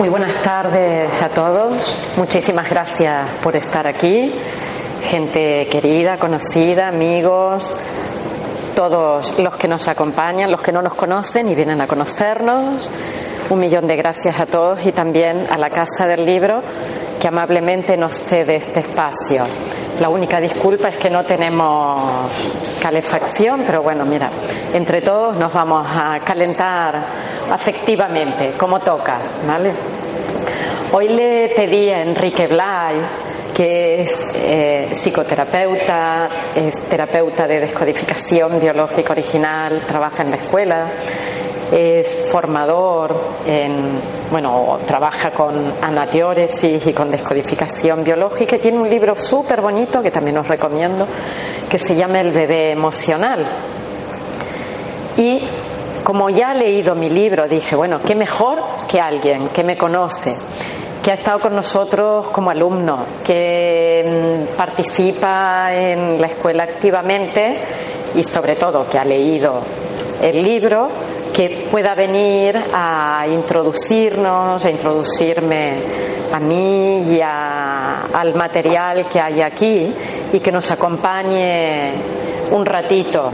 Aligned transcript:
Muy 0.00 0.08
buenas 0.08 0.42
tardes 0.42 1.10
a 1.20 1.28
todos. 1.28 1.76
Muchísimas 2.16 2.70
gracias 2.70 3.36
por 3.42 3.54
estar 3.54 3.86
aquí. 3.86 4.32
Gente 5.02 5.66
querida, 5.70 6.16
conocida, 6.16 6.88
amigos, 6.88 7.76
todos 8.74 9.38
los 9.38 9.56
que 9.58 9.68
nos 9.68 9.86
acompañan, 9.88 10.50
los 10.50 10.62
que 10.62 10.72
no 10.72 10.80
nos 10.80 10.94
conocen 10.94 11.50
y 11.50 11.54
vienen 11.54 11.82
a 11.82 11.86
conocernos. 11.86 12.90
Un 13.50 13.58
millón 13.58 13.86
de 13.86 13.96
gracias 13.96 14.40
a 14.40 14.46
todos 14.46 14.86
y 14.86 14.92
también 14.92 15.46
a 15.50 15.58
la 15.58 15.68
Casa 15.68 16.06
del 16.06 16.24
Libro 16.24 16.62
que 17.20 17.28
amablemente 17.28 17.98
nos 17.98 18.14
cede 18.14 18.56
este 18.56 18.80
espacio. 18.80 19.44
La 20.00 20.08
única 20.08 20.40
disculpa 20.40 20.88
es 20.88 20.96
que 20.96 21.10
no 21.10 21.26
tenemos 21.26 22.30
calefacción, 22.80 23.64
pero 23.66 23.82
bueno, 23.82 24.06
mira, 24.06 24.30
entre 24.72 25.02
todos 25.02 25.36
nos 25.36 25.52
vamos 25.52 25.86
a 25.94 26.18
calentar 26.20 27.04
afectivamente, 27.50 28.56
como 28.56 28.80
toca, 28.80 29.20
¿vale? 29.46 29.74
Hoy 30.92 31.08
le 31.08 31.50
pedí 31.54 31.90
a 31.90 32.00
Enrique 32.00 32.46
Blay, 32.46 32.96
que 33.54 34.00
es 34.00 34.26
eh, 34.34 34.88
psicoterapeuta, 34.92 36.28
es 36.54 36.74
terapeuta 36.88 37.46
de 37.46 37.60
descodificación 37.60 38.58
biológica 38.58 39.12
original, 39.12 39.82
trabaja 39.86 40.22
en 40.22 40.30
la 40.30 40.36
escuela, 40.36 40.90
es 41.70 42.28
formador 42.30 43.38
en, 43.46 44.00
bueno, 44.30 44.78
trabaja 44.86 45.30
con 45.30 45.72
anatióresis 45.82 46.86
y 46.86 46.92
con 46.92 47.10
descodificación 47.10 48.02
biológica 48.02 48.56
y 48.56 48.58
tiene 48.58 48.78
un 48.78 48.88
libro 48.88 49.14
súper 49.14 49.60
bonito 49.60 50.02
que 50.02 50.10
también 50.10 50.38
os 50.38 50.46
recomiendo 50.46 51.06
que 51.68 51.78
se 51.78 51.94
llama 51.94 52.20
El 52.20 52.32
bebé 52.32 52.72
emocional. 52.72 53.46
Y 55.16 55.40
como 56.02 56.28
ya 56.30 56.52
he 56.52 56.58
leído 56.58 56.94
mi 56.94 57.08
libro, 57.08 57.46
dije, 57.46 57.76
bueno, 57.76 58.00
qué 58.04 58.14
mejor 58.14 58.58
que 58.88 59.00
alguien 59.00 59.50
que 59.50 59.62
me 59.62 59.76
conoce, 59.76 60.34
que 61.02 61.12
ha 61.12 61.14
estado 61.14 61.38
con 61.38 61.54
nosotros 61.54 62.28
como 62.28 62.50
alumno, 62.50 63.04
que 63.24 64.48
mm, 64.50 64.56
participa 64.56 65.72
en 65.72 66.20
la 66.20 66.26
escuela 66.26 66.64
activamente 66.64 67.62
y 68.14 68.22
sobre 68.22 68.56
todo 68.56 68.88
que 68.88 68.98
ha 68.98 69.04
leído 69.04 69.62
el 70.20 70.42
libro 70.42 70.88
que 71.32 71.68
pueda 71.70 71.94
venir 71.94 72.56
a 72.72 73.26
introducirnos, 73.28 74.64
a 74.64 74.70
introducirme 74.70 76.28
a 76.32 76.38
mí 76.40 77.02
y 77.10 77.20
al 77.22 78.34
material 78.34 79.08
que 79.08 79.20
hay 79.20 79.40
aquí 79.40 79.92
y 80.32 80.40
que 80.40 80.52
nos 80.52 80.70
acompañe 80.70 81.94
un 82.50 82.64
ratito. 82.64 83.30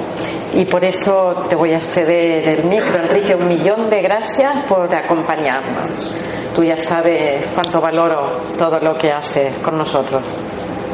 Y 0.54 0.64
por 0.64 0.84
eso 0.84 1.46
te 1.48 1.56
voy 1.56 1.74
a 1.74 1.80
ceder 1.80 2.48
el 2.48 2.64
micro, 2.64 2.98
Enrique. 3.00 3.34
Un 3.34 3.48
millón 3.48 3.90
de 3.90 4.00
gracias 4.00 4.64
por 4.68 4.94
acompañarnos. 4.94 6.14
Tú 6.54 6.64
ya 6.64 6.76
sabes 6.76 7.50
cuánto 7.54 7.80
valoro 7.80 8.54
todo 8.56 8.78
lo 8.78 8.96
que 8.96 9.12
haces 9.12 9.60
con 9.62 9.76
nosotros. 9.76 10.22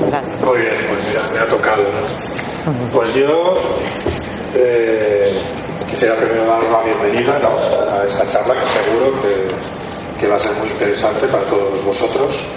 Gracias. 0.00 0.40
Muy 0.42 0.58
bien, 0.58 0.74
pues 0.88 1.06
mira, 1.06 1.28
me 1.32 1.40
ha 1.40 1.46
tocado. 1.46 1.84
Pues 2.92 3.14
yo 3.14 3.54
eh, 4.54 5.32
quisiera 5.92 6.16
primero 6.16 6.46
dar 6.46 6.62
la 6.62 6.82
bienvenida 6.82 7.36
a 7.36 8.06
esta 8.06 8.28
charla 8.30 8.60
que 8.60 8.66
seguro 8.66 9.22
que, 9.22 10.18
que 10.18 10.26
va 10.26 10.36
a 10.36 10.40
ser 10.40 10.56
muy 10.56 10.68
interesante 10.68 11.28
para 11.28 11.44
todos 11.50 11.84
vosotros. 11.84 12.48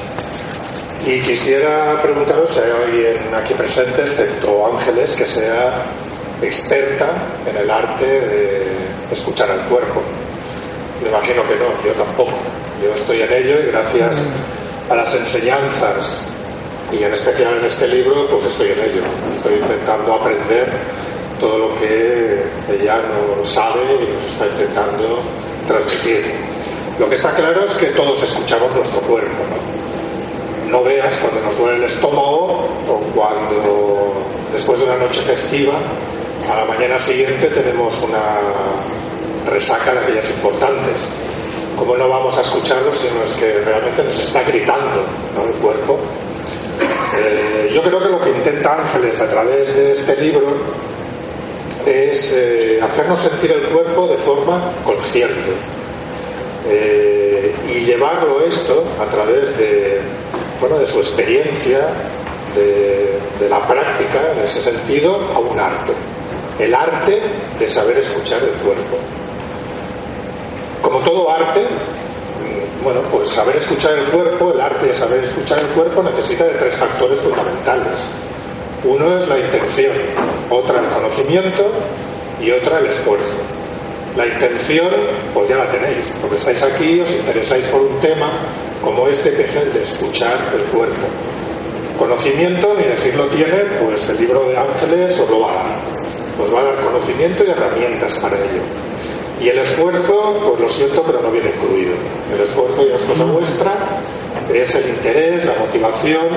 Y 1.05 1.19
quisiera 1.21 2.01
preguntaros 2.01 2.53
si 2.53 2.59
hay 2.61 2.71
alguien 2.71 3.35
aquí 3.35 3.53
presente, 3.53 4.01
excepto 4.03 4.73
Ángeles, 4.73 5.15
que 5.15 5.25
sea 5.25 5.85
experta 6.41 7.37
en 7.45 7.57
el 7.57 7.69
arte 7.69 8.05
de 8.05 8.95
escuchar 9.11 9.51
al 9.51 9.67
cuerpo. 9.67 10.01
Me 11.01 11.09
imagino 11.09 11.43
que 11.43 11.55
no, 11.55 11.83
yo 11.83 11.93
tampoco. 12.03 12.39
Yo 12.81 12.93
estoy 12.95 13.21
en 13.21 13.33
ello 13.33 13.59
y 13.59 13.71
gracias 13.71 14.25
a 14.89 14.95
las 14.95 15.13
enseñanzas 15.13 16.31
y 16.91 17.03
en 17.03 17.13
especial 17.13 17.57
en 17.59 17.65
este 17.65 17.87
libro, 17.87 18.27
pues 18.29 18.45
estoy 18.45 18.71
en 18.71 18.79
ello. 18.79 19.03
Estoy 19.33 19.55
intentando 19.55 20.13
aprender 20.13 20.69
todo 21.39 21.57
lo 21.57 21.75
que 21.75 22.43
ella 22.69 22.97
no 23.03 23.43
sabe 23.45 23.81
y 24.01 24.13
nos 24.13 24.25
está 24.27 24.47
intentando 24.47 25.21
transmitir. 25.67 26.33
Lo 26.99 27.09
que 27.09 27.15
está 27.15 27.33
claro 27.33 27.65
es 27.65 27.77
que 27.77 27.87
todos 27.87 28.23
escuchamos 28.23 28.73
nuestro 28.73 29.01
cuerpo. 29.01 29.43
No, 30.69 30.83
veas 30.83 31.17
cuando 31.19 31.41
nos 31.41 31.57
duele 31.57 31.77
el 31.77 31.83
estómago 31.83 32.67
o 32.87 32.99
cuando 33.13 34.13
después 34.53 34.79
de 34.79 34.85
una 34.85 34.97
noche 34.97 35.21
festiva 35.21 35.79
a 36.49 36.55
la 36.55 36.65
mañana 36.65 36.99
siguiente 36.99 37.47
tenemos 37.49 38.01
una 38.01 38.39
resaca 39.45 39.93
de 39.93 39.99
aquellas 39.99 40.31
importantes. 40.31 41.09
¿Cómo 41.77 41.97
no 41.97 42.07
vamos 42.07 42.37
a 42.39 42.41
escucharlo 42.41 42.95
si 42.95 43.07
es 43.07 43.33
que 43.35 43.59
realmente 43.59 44.03
nos 44.03 44.23
está 44.23 44.43
gritando 44.43 45.03
¿no? 45.35 45.43
el 45.43 45.53
cuerpo? 45.55 45.99
Eh, 47.17 47.71
yo 47.73 47.81
creo 47.81 47.99
que 47.99 48.09
lo 48.09 48.21
que 48.21 48.29
intenta 48.29 48.73
Ángeles 48.73 49.21
a 49.21 49.29
través 49.29 49.75
de 49.75 49.95
este 49.95 50.21
libro 50.21 50.57
es 51.85 52.33
eh, 52.33 52.79
hacernos 52.81 53.21
sentir 53.21 53.51
el 53.51 53.71
cuerpo 53.71 54.07
de 54.07 54.17
forma 54.17 54.71
consciente 54.83 55.53
eh, 56.67 57.53
y 57.67 57.79
llevarlo 57.83 58.41
esto 58.41 58.87
a 58.99 59.05
través 59.05 59.57
de, 59.57 60.01
bueno, 60.59 60.79
de 60.79 60.87
su 60.87 60.99
experiencia, 60.99 61.87
de, 62.55 63.19
de 63.39 63.49
la 63.49 63.67
práctica 63.67 64.31
en 64.31 64.39
ese 64.39 64.63
sentido, 64.63 65.15
a 65.33 65.39
un 65.39 65.59
arte. 65.59 65.93
El 66.59 66.73
arte 66.73 67.21
de 67.59 67.69
saber 67.69 67.97
escuchar 67.97 68.41
el 68.43 68.57
cuerpo. 68.63 68.97
Como 70.81 70.99
todo 70.99 71.31
arte, 71.31 71.61
mm, 71.61 72.83
bueno, 72.83 73.01
pues 73.11 73.29
saber 73.29 73.57
escuchar 73.57 73.97
el 73.99 74.11
cuerpo, 74.11 74.53
el 74.53 74.61
arte 74.61 74.87
de 74.87 74.95
saber 74.95 75.23
escuchar 75.23 75.59
el 75.59 75.73
cuerpo 75.73 76.03
necesita 76.03 76.45
de 76.45 76.55
tres 76.55 76.77
factores 76.77 77.19
fundamentales. 77.19 78.09
Uno 78.85 79.17
es 79.17 79.27
la 79.27 79.39
intención, 79.39 79.97
otra 80.51 80.79
el 80.79 80.93
conocimiento 80.93 81.71
y 82.39 82.51
otra 82.51 82.77
el 82.79 82.85
esfuerzo. 82.85 83.41
La 84.15 84.27
intención, 84.27 84.89
pues 85.33 85.49
ya 85.49 85.57
la 85.57 85.71
tenéis, 85.71 86.13
porque 86.21 86.35
estáis 86.35 86.63
aquí, 86.63 87.01
os 87.01 87.15
interesáis 87.15 87.67
por 87.69 87.81
un 87.81 87.99
tema 87.99 88.77
como 88.83 89.07
este 89.07 89.35
que 89.35 89.43
es 89.43 89.55
el 89.55 89.73
de 89.73 89.81
escuchar 89.81 90.53
el 90.53 90.65
cuerpo. 90.71 91.07
Conocimiento, 91.97 92.75
ni 92.77 92.83
decirlo 92.83 93.27
tiene, 93.29 93.63
pues 93.81 94.07
el 94.07 94.17
libro 94.17 94.47
de 94.49 94.57
Ángeles 94.57 95.19
os 95.19 95.29
lo 95.31 95.39
va 95.39 95.51
a 95.51 95.69
dar. 95.69 95.95
Os 96.39 96.53
va 96.53 96.61
a 96.61 96.63
dar 96.65 96.83
conocimiento 96.83 97.43
y 97.43 97.49
herramientas 97.49 98.19
para 98.19 98.37
ello. 98.37 98.61
Y 99.39 99.49
el 99.49 99.59
esfuerzo, 99.59 100.37
pues 100.47 100.61
lo 100.61 100.69
siento, 100.69 101.03
pero 101.03 101.21
no 101.21 101.31
viene 101.31 101.49
incluido. 101.49 101.95
El 102.31 102.41
esfuerzo 102.41 102.87
ya 102.87 102.95
es 102.97 103.05
cosa 103.05 103.25
vuestra, 103.25 103.71
es 104.53 104.75
el 104.75 104.89
interés, 104.89 105.45
la 105.45 105.53
motivación, 105.53 106.27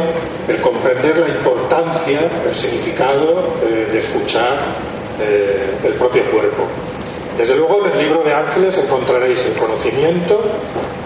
el 0.49 0.61
comprender 0.63 1.19
la 1.19 1.29
importancia, 1.29 2.21
el 2.45 2.55
significado 2.55 3.61
eh, 3.63 3.87
de 3.93 3.99
escuchar 3.99 4.75
eh, 5.21 5.77
el 5.85 5.95
propio 5.95 6.25
cuerpo. 6.31 6.69
Desde 7.37 7.57
luego 7.57 7.87
en 7.87 7.93
el 7.93 7.99
libro 7.99 8.23
de 8.23 8.35
Ángeles 8.35 8.83
encontraréis 8.83 9.47
el 9.47 9.59
conocimiento 9.59 10.41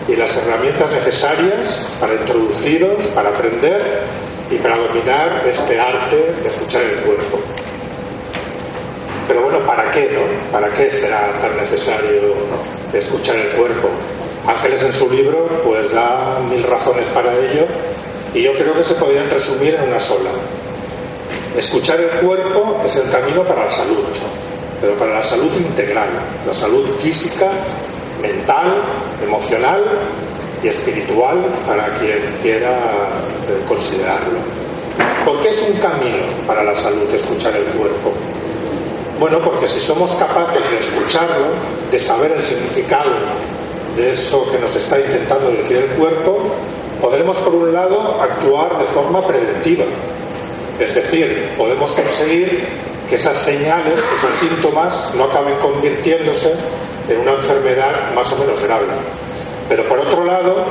y 0.08 0.16
las 0.16 0.36
herramientas 0.38 0.92
necesarias 0.92 1.96
para 2.00 2.14
introduciros, 2.14 3.06
para 3.08 3.30
aprender 3.30 4.04
y 4.50 4.58
para 4.58 4.76
dominar 4.76 5.46
este 5.46 5.78
arte 5.78 6.16
de 6.16 6.48
escuchar 6.48 6.82
el 6.84 7.02
cuerpo. 7.02 7.38
Pero 9.28 9.42
bueno, 9.42 9.58
¿para 9.66 9.90
qué, 9.92 10.10
no? 10.12 10.50
¿Para 10.50 10.72
qué 10.74 10.90
será 10.90 11.32
tan 11.40 11.56
necesario 11.56 12.34
escuchar 12.92 13.36
el 13.36 13.56
cuerpo? 13.56 13.88
Ángeles 14.46 14.82
en 14.82 14.92
su 14.92 15.10
libro 15.10 15.46
pues 15.64 15.92
da 15.92 16.40
mil 16.48 16.62
razones 16.64 17.08
para 17.10 17.32
ello 17.32 17.66
y 18.34 18.42
yo 18.42 18.52
creo 18.54 18.74
que 18.74 18.84
se 18.84 18.94
podrían 18.96 19.30
resumir 19.30 19.74
en 19.74 19.88
una 19.88 20.00
sola. 20.00 20.30
Escuchar 21.56 22.00
el 22.00 22.26
cuerpo 22.26 22.82
es 22.84 22.96
el 22.96 23.10
camino 23.10 23.44
para 23.44 23.66
la 23.66 23.70
salud, 23.70 24.04
pero 24.80 24.98
para 24.98 25.14
la 25.14 25.22
salud 25.22 25.54
integral, 25.54 26.42
la 26.46 26.54
salud 26.54 26.88
física, 27.00 27.50
mental, 28.20 28.82
emocional 29.22 29.84
y 30.62 30.68
espiritual 30.68 31.44
para 31.66 31.98
quien 31.98 32.34
quiera 32.42 33.24
eh, 33.48 33.64
considerarlo. 33.68 34.40
¿Por 35.24 35.40
qué 35.42 35.50
es 35.50 35.70
un 35.70 35.78
camino 35.78 36.46
para 36.46 36.64
la 36.64 36.76
salud 36.76 37.08
escuchar 37.14 37.54
el 37.56 37.70
cuerpo? 37.76 38.12
Bueno, 39.20 39.38
porque 39.40 39.68
si 39.68 39.80
somos 39.80 40.14
capaces 40.16 40.68
de 40.70 40.78
escucharlo, 40.80 41.46
de 41.90 41.98
saber 41.98 42.32
el 42.32 42.42
significado 42.42 43.12
de 43.96 44.12
eso 44.12 44.50
que 44.50 44.58
nos 44.58 44.74
está 44.76 44.98
intentando 44.98 45.50
decir 45.50 45.76
el 45.76 45.96
cuerpo, 45.96 46.42
podremos 47.00 47.38
por 47.40 47.54
un 47.54 47.72
lado 47.72 48.20
actuar 48.20 48.78
de 48.78 48.84
forma 48.84 49.26
preventiva. 49.26 49.84
Es 50.78 50.94
decir, 50.94 51.54
podemos 51.56 51.94
conseguir 51.94 52.68
que 53.08 53.16
esas 53.16 53.38
señales, 53.38 54.00
esos 54.18 54.34
síntomas 54.36 55.14
no 55.14 55.24
acaben 55.24 55.58
convirtiéndose 55.58 56.54
en 57.08 57.20
una 57.20 57.32
enfermedad 57.32 58.14
más 58.14 58.32
o 58.32 58.38
menos 58.38 58.62
grave. 58.62 58.86
Pero 59.68 59.86
por 59.88 59.98
otro 60.00 60.24
lado, 60.24 60.66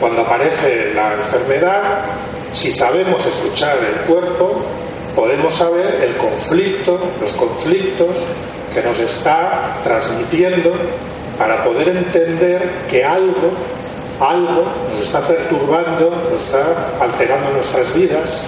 cuando 0.00 0.22
aparece 0.22 0.92
la 0.94 1.14
enfermedad, 1.14 2.04
si 2.52 2.72
sabemos 2.72 3.24
escuchar 3.26 3.78
el 3.78 4.06
cuerpo, 4.06 4.64
podemos 5.14 5.54
saber 5.54 6.02
el 6.02 6.16
conflicto, 6.16 6.98
los 7.20 7.34
conflictos 7.36 8.26
que 8.74 8.82
nos 8.82 8.98
está 9.00 9.78
transmitiendo 9.84 10.72
para 11.38 11.64
poder 11.64 11.88
entender 11.96 12.86
que 12.88 13.04
algo, 13.04 13.50
algo 14.20 14.64
nos 14.88 15.02
está 15.02 15.26
perturbando, 15.26 16.10
nos 16.30 16.46
está 16.46 16.98
alterando 17.00 17.52
nuestras 17.52 17.92
vidas, 17.94 18.44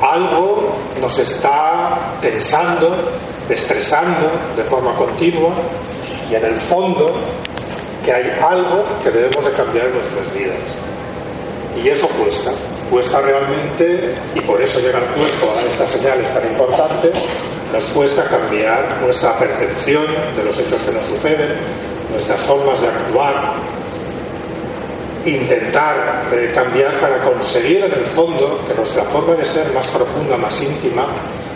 algo 0.00 0.74
nos 1.00 1.18
está 1.18 2.18
tensando, 2.20 3.18
estresando 3.48 4.30
de 4.56 4.64
forma 4.64 4.96
continua 4.96 5.54
y 6.30 6.34
en 6.34 6.44
el 6.44 6.56
fondo 6.56 7.12
que 8.04 8.12
hay 8.12 8.30
algo 8.40 8.84
que 9.02 9.10
debemos 9.10 9.44
de 9.44 9.52
cambiar 9.52 9.86
en 9.86 9.94
nuestras 9.94 10.34
vidas. 10.34 10.82
Y 11.76 11.88
eso 11.88 12.08
cuesta, 12.18 12.52
cuesta 12.90 13.20
realmente, 13.20 14.14
y 14.34 14.40
por 14.42 14.60
eso 14.60 14.80
llega 14.80 14.98
el 14.98 15.06
cuerpo 15.14 15.52
a 15.56 15.62
estas 15.62 15.92
señales 15.92 16.32
tan 16.34 16.50
importantes, 16.50 17.12
nos 17.72 17.88
cuesta 17.90 18.24
cambiar 18.24 19.00
nuestra 19.00 19.38
percepción 19.38 20.06
de 20.36 20.42
los 20.42 20.60
hechos 20.60 20.84
que 20.84 20.92
nos 20.92 21.06
suceden, 21.06 21.58
nuestras 22.10 22.44
formas 22.44 22.80
de 22.82 22.88
actuar, 22.88 23.62
intentar 25.24 26.28
eh, 26.32 26.52
cambiar 26.52 27.00
para 27.00 27.22
conseguir 27.22 27.84
en 27.84 27.92
el 27.92 28.06
fondo 28.06 28.66
que 28.66 28.74
nuestra 28.74 29.04
forma 29.04 29.34
de 29.34 29.44
ser 29.44 29.72
más 29.72 29.88
profunda, 29.88 30.36
más 30.36 30.60
íntima, 30.62 31.14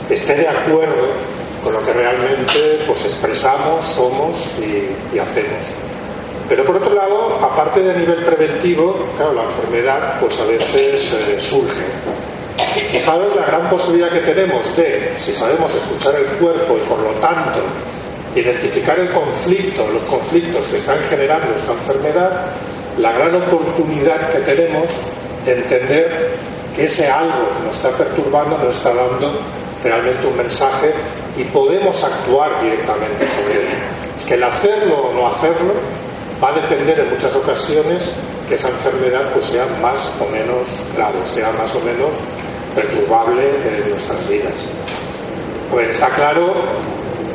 esté 0.08 0.34
de 0.34 0.48
acuerdo 0.48 1.16
con 1.62 1.72
lo 1.72 1.84
que 1.84 1.92
realmente 1.94 2.84
pues, 2.86 3.04
expresamos, 3.06 3.86
somos 3.88 4.56
y 4.60 5.18
hacemos. 5.18 5.83
Pero 6.48 6.64
por 6.64 6.76
otro 6.76 6.94
lado, 6.94 7.38
aparte 7.42 7.80
de 7.80 7.96
nivel 7.98 8.24
preventivo, 8.24 9.06
claro, 9.16 9.32
la 9.34 9.44
enfermedad 9.44 10.20
pues 10.20 10.40
a 10.40 10.46
veces 10.46 11.12
eh, 11.12 11.40
surge. 11.40 11.82
Sabes 13.02 13.34
la 13.34 13.46
gran 13.46 13.68
posibilidad 13.68 14.10
que 14.10 14.20
tenemos 14.20 14.76
de, 14.76 15.14
si 15.16 15.32
sabemos 15.32 15.74
escuchar 15.74 16.14
el 16.16 16.38
cuerpo 16.38 16.78
y 16.82 16.88
por 16.88 17.00
lo 17.00 17.20
tanto 17.20 17.60
identificar 18.34 18.98
el 18.98 19.12
conflicto, 19.12 19.90
los 19.90 20.06
conflictos 20.06 20.70
que 20.70 20.76
están 20.78 20.98
generando 21.08 21.52
esta 21.56 21.72
enfermedad, 21.72 22.56
la 22.98 23.12
gran 23.12 23.34
oportunidad 23.36 24.32
que 24.32 24.40
tenemos 24.40 25.06
de 25.44 25.52
entender 25.52 26.36
que 26.74 26.84
ese 26.84 27.08
algo 27.08 27.48
que 27.58 27.66
nos 27.66 27.74
está 27.74 27.96
perturbando 27.96 28.58
nos 28.58 28.76
está 28.76 28.94
dando 28.94 29.40
realmente 29.82 30.26
un 30.26 30.36
mensaje 30.36 30.92
y 31.36 31.44
podemos 31.44 32.04
actuar 32.04 32.60
directamente 32.62 33.24
sobre 33.28 33.66
él. 33.66 33.78
Es 34.16 34.26
que 34.26 34.34
el 34.34 34.44
hacerlo 34.44 34.96
o 34.96 35.12
no 35.12 35.28
hacerlo 35.28 35.74
va 36.42 36.50
a 36.50 36.60
depender 36.60 36.98
en 37.00 37.10
muchas 37.10 37.34
ocasiones 37.36 38.20
que 38.48 38.54
esa 38.54 38.68
enfermedad 38.68 39.32
pues 39.32 39.46
sea 39.46 39.66
más 39.80 40.14
o 40.20 40.26
menos 40.26 40.68
grave, 40.94 41.26
sea 41.26 41.52
más 41.52 41.74
o 41.74 41.80
menos 41.80 42.18
perturbable 42.74 43.50
en 43.64 43.90
nuestras 43.90 44.28
vidas. 44.28 44.54
Pues 45.70 45.90
está 45.90 46.08
claro 46.14 46.54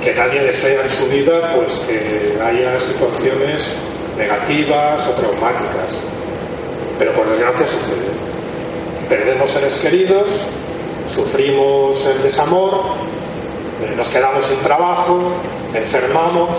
que 0.03 0.13
nadie 0.13 0.41
desea 0.43 0.83
en 0.83 0.89
su 0.89 1.07
vida 1.09 1.55
pues 1.55 1.79
que 1.79 2.37
haya 2.41 2.79
situaciones 2.79 3.81
negativas 4.17 5.07
o 5.09 5.13
traumáticas, 5.13 6.01
pero 6.97 7.13
por 7.13 7.29
desgracia 7.29 7.67
sucede. 7.67 8.11
Perdemos 9.07 9.51
seres 9.51 9.79
queridos, 9.79 10.49
sufrimos 11.07 12.05
el 12.05 12.21
desamor, 12.21 12.97
nos 13.95 14.11
quedamos 14.11 14.45
sin 14.45 14.59
trabajo, 14.59 15.41
enfermamos, 15.73 16.49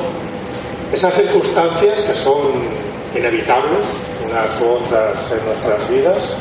esas 0.93 1.15
circunstancias 1.15 2.05
que 2.05 2.15
son 2.15 2.69
inevitables, 3.15 3.87
unas 4.25 4.61
u 4.61 4.71
otras 4.71 5.33
en 5.33 5.45
nuestras 5.45 5.89
vidas, 5.89 6.39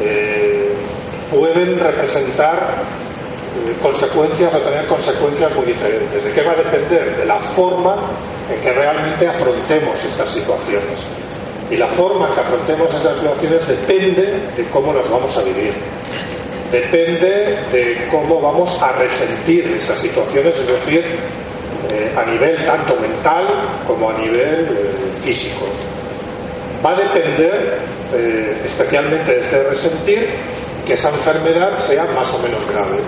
eh, 0.00 0.72
pueden 1.30 1.78
representar 1.78 2.84
eh, 3.54 3.76
consecuencias 3.80 4.54
o 4.54 4.58
tener 4.58 4.86
consecuencias 4.86 5.54
muy 5.56 5.66
diferentes. 5.66 6.24
¿De 6.24 6.32
qué 6.32 6.42
va 6.42 6.52
a 6.52 6.56
depender? 6.56 7.16
De 7.18 7.24
la 7.24 7.40
forma 7.40 7.96
en 8.48 8.60
que 8.60 8.72
realmente 8.72 9.26
afrontemos 9.26 10.04
estas 10.04 10.32
situaciones. 10.32 11.06
Y 11.70 11.76
la 11.76 11.88
forma 11.88 12.28
en 12.28 12.34
que 12.34 12.40
afrontemos 12.40 12.94
esas 12.94 13.18
situaciones 13.18 13.66
depende 13.66 14.52
de 14.56 14.70
cómo 14.70 14.92
las 14.92 15.10
vamos 15.10 15.36
a 15.36 15.42
vivir. 15.42 15.74
Depende 16.72 17.58
de 17.72 18.08
cómo 18.10 18.40
vamos 18.40 18.80
a 18.82 18.92
resentir 18.92 19.70
esas 19.72 20.00
situaciones, 20.00 20.58
es 20.58 20.66
decir, 20.66 21.18
eh, 21.92 22.12
a 22.16 22.24
nivel 22.24 22.64
tanto 22.66 22.96
mental 22.96 23.46
como 23.86 24.10
a 24.10 24.18
nivel 24.18 24.68
eh, 24.70 25.20
físico. 25.22 25.66
Va 26.84 26.92
a 26.92 26.96
depender 26.96 27.84
eh, 28.12 28.62
especialmente 28.64 29.32
de 29.34 29.40
este 29.40 29.62
resentir 29.64 30.34
que 30.86 30.94
esa 30.94 31.10
enfermedad 31.10 31.78
sea 31.78 32.04
más 32.14 32.32
o 32.34 32.42
menos 32.42 32.66
grave. 32.68 33.02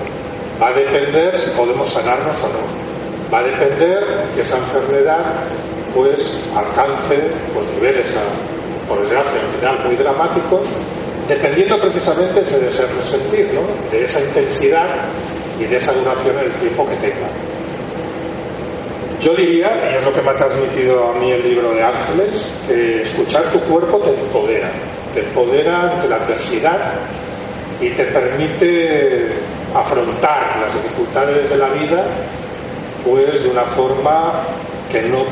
Va 0.60 0.68
a 0.68 0.72
depender 0.72 1.38
si 1.38 1.50
podemos 1.50 1.92
sanarnos 1.92 2.42
o 2.42 2.48
no. 2.48 3.30
Va 3.32 3.38
a 3.38 3.42
depender 3.44 4.32
que 4.34 4.40
esa 4.40 4.58
enfermedad 4.58 5.46
pues 5.94 6.48
alcance 6.54 7.16
pues, 7.54 7.70
niveles, 7.72 8.16
por 8.88 9.00
desgracia, 9.02 9.40
en 9.40 9.46
general 9.54 9.84
muy 9.86 9.96
dramáticos, 9.96 10.76
dependiendo 11.28 11.78
precisamente 11.80 12.40
de 12.42 12.68
ese 12.68 12.86
resentir, 12.86 13.54
¿no? 13.54 13.90
de 13.90 14.04
esa 14.04 14.20
intensidad 14.20 15.10
y 15.58 15.64
de 15.64 15.76
esa 15.76 15.92
duración 15.92 16.38
en 16.38 16.44
el 16.46 16.56
tiempo 16.58 16.86
que 16.88 16.96
tenga. 16.96 17.28
Yo 19.20 19.34
diría, 19.34 19.70
y 19.92 19.96
es 19.96 20.04
lo 20.06 20.14
que 20.14 20.22
me 20.22 20.30
ha 20.30 20.34
transmitido 20.34 21.10
a 21.10 21.14
mí 21.16 21.30
el 21.30 21.42
libro 21.42 21.74
de 21.74 21.82
Ángeles, 21.82 22.54
que 22.66 23.02
escuchar 23.02 23.52
tu 23.52 23.60
cuerpo 23.70 23.98
te 23.98 24.18
empodera, 24.18 24.72
te 25.14 25.20
empodera 25.20 25.92
ante 25.92 26.08
la 26.08 26.16
adversidad 26.16 27.00
y 27.82 27.90
te 27.90 28.06
permite 28.06 29.40
afrontar 29.74 30.60
las 30.62 30.74
dificultades 30.74 31.50
de 31.50 31.56
la 31.56 31.68
vida 31.68 32.04
pues 33.04 33.44
de 33.44 33.50
una 33.50 33.64
forma 33.64 34.42
que 34.90 35.02
no 35.02 35.24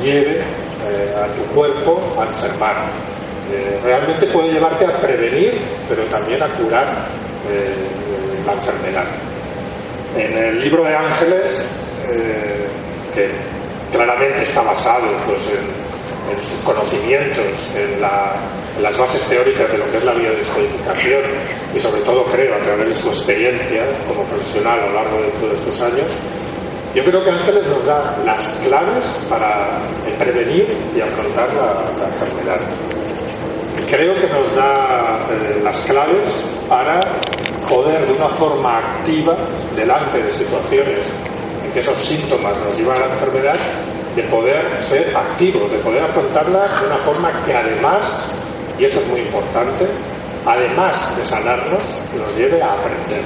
lleve 0.00 0.38
eh, 0.38 1.14
a 1.16 1.26
tu 1.34 1.42
cuerpo 1.54 2.14
a 2.16 2.26
enfermar. 2.26 2.88
Eh, 3.50 3.80
realmente 3.82 4.28
puede 4.28 4.52
llevarte 4.52 4.86
a 4.86 5.00
prevenir, 5.00 5.60
pero 5.88 6.06
también 6.08 6.40
a 6.40 6.56
curar 6.56 7.08
eh, 7.50 7.74
la 8.46 8.52
enfermedad. 8.52 9.08
En 10.16 10.38
el 10.38 10.60
libro 10.60 10.84
de 10.84 10.94
Ángeles 10.94 11.80
que 13.14 13.30
claramente 13.92 14.42
está 14.42 14.62
basado 14.62 15.06
pues, 15.26 15.50
en, 15.50 16.42
sus 16.42 16.64
conocimientos, 16.64 17.70
en, 17.74 18.00
las 18.00 18.98
bases 18.98 19.24
teóricas 19.28 19.70
de 19.70 19.78
lo 19.78 19.84
que 19.90 19.98
es 19.98 20.04
la 20.04 20.14
biodescodificación 20.14 21.22
y 21.74 21.78
sobre 21.78 22.02
todo 22.02 22.24
creo 22.24 22.56
a 22.56 22.58
través 22.58 22.88
de 22.88 22.96
su 22.96 23.08
experiencia 23.08 23.86
como 24.06 24.24
profesional 24.24 24.80
a 24.80 24.86
lo 24.86 24.92
largo 24.94 25.18
de 25.22 25.30
todos 25.38 25.58
estos 25.58 25.82
años, 25.82 26.22
yo 26.94 27.04
creo 27.04 27.24
que 27.24 27.30
Ángeles 27.30 27.66
nos 27.66 27.84
da 27.84 28.16
las 28.24 28.48
claves 28.60 29.26
para 29.28 29.78
prevenir 30.16 30.76
y 30.94 31.00
afrontar 31.00 31.52
la, 31.54 32.06
enfermedad. 32.06 32.60
Creo 33.88 34.14
que 34.14 34.26
nos 34.28 34.54
da 34.54 35.26
eh, 35.28 35.60
las 35.60 35.82
claves 35.82 36.52
para 36.68 37.00
poder 37.68 38.06
de 38.06 38.12
una 38.12 38.36
forma 38.36 38.78
activa, 38.78 39.36
delante 39.74 40.22
de 40.22 40.30
situaciones 40.30 41.16
esos 41.80 41.98
síntomas 41.98 42.62
nos 42.62 42.78
llevan 42.78 42.96
a 42.96 43.06
la 43.06 43.14
enfermedad, 43.14 43.58
de 44.14 44.22
poder 44.24 44.64
ser 44.80 45.16
activos, 45.16 45.70
de 45.72 45.78
poder 45.78 46.04
afrontarla 46.04 46.68
de 46.80 46.86
una 46.86 46.98
forma 47.04 47.44
que 47.44 47.52
además, 47.52 48.30
y 48.78 48.84
eso 48.84 49.00
es 49.00 49.08
muy 49.08 49.20
importante, 49.20 49.88
además 50.46 51.16
de 51.16 51.24
sanarnos, 51.24 51.82
nos 52.18 52.36
lleve 52.36 52.62
a 52.62 52.72
aprender. 52.72 53.24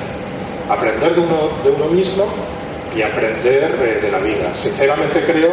Aprender 0.69 1.14
de 1.14 1.21
uno, 1.21 1.62
de 1.62 1.71
uno 1.71 1.87
mismo 1.87 2.26
y 2.95 3.02
aprender 3.02 3.78
de, 3.78 4.00
de 4.00 4.11
la 4.11 4.21
vida. 4.21 4.55
Sinceramente 4.57 5.25
creo 5.25 5.50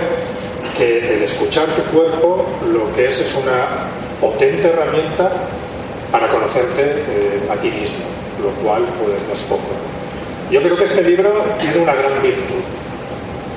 que 0.78 1.16
el 1.16 1.24
escuchar 1.24 1.68
tu 1.76 1.84
cuerpo 1.92 2.46
lo 2.66 2.90
que 2.90 3.08
es 3.08 3.22
es 3.22 3.36
una 3.36 3.92
potente 4.20 4.68
herramienta 4.68 5.48
para 6.12 6.30
conocerte 6.30 7.00
eh, 7.08 7.48
a 7.50 7.60
ti 7.60 7.72
mismo, 7.72 8.06
lo 8.42 8.52
cual 8.64 8.84
pues 9.00 9.16
no 9.28 9.34
es 9.34 9.44
poco. 9.46 9.95
Yo 10.52 10.62
creo 10.62 10.78
que 10.78 10.84
este 10.84 11.02
libro 11.02 11.32
tiene 11.60 11.80
una 11.80 11.96
gran 11.96 12.22
virtud. 12.22 12.64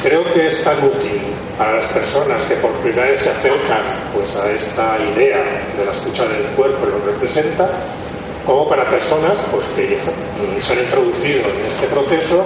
Creo 0.02 0.24
que 0.32 0.46
es 0.48 0.62
tan 0.62 0.84
útil 0.84 1.36
para 1.58 1.74
las 1.74 1.88
personas 1.88 2.46
que 2.46 2.54
por 2.56 2.72
primera 2.80 3.08
vez 3.08 3.22
se 3.22 3.30
acercan 3.30 4.10
pues, 4.14 4.36
a 4.36 4.50
esta 4.50 4.96
idea 5.02 5.74
de 5.76 5.84
la 5.84 5.92
escucha 5.92 6.24
del 6.26 6.54
cuerpo 6.54 6.86
y 6.86 6.90
lo 6.92 6.98
representa, 7.00 7.68
como 8.46 8.68
para 8.68 8.84
personas 8.84 9.42
pues, 9.50 9.68
que 9.72 10.00
se 10.62 10.72
han 10.72 10.78
introducido 10.78 11.48
en 11.48 11.66
este 11.66 11.88
proceso, 11.88 12.44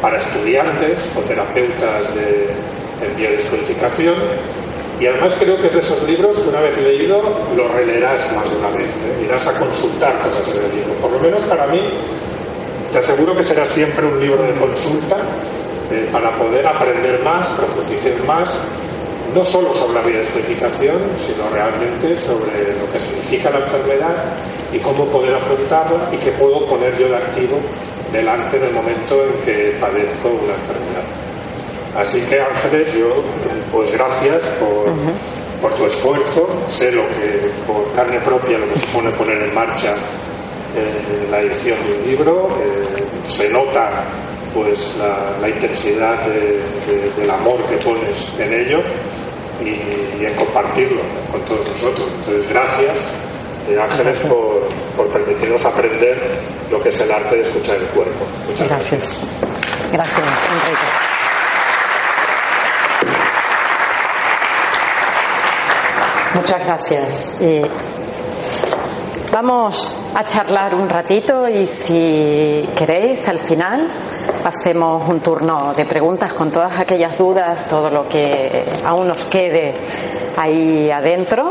para 0.00 0.18
estudiantes 0.18 1.12
o 1.16 1.20
terapeutas 1.22 2.14
de, 2.14 2.46
en 3.02 3.16
biodescodificación 3.16 4.14
y 5.02 5.06
además 5.08 5.36
creo 5.36 5.56
que 5.60 5.66
es 5.66 5.74
de 5.74 5.80
esos 5.80 6.02
libros 6.04 6.40
que 6.40 6.48
una 6.48 6.60
vez 6.60 6.78
leído 6.78 7.20
lo 7.56 7.68
releerás 7.68 8.32
más 8.36 8.48
de 8.52 8.56
una 8.56 8.70
vez, 8.70 8.94
¿eh? 9.02 9.24
irás 9.24 9.48
a 9.48 9.58
consultar 9.58 10.22
cosas 10.22 10.54
en 10.54 10.64
el 10.64 10.76
libro. 10.76 10.94
Por 11.00 11.10
lo 11.10 11.18
menos 11.18 11.44
para 11.46 11.66
mí, 11.66 11.80
te 12.92 12.98
aseguro 12.98 13.34
que 13.34 13.42
será 13.42 13.64
siempre 13.64 14.06
un 14.06 14.20
libro 14.20 14.42
de 14.42 14.52
consulta 14.54 15.16
eh, 15.90 16.08
para 16.12 16.36
poder 16.36 16.66
aprender 16.66 17.22
más, 17.24 17.50
profundizar 17.54 18.22
más, 18.24 18.70
no 19.34 19.44
solo 19.46 19.74
sobre 19.74 19.94
la 19.94 20.02
biodescodificación, 20.02 21.18
sino 21.18 21.48
realmente 21.50 22.18
sobre 22.18 22.78
lo 22.78 22.90
que 22.90 22.98
significa 22.98 23.50
la 23.50 23.60
enfermedad 23.60 24.36
y 24.70 24.78
cómo 24.80 25.06
poder 25.06 25.34
afrontarla 25.34 26.10
y 26.12 26.18
qué 26.18 26.32
puedo 26.32 26.66
poner 26.66 26.98
yo 26.98 27.08
de 27.08 27.16
activo 27.16 27.60
delante 28.12 28.58
en 28.58 28.64
el 28.64 28.74
momento 28.74 29.24
en 29.24 29.40
que 29.40 29.78
padezco 29.80 30.28
una 30.28 30.54
enfermedad. 30.54 31.04
Así 31.96 32.20
que 32.26 32.40
Ángeles, 32.40 32.92
yo 32.94 33.08
pues 33.70 33.92
gracias 33.92 34.48
por, 34.58 35.76
tu 35.76 35.86
esfuerzo, 35.86 36.48
sé 36.66 36.90
lo 36.92 37.06
que 37.08 37.50
por 37.66 37.90
carne 37.92 38.20
propia 38.20 38.58
lo 38.58 38.66
que 38.68 38.78
supone 38.80 39.10
poner 39.12 39.42
en 39.44 39.54
marcha 39.54 39.94
eh, 40.74 41.26
la 41.30 41.40
edición 41.40 41.84
de 41.84 41.92
un 41.92 42.00
libro, 42.02 42.48
eh, 42.58 43.04
se 43.24 43.52
nota 43.52 44.04
pues 44.54 44.96
la, 44.96 45.48
intensidad 45.48 46.26
del 46.26 47.30
amor 47.30 47.62
que 47.68 47.76
pones 47.78 48.34
en 48.38 48.52
ello 48.52 48.80
y, 49.60 50.24
en 50.24 50.34
compartirlo 50.36 51.02
con 51.30 51.44
todos 51.46 51.68
nosotros. 51.68 52.14
Entonces 52.14 52.48
gracias 52.50 53.18
eh, 53.68 53.78
Ángeles 53.80 54.18
por, 54.20 54.66
por, 54.96 55.12
permitirnos 55.12 55.64
aprender 55.64 56.18
lo 56.70 56.80
que 56.80 56.88
es 56.88 57.00
el 57.00 57.12
arte 57.12 57.36
de 57.36 57.42
escuchar 57.42 57.76
el 57.76 57.92
cuerpo. 57.92 58.24
Muchas 58.46 58.68
gracias. 58.68 59.00
Gracias, 59.92 60.24
gracias 60.24 61.12
Muchas 66.34 66.64
gracias. 66.64 67.91
Vamos 69.32 69.90
a 70.14 70.24
charlar 70.24 70.74
un 70.74 70.90
ratito 70.90 71.48
y 71.48 71.66
si 71.66 72.68
queréis 72.76 73.26
al 73.26 73.48
final 73.48 73.88
hacemos 74.44 75.08
un 75.08 75.20
turno 75.20 75.72
de 75.72 75.86
preguntas 75.86 76.34
con 76.34 76.50
todas 76.50 76.78
aquellas 76.78 77.16
dudas, 77.16 77.66
todo 77.66 77.88
lo 77.88 78.06
que 78.06 78.78
aún 78.84 79.08
nos 79.08 79.24
quede 79.24 79.74
ahí 80.36 80.90
adentro 80.90 81.50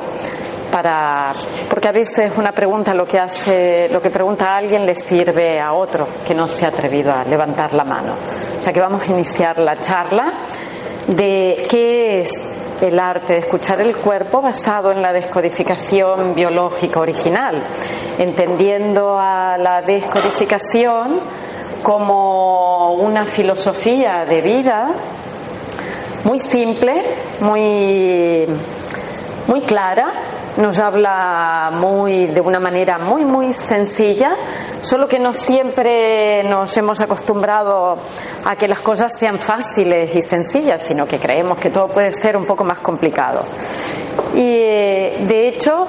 para 0.71 1.33
porque 1.69 1.87
a 1.87 1.91
veces 1.91 2.31
una 2.37 2.51
pregunta 2.51 2.93
lo 2.93 3.05
que 3.05 3.17
hace 3.17 3.89
lo 3.89 3.99
que 3.99 4.11
pregunta 4.11 4.53
a 4.53 4.57
alguien 4.57 4.85
le 4.85 4.93
sirve 4.93 5.59
a 5.59 5.73
otro 5.73 6.07
que 6.25 6.35
no 6.35 6.47
se 6.47 6.63
ha 6.63 6.67
atrevido 6.67 7.11
a 7.11 7.23
levantar 7.23 7.73
la 7.73 7.83
mano. 7.83 8.13
O 8.13 8.61
sea 8.61 8.71
que 8.71 8.79
vamos 8.79 9.01
a 9.01 9.07
iniciar 9.07 9.57
la 9.57 9.75
charla 9.77 10.33
de 11.07 11.65
qué 11.67 12.21
es 12.21 12.29
el 12.81 12.99
arte 12.99 13.33
de 13.33 13.39
escuchar 13.39 13.79
el 13.81 13.95
cuerpo 13.97 14.41
basado 14.41 14.91
en 14.91 15.01
la 15.01 15.13
descodificación 15.13 16.33
biológica 16.33 16.99
original, 16.99 17.63
entendiendo 18.17 19.17
a 19.19 19.57
la 19.57 19.81
descodificación 19.81 21.21
como 21.83 22.93
una 22.93 23.25
filosofía 23.25 24.25
de 24.25 24.41
vida 24.41 24.91
muy 26.23 26.39
simple, 26.39 27.15
muy, 27.39 28.47
muy 29.47 29.61
clara, 29.61 30.40
nos 30.57 30.79
habla 30.79 31.71
muy 31.73 32.27
de 32.27 32.41
una 32.41 32.59
manera 32.59 32.97
muy 32.97 33.25
muy 33.25 33.53
sencilla, 33.53 34.31
solo 34.81 35.07
que 35.07 35.19
no 35.19 35.33
siempre 35.33 36.43
nos 36.43 36.75
hemos 36.77 36.99
acostumbrado 36.99 37.97
a 38.43 38.55
que 38.55 38.67
las 38.67 38.79
cosas 38.81 39.17
sean 39.17 39.39
fáciles 39.39 40.15
y 40.15 40.21
sencillas, 40.21 40.81
sino 40.81 41.05
que 41.05 41.19
creemos 41.19 41.57
que 41.57 41.69
todo 41.69 41.87
puede 41.87 42.11
ser 42.11 42.35
un 42.35 42.45
poco 42.45 42.63
más 42.63 42.79
complicado. 42.79 43.45
Y 44.33 44.59
de 45.25 45.47
hecho, 45.47 45.87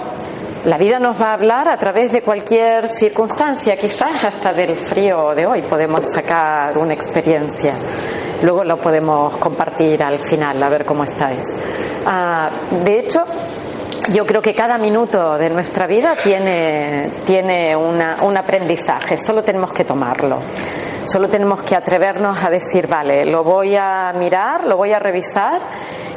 la 0.64 0.78
vida 0.78 1.00
nos 1.00 1.20
va 1.20 1.30
a 1.30 1.32
hablar 1.34 1.68
a 1.68 1.76
través 1.76 2.12
de 2.12 2.22
cualquier 2.22 2.86
circunstancia, 2.86 3.76
quizás 3.76 4.22
hasta 4.22 4.52
del 4.52 4.86
frío 4.86 5.34
de 5.34 5.44
hoy 5.44 5.62
podemos 5.62 6.04
sacar 6.14 6.78
una 6.78 6.94
experiencia. 6.94 7.76
Luego 8.42 8.62
lo 8.62 8.76
podemos 8.76 9.36
compartir 9.38 10.02
al 10.02 10.20
final, 10.20 10.62
a 10.62 10.68
ver 10.68 10.84
cómo 10.84 11.02
estáis. 11.02 11.40
Ah, 12.06 12.68
de 12.84 12.98
hecho, 12.98 13.24
yo 14.10 14.26
creo 14.26 14.42
que 14.42 14.54
cada 14.54 14.78
minuto 14.78 15.38
de 15.38 15.50
nuestra 15.50 15.86
vida 15.86 16.14
tiene, 16.22 17.10
tiene 17.24 17.76
un 17.76 18.36
aprendizaje, 18.36 19.16
solo 19.16 19.42
tenemos 19.42 19.72
que 19.72 19.84
tomarlo. 19.84 20.40
Solo 21.04 21.28
tenemos 21.28 21.62
que 21.62 21.74
atrevernos 21.74 22.38
a 22.44 22.48
decir, 22.48 22.86
vale, 22.86 23.24
lo 23.24 23.42
voy 23.42 23.74
a 23.76 24.12
mirar, 24.16 24.64
lo 24.64 24.76
voy 24.76 24.92
a 24.92 25.00
revisar 25.00 25.60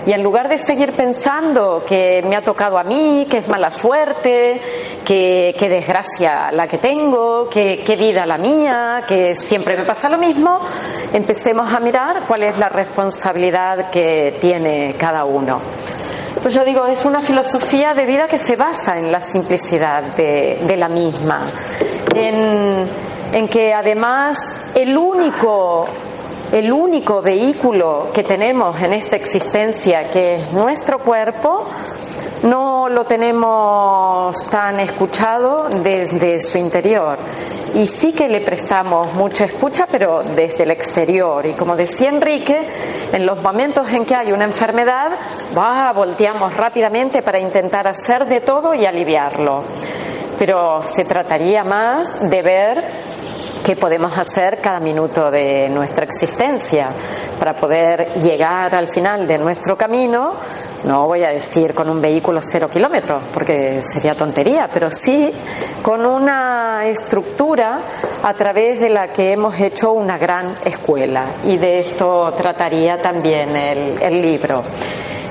y 0.05 0.11
en 0.11 0.21
lugar 0.21 0.47
de 0.47 0.59
seguir 0.59 0.95
pensando 0.95 1.83
que 1.87 2.21
me 2.21 2.35
ha 2.35 2.41
tocado 2.41 2.77
a 2.77 2.83
mí, 2.83 3.25
que 3.27 3.39
es 3.39 3.49
mala 3.49 3.71
suerte, 3.71 4.61
que, 5.03 5.55
desgracia 5.59 6.51
la 6.51 6.67
que 6.67 6.77
tengo, 6.77 7.49
que, 7.49 7.79
qué 7.83 7.95
vida 7.95 8.25
la 8.27 8.37
mía, 8.37 9.03
que 9.07 9.35
siempre 9.35 9.75
me 9.75 9.83
pasa 9.83 10.07
lo 10.07 10.19
mismo, 10.19 10.59
empecemos 11.11 11.67
a 11.73 11.79
mirar 11.79 12.27
cuál 12.27 12.43
es 12.43 12.55
la 12.55 12.69
responsabilidad 12.69 13.89
que 13.89 14.37
tiene 14.39 14.95
cada 14.99 15.25
uno. 15.25 15.59
Pues 16.39 16.53
yo 16.53 16.63
digo, 16.63 16.85
es 16.85 17.03
una 17.05 17.21
filosofía 17.21 17.74
de 17.75 18.05
vida 18.05 18.27
que 18.27 18.37
se 18.37 18.55
basa 18.55 18.97
en 18.97 19.11
la 19.11 19.19
simplicidad 19.19 20.15
de, 20.15 20.77
la 20.77 20.87
misma, 20.87 21.53
en, 22.15 23.47
que 23.49 23.73
además 23.73 24.37
el 24.73 24.97
único 24.97 25.85
el 26.55 26.71
único 26.71 27.21
vehículo 27.21 28.11
que 28.13 28.23
tenemos 28.23 28.81
en 28.81 28.93
esta 28.93 29.17
existencia, 29.17 30.07
que 30.07 30.35
es 30.35 30.53
nuestro 30.53 30.99
cuerpo, 30.99 31.65
no 32.43 32.87
lo 32.87 33.03
tenemos 33.03 34.33
tan 34.49 34.79
escuchado 34.79 35.67
desde 35.67 36.39
su 36.39 36.57
interior. 36.57 37.17
Y 37.73 37.85
sí 37.87 38.13
que 38.13 38.29
le 38.29 38.39
prestamos 38.39 39.13
mucha 39.15 39.43
escucha, 39.43 39.85
pero 39.91 40.23
desde 40.23 40.63
el 40.63 40.71
exterior. 40.71 41.45
Y 41.45 41.55
como 41.55 41.75
decía 41.75 42.07
Enrique, 42.07 42.69
en 43.11 43.25
los 43.25 43.41
momentos 43.41 43.91
en 43.91 44.05
que 44.05 44.15
hay 44.15 44.31
una 44.31 44.45
enfermedad, 44.45 45.11
va, 45.57 45.91
volteamos 45.91 46.53
rápidamente 46.53 47.21
para 47.21 47.37
intentar 47.37 47.85
hacer 47.85 48.27
de 48.27 48.39
todo 48.39 48.73
y 48.73 48.85
aliviarlo. 48.85 49.65
Pero 50.37 50.81
se 50.81 51.03
trataría 51.03 51.65
más 51.65 52.17
de 52.21 52.41
ver 52.41 52.94
qué 53.65 53.75
podemos 53.75 54.15
hacer 54.15 54.59
cada 54.61 54.79
minuto 54.79 55.31
de 55.31 55.67
nuestra 55.69 56.05
existencia 56.05 56.91
para 57.39 57.55
poder 57.55 58.13
llegar 58.21 58.75
al 58.75 58.89
final 58.89 59.25
de 59.25 59.39
nuestro 59.39 59.75
camino. 59.75 60.35
No 60.83 61.07
voy 61.07 61.23
a 61.23 61.29
decir 61.29 61.73
con 61.73 61.89
un 61.89 61.99
vehículo 61.99 62.41
cero 62.43 62.69
kilómetros, 62.71 63.23
porque 63.33 63.81
sería 63.91 64.13
tontería, 64.13 64.69
pero 64.71 64.91
sí 64.91 65.31
con 65.81 66.05
una 66.05 66.85
estructura 66.85 67.81
a 68.21 68.33
través 68.35 68.79
de 68.79 68.89
la 68.89 69.11
que 69.11 69.31
hemos 69.31 69.59
hecho 69.59 69.93
una 69.93 70.19
gran 70.19 70.57
escuela. 70.63 71.37
Y 71.45 71.57
de 71.57 71.79
esto 71.79 72.31
trataría 72.37 73.01
también 73.01 73.55
el, 73.55 73.99
el 73.99 74.21
libro 74.21 74.61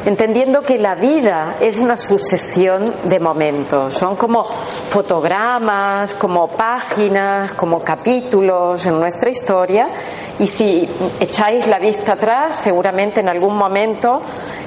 entendiendo 0.05 0.63
que 0.63 0.79
la 0.79 0.95
vida 0.95 1.57
es 1.61 1.79
una 1.79 1.97
sucesión 1.97 2.93
de 3.05 3.19
momentos, 3.21 3.95
son 3.95 4.17
como 4.17 4.45
fotogramas, 4.89 6.15
como 6.15 6.49
páginas, 6.49 7.53
como 7.53 7.81
capítulos 7.81 8.87
en 8.87 8.99
nuestra 8.99 9.31
historia. 9.31 9.89
Y 10.39 10.47
si 10.47 10.89
echáis 11.21 11.67
la 11.69 11.79
vista 11.79 12.13
atrás, 12.15 12.57
seguramente 12.57 13.21
en 13.21 13.29
algún 13.29 13.57
momento 13.57 14.21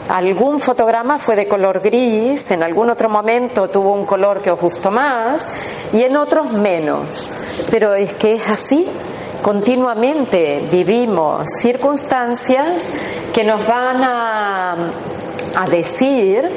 algún 0.09 0.59
fotograma 0.59 1.19
fue 1.19 1.35
de 1.35 1.47
color 1.47 1.81
gris, 1.81 2.49
en 2.51 2.63
algún 2.63 2.89
otro 2.89 3.09
momento 3.09 3.69
tuvo 3.69 3.93
un 3.93 4.05
color 4.05 4.41
que 4.41 4.51
os 4.51 4.59
gustó 4.59 4.89
más 4.89 5.45
y 5.93 6.01
en 6.01 6.15
otros 6.15 6.53
menos. 6.53 7.29
Pero 7.69 7.93
es 7.93 8.13
que 8.13 8.33
es 8.33 8.49
así, 8.49 8.87
continuamente 9.41 10.63
vivimos 10.71 11.43
circunstancias 11.61 12.85
que 13.33 13.43
nos 13.43 13.67
van 13.67 14.03
a 14.03 15.16
a 15.55 15.67
decir, 15.69 16.49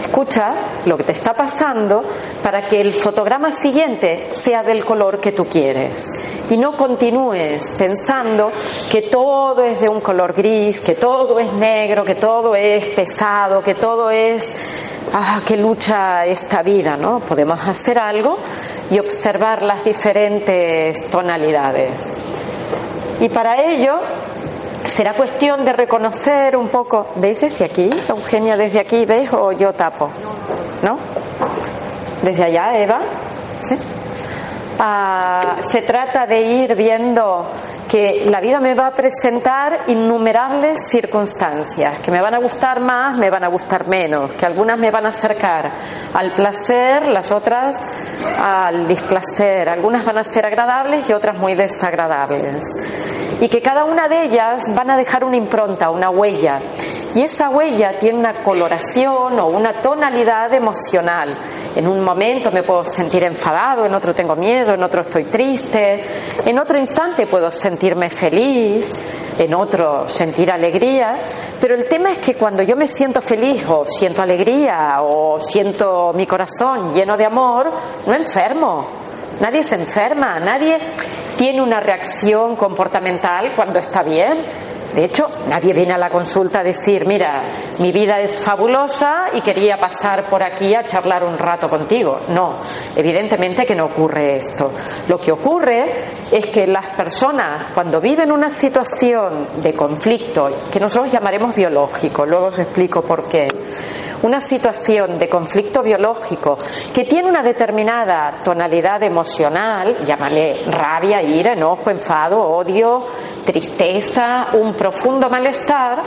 escucha 0.00 0.54
lo 0.84 0.96
que 0.96 1.04
te 1.04 1.12
está 1.12 1.34
pasando 1.34 2.04
para 2.42 2.66
que 2.66 2.80
el 2.80 2.92
fotograma 3.02 3.50
siguiente 3.50 4.28
sea 4.30 4.62
del 4.62 4.84
color 4.84 5.20
que 5.20 5.32
tú 5.32 5.44
quieres. 5.46 6.06
Y 6.50 6.56
no 6.56 6.76
continúes 6.76 7.74
pensando 7.76 8.52
que 8.90 9.02
todo 9.02 9.62
es 9.62 9.80
de 9.80 9.88
un 9.88 10.00
color 10.00 10.32
gris, 10.32 10.80
que 10.80 10.94
todo 10.94 11.40
es 11.40 11.52
negro, 11.54 12.04
que 12.04 12.14
todo 12.14 12.54
es 12.54 12.86
pesado, 12.94 13.62
que 13.62 13.74
todo 13.74 14.10
es 14.10 14.54
ah, 15.12 15.40
que 15.44 15.56
lucha 15.56 16.24
esta 16.26 16.62
vida, 16.62 16.96
¿no? 16.96 17.20
Podemos 17.20 17.58
hacer 17.66 17.98
algo 17.98 18.38
y 18.90 18.98
observar 18.98 19.62
las 19.62 19.84
diferentes 19.84 21.10
tonalidades. 21.10 22.00
Y 23.20 23.28
para 23.30 23.64
ello 23.64 24.00
será 24.84 25.14
cuestión 25.14 25.64
de 25.64 25.72
reconocer 25.72 26.56
un 26.56 26.68
poco, 26.68 27.08
¿veis 27.16 27.40
desde 27.40 27.64
aquí? 27.64 27.90
Eugenia, 28.08 28.56
desde 28.56 28.80
aquí, 28.80 29.04
¿ves? 29.04 29.32
O 29.32 29.52
yo 29.52 29.72
tapo, 29.72 30.10
¿no? 30.82 30.98
Desde 32.22 32.44
allá, 32.44 32.78
Eva. 32.78 33.00
Ah, 34.78 35.56
se 35.60 35.82
trata 35.82 36.26
de 36.26 36.40
ir 36.40 36.74
viendo 36.74 37.50
que 37.94 38.24
la 38.24 38.40
vida 38.40 38.58
me 38.58 38.74
va 38.74 38.88
a 38.88 38.90
presentar 38.90 39.84
innumerables 39.86 40.80
circunstancias, 40.90 42.02
que 42.02 42.10
me 42.10 42.20
van 42.20 42.34
a 42.34 42.38
gustar 42.38 42.80
más, 42.80 43.16
me 43.16 43.30
van 43.30 43.44
a 43.44 43.46
gustar 43.46 43.86
menos, 43.86 44.32
que 44.32 44.44
algunas 44.44 44.76
me 44.80 44.90
van 44.90 45.06
a 45.06 45.10
acercar 45.10 45.70
al 46.12 46.34
placer, 46.34 47.06
las 47.06 47.30
otras 47.30 47.80
al 48.36 48.88
displacer, 48.88 49.68
algunas 49.68 50.04
van 50.04 50.18
a 50.18 50.24
ser 50.24 50.44
agradables 50.44 51.08
y 51.08 51.12
otras 51.12 51.38
muy 51.38 51.54
desagradables. 51.54 52.64
Y 53.40 53.48
que 53.48 53.62
cada 53.62 53.84
una 53.84 54.08
de 54.08 54.24
ellas 54.24 54.64
van 54.74 54.90
a 54.90 54.96
dejar 54.96 55.22
una 55.22 55.36
impronta, 55.36 55.90
una 55.90 56.10
huella. 56.10 56.62
Y 57.14 57.22
esa 57.22 57.48
huella 57.48 57.96
tiene 57.98 58.18
una 58.18 58.42
coloración 58.42 59.38
o 59.38 59.46
una 59.46 59.80
tonalidad 59.80 60.52
emocional. 60.52 61.72
En 61.76 61.86
un 61.86 62.02
momento 62.02 62.50
me 62.50 62.64
puedo 62.64 62.82
sentir 62.84 63.22
enfadado, 63.22 63.86
en 63.86 63.94
otro 63.94 64.14
tengo 64.14 64.34
miedo, 64.34 64.74
en 64.74 64.82
otro 64.82 65.02
estoy 65.02 65.24
triste, 65.26 66.02
en 66.44 66.58
otro 66.58 66.76
instante 66.76 67.28
puedo 67.28 67.50
sentirme 67.52 68.10
feliz, 68.10 68.92
en 69.38 69.54
otro 69.54 70.08
sentir 70.08 70.50
alegría, 70.50 71.22
pero 71.60 71.74
el 71.74 71.86
tema 71.86 72.12
es 72.12 72.18
que 72.18 72.34
cuando 72.34 72.62
yo 72.62 72.76
me 72.76 72.88
siento 72.88 73.20
feliz 73.20 73.64
o 73.68 73.84
siento 73.84 74.22
alegría 74.22 74.96
o 75.02 75.38
siento 75.38 76.12
mi 76.14 76.26
corazón 76.26 76.92
lleno 76.94 77.16
de 77.16 77.24
amor, 77.26 77.70
no 78.06 78.14
enfermo. 78.14 78.88
Nadie 79.40 79.64
se 79.64 79.76
enferma, 79.76 80.38
nadie 80.38 80.78
tiene 81.36 81.60
una 81.62 81.80
reacción 81.80 82.56
comportamental 82.56 83.54
cuando 83.56 83.78
está 83.78 84.02
bien. 84.02 84.73
De 84.94 85.04
hecho, 85.04 85.26
nadie 85.48 85.72
viene 85.72 85.92
a 85.92 85.98
la 85.98 86.08
consulta 86.08 86.60
a 86.60 86.62
decir, 86.62 87.06
mira, 87.06 87.42
mi 87.78 87.90
vida 87.90 88.20
es 88.20 88.40
fabulosa 88.40 89.26
y 89.32 89.40
quería 89.40 89.76
pasar 89.76 90.28
por 90.28 90.42
aquí 90.42 90.74
a 90.74 90.84
charlar 90.84 91.24
un 91.24 91.36
rato 91.36 91.68
contigo. 91.68 92.20
No, 92.28 92.60
evidentemente 92.94 93.64
que 93.64 93.74
no 93.74 93.86
ocurre 93.86 94.36
esto. 94.36 94.70
Lo 95.08 95.18
que 95.18 95.32
ocurre 95.32 96.26
es 96.30 96.46
que 96.48 96.66
las 96.66 96.86
personas, 96.96 97.72
cuando 97.74 98.00
viven 98.00 98.30
una 98.30 98.50
situación 98.50 99.60
de 99.60 99.74
conflicto, 99.74 100.48
que 100.70 100.80
nosotros 100.80 101.12
llamaremos 101.12 101.54
biológico, 101.54 102.24
luego 102.24 102.46
os 102.46 102.58
explico 102.58 103.02
por 103.02 103.28
qué, 103.28 103.48
una 104.24 104.40
situación 104.40 105.18
de 105.18 105.28
conflicto 105.28 105.82
biológico 105.82 106.56
que 106.94 107.04
tiene 107.04 107.28
una 107.28 107.42
determinada 107.42 108.40
tonalidad 108.42 109.02
emocional, 109.02 109.98
llámale 110.06 110.60
rabia, 110.66 111.22
ira, 111.22 111.52
enojo, 111.52 111.90
enfado, 111.90 112.40
odio, 112.40 113.06
tristeza, 113.44 114.46
un 114.54 114.74
profundo 114.74 115.28
malestar, 115.28 116.02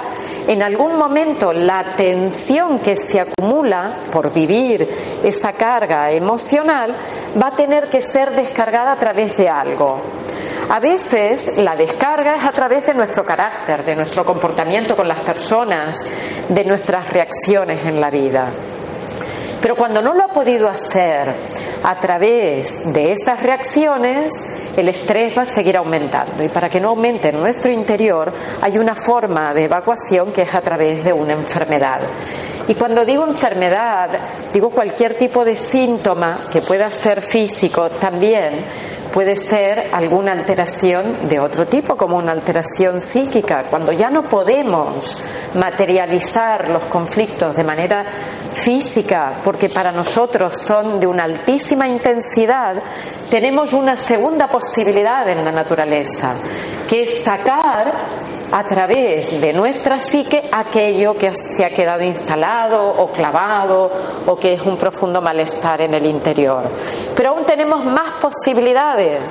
en 0.47 0.63
algún 0.63 0.97
momento 0.97 1.53
la 1.53 1.93
tensión 1.95 2.79
que 2.79 2.95
se 2.95 3.19
acumula 3.19 4.07
por 4.11 4.33
vivir 4.33 4.81
esa 5.23 5.53
carga 5.53 6.11
emocional 6.11 6.97
va 7.39 7.49
a 7.49 7.55
tener 7.55 7.87
que 7.89 8.01
ser 8.01 8.35
descargada 8.35 8.93
a 8.93 8.97
través 8.97 9.37
de 9.37 9.47
algo. 9.47 10.01
A 10.69 10.79
veces 10.79 11.55
la 11.57 11.75
descarga 11.75 12.35
es 12.35 12.45
a 12.45 12.51
través 12.51 12.85
de 12.85 12.93
nuestro 12.93 13.25
carácter, 13.25 13.85
de 13.85 13.95
nuestro 13.95 14.25
comportamiento 14.25 14.95
con 14.95 15.07
las 15.07 15.19
personas, 15.21 15.95
de 16.49 16.65
nuestras 16.65 17.09
reacciones 17.09 17.85
en 17.85 18.01
la 18.01 18.09
vida. 18.09 18.51
Pero 19.61 19.75
cuando 19.75 20.01
no 20.01 20.13
lo 20.13 20.25
ha 20.25 20.27
podido 20.27 20.67
hacer 20.67 21.35
a 21.83 21.99
través 21.99 22.79
de 22.85 23.11
esas 23.11 23.41
reacciones, 23.41 24.31
el 24.75 24.89
estrés 24.89 25.37
va 25.37 25.41
a 25.41 25.45
seguir 25.45 25.75
aumentando. 25.77 26.43
Y 26.43 26.49
para 26.49 26.69
que 26.69 26.79
no 26.79 26.89
aumente 26.89 27.29
en 27.29 27.39
nuestro 27.39 27.71
interior, 27.71 28.31
hay 28.61 28.77
una 28.77 28.93
forma 28.93 29.53
de 29.53 29.65
evacuación 29.65 30.31
que 30.31 30.43
es 30.43 30.53
a 30.53 30.61
través 30.61 31.03
de 31.03 31.13
una 31.13 31.33
enfermedad. 31.33 32.01
Y 32.67 32.75
cuando 32.75 33.03
digo 33.03 33.25
enfermedad, 33.25 34.51
digo 34.53 34.69
cualquier 34.69 35.17
tipo 35.17 35.43
de 35.43 35.55
síntoma 35.55 36.47
que 36.51 36.61
pueda 36.61 36.89
ser 36.91 37.21
físico 37.23 37.89
también 37.89 38.96
puede 39.11 39.35
ser 39.35 39.89
alguna 39.93 40.31
alteración 40.31 41.27
de 41.27 41.39
otro 41.39 41.67
tipo, 41.67 41.95
como 41.95 42.17
una 42.17 42.31
alteración 42.31 43.01
psíquica. 43.01 43.67
Cuando 43.69 43.91
ya 43.91 44.09
no 44.09 44.23
podemos 44.23 45.23
materializar 45.55 46.69
los 46.69 46.87
conflictos 46.87 47.55
de 47.55 47.63
manera 47.63 48.03
física, 48.61 49.41
porque 49.43 49.69
para 49.69 49.91
nosotros 49.91 50.61
son 50.61 50.99
de 50.99 51.07
una 51.07 51.23
altísima 51.23 51.87
intensidad, 51.87 52.81
tenemos 53.29 53.73
una 53.73 53.95
segunda 53.95 54.47
posibilidad 54.47 55.27
en 55.29 55.43
la 55.43 55.51
naturaleza, 55.51 56.35
que 56.87 57.03
es 57.03 57.23
sacar 57.23 58.46
a 58.51 58.63
través 58.63 59.39
de 59.41 59.53
nuestra 59.53 59.99
psique 59.99 60.49
aquello 60.51 61.13
que 61.15 61.31
se 61.31 61.65
ha 61.65 61.69
quedado 61.69 62.03
instalado 62.03 62.87
o 62.89 63.07
clavado 63.11 63.91
o 64.25 64.35
que 64.35 64.53
es 64.53 64.61
un 64.61 64.77
profundo 64.77 65.21
malestar 65.21 65.81
en 65.81 65.93
el 65.93 66.05
interior. 66.05 66.71
Pero 67.15 67.29
aún 67.29 67.45
tenemos 67.45 67.83
más 67.83 68.21
posibilidades. 68.21 69.25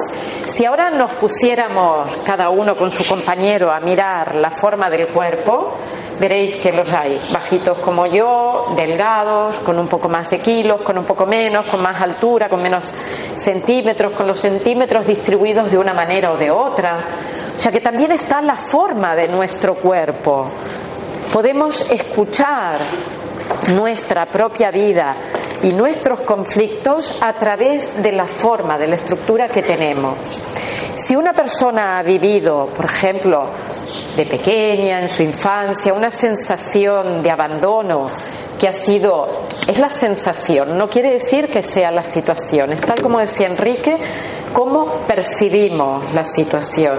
Si 0.45 0.65
ahora 0.65 0.91
nos 0.91 1.15
pusiéramos 1.15 2.17
cada 2.25 2.51
uno 2.51 2.77
con 2.77 2.91
su 2.91 3.07
compañero 3.07 3.71
a 3.71 3.81
mirar 3.81 4.35
la 4.35 4.51
forma 4.51 4.89
del 4.91 5.09
cuerpo, 5.09 5.77
veréis 6.19 6.61
que 6.63 6.73
los 6.73 6.93
hay, 6.93 7.21
bajitos 7.33 7.79
como 7.85 8.07
yo, 8.07 8.73
delgados, 8.77 9.61
con 9.61 9.79
un 9.79 9.87
poco 9.87 10.09
más 10.09 10.31
de 10.31 10.39
kilos, 10.41 10.83
con 10.83 10.99
un 10.99 11.05
poco 11.05 11.27
menos, 11.27 11.67
con 11.67 11.83
más 11.83 12.01
altura, 12.01 12.49
con 12.49 12.63
menos 12.63 12.91
centímetros, 13.35 14.13
con 14.13 14.27
los 14.27 14.41
centímetros 14.41 15.07
distribuidos 15.07 15.71
de 15.71 15.79
una 15.79 15.93
manera 15.93 16.33
o 16.33 16.37
de 16.37 16.51
otra. 16.51 17.07
O 17.55 17.59
sea 17.59 17.73
que 17.73 17.81
también 17.81 18.13
está 18.13 18.41
la 18.43 18.57
forma 18.57 19.06
de 19.15 19.29
nuestro 19.29 19.75
cuerpo. 19.77 20.51
Podemos 21.33 21.89
escuchar 21.91 22.77
nuestra 23.69 24.27
propia 24.27 24.71
vida 24.71 25.15
y 25.63 25.73
nuestros 25.73 26.23
conflictos 26.23 27.23
a 27.23 27.33
través 27.35 28.03
de 28.03 28.13
la 28.13 28.27
forma, 28.27 28.79
de 28.79 28.89
la 28.89 28.97
estructura 28.97 29.49
que 29.49 29.63
tenemos. 29.63 30.19
Si 30.97 31.15
una 31.15 31.33
persona 31.33 31.99
ha 31.99 32.03
vivido, 32.03 32.67
por 32.75 32.87
ejemplo, 32.87 33.51
de 34.17 34.27
pequeña, 34.27 35.01
en 35.01 35.09
su 35.09 35.23
infancia, 35.23 35.93
una 35.93 36.11
sensación 36.11 37.23
de 37.23 37.31
abandono 37.31 38.09
que 38.59 38.69
ha 38.69 38.73
sido, 38.73 39.29
es 39.69 39.79
la 39.79 39.91
sensación, 39.91 40.77
no 40.79 40.89
quiere 40.89 41.13
decir 41.13 41.49
que 41.49 41.63
sea 41.63 41.91
la 41.91 42.03
situación, 42.03 42.73
es 42.73 42.81
tal 42.81 43.01
como 43.03 43.19
decía 43.19 43.49
Enrique, 43.49 43.97
cómo 44.53 45.07
percibimos 45.07 46.15
la 46.15 46.25
situación. 46.25 46.99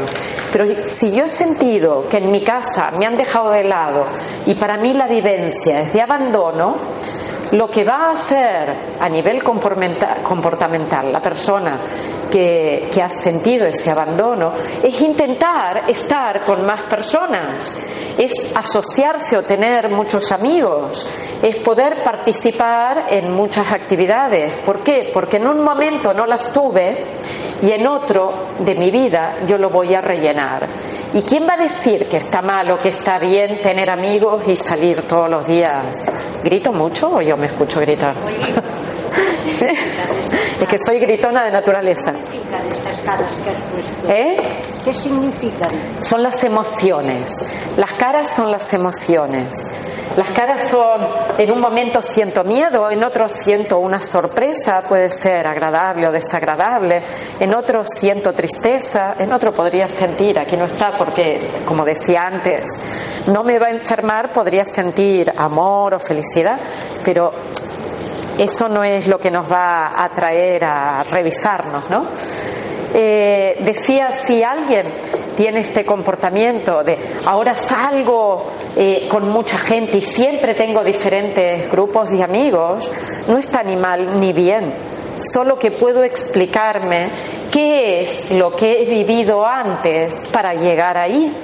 Pero 0.52 0.84
si 0.84 1.12
yo 1.12 1.24
he 1.24 1.28
sentido 1.28 2.08
que 2.08 2.18
en 2.18 2.32
mi 2.32 2.44
casa 2.44 2.92
me 2.98 3.06
han 3.06 3.18
dejado 3.18 3.52
de 3.52 3.64
lado 3.64 4.06
y 4.46 4.54
para 4.56 4.78
mí 4.78 4.94
la 4.94 5.08
vivencia 5.08 5.82
es 5.82 5.94
de 5.94 6.02
abandono, 6.02 6.76
lo 7.52 7.70
que 7.70 7.84
va 7.84 8.08
a 8.08 8.12
hacer 8.12 8.92
a 9.00 9.10
nivel 9.10 9.42
comportamental 9.42 11.12
la 11.12 11.22
persona 11.22 11.80
que, 12.30 12.90
que, 12.94 13.02
ha 13.02 13.10
sentido 13.10 13.66
ese 13.66 13.90
abandono 13.90 14.54
es 14.84 15.00
intentar 15.00 15.84
estar 15.88 16.44
con 16.44 16.66
más 16.66 16.90
personas, 16.90 17.80
es 18.18 18.52
asociarse 18.54 19.38
o 19.38 19.44
tener 19.44 19.90
muchos 19.90 20.32
amigos, 20.32 21.10
es 21.48 21.58
poder 21.58 22.04
participar 22.04 23.06
en 23.10 23.32
muchas 23.32 23.72
actividades. 23.72 24.64
¿Por 24.66 24.84
qué? 24.84 25.12
Porque 25.14 25.38
en 25.38 25.48
un 25.48 25.64
momento 25.64 26.14
no 26.14 26.26
las 26.26 26.52
tuve 26.52 27.16
y 27.62 27.72
en 27.72 27.88
otro 27.88 28.56
de 28.60 28.76
mi 28.76 28.92
vida 28.92 29.46
yo 29.48 29.58
lo 29.58 29.70
voy 29.70 29.94
a 29.96 30.02
rellenar. 30.02 30.68
¿Y 31.14 31.22
quién 31.22 31.48
va 31.48 31.54
a 31.54 31.58
decir 31.58 32.08
que 32.08 32.18
está 32.18 32.42
mal 32.42 32.70
o 32.72 32.80
que 32.80 32.90
está 32.90 33.18
bien 33.18 33.62
tener 33.62 33.90
amigos 33.90 34.44
y 34.48 34.56
salir 34.56 35.04
todos 35.04 35.30
los 35.30 35.48
días? 35.48 35.96
¿Grito 36.44 36.74
mucho 36.74 37.10
o 37.10 37.22
yo 37.22 37.38
me 37.38 37.48
escucho 37.48 37.80
gritar? 37.80 38.16
Es 39.48 40.68
que 40.68 40.78
soy 40.78 41.00
gritona 41.00 41.46
de 41.46 41.52
naturaleza. 41.52 42.12
¿Eh? 44.08 44.38
¿Qué 44.84 44.94
significan? 44.94 46.02
Son 46.02 46.22
las 46.22 46.44
emociones. 46.44 47.32
Las 47.78 47.94
caras 47.94 48.36
son 48.36 48.52
las 48.52 48.72
emociones. 48.74 49.50
Las 50.16 50.34
caras 50.36 50.70
son, 50.70 51.06
en 51.38 51.52
un 51.52 51.60
momento 51.60 52.02
siento 52.02 52.44
miedo, 52.44 52.90
en 52.90 53.04
otro 53.04 53.28
siento 53.28 53.80
una 53.80 54.00
sorpresa, 54.00 54.84
puede 54.88 55.10
ser 55.10 55.46
agradable 55.46 56.08
o 56.08 56.12
desagradable, 56.12 57.04
en 57.40 57.54
otro 57.54 57.84
siento 57.84 58.34
tristeza, 58.34 59.16
en 59.20 59.32
otro 59.32 59.52
podría 59.52 59.88
sentir, 59.88 60.40
aquí 60.40 60.56
no 60.56 60.66
está 60.66 60.92
porque, 60.98 61.64
como 61.68 61.86
decía 61.86 62.22
antes, 62.22 62.64
no 63.32 63.44
me 63.44 63.60
va 63.60 63.68
a 63.68 63.72
enfermar, 63.72 64.32
podría 64.32 64.66
sentir 64.66 65.32
amor 65.38 65.96
o 65.96 66.00
felicidad, 66.00 66.60
pero 67.04 67.32
eso 68.38 68.68
no 68.70 68.84
es 68.84 69.08
lo 69.08 69.18
que 69.18 69.32
nos 69.32 69.52
va 69.52 69.94
a 69.96 70.10
traer 70.10 70.64
a 70.64 71.04
revisarnos, 71.04 71.90
¿no? 71.90 72.10
Eh, 72.94 73.58
decía, 73.62 74.12
si 74.12 74.44
alguien 74.44 74.88
tiene 75.38 75.60
este 75.60 75.86
comportamiento 75.86 76.84
de 76.84 76.98
ahora 77.28 77.54
salgo 77.54 78.48
eh, 78.76 79.08
con 79.08 79.32
mucha 79.32 79.58
gente 79.60 79.98
y 79.98 80.02
siempre 80.02 80.56
tengo 80.56 80.84
diferentes 80.84 81.70
grupos 81.70 82.10
de 82.10 82.24
amigos, 82.24 82.92
no 83.28 83.38
está 83.38 83.62
ni 83.62 83.76
mal 83.76 84.20
ni 84.20 84.34
bien. 84.34 84.74
Solo 85.34 85.58
que 85.58 85.72
puedo 85.72 86.04
explicarme 86.04 87.10
qué 87.52 88.02
es 88.02 88.30
lo 88.32 88.52
que 88.52 88.82
he 88.82 88.86
vivido 88.86 89.46
antes 89.46 90.28
para 90.32 90.54
llegar 90.54 90.98
ahí. 90.98 91.36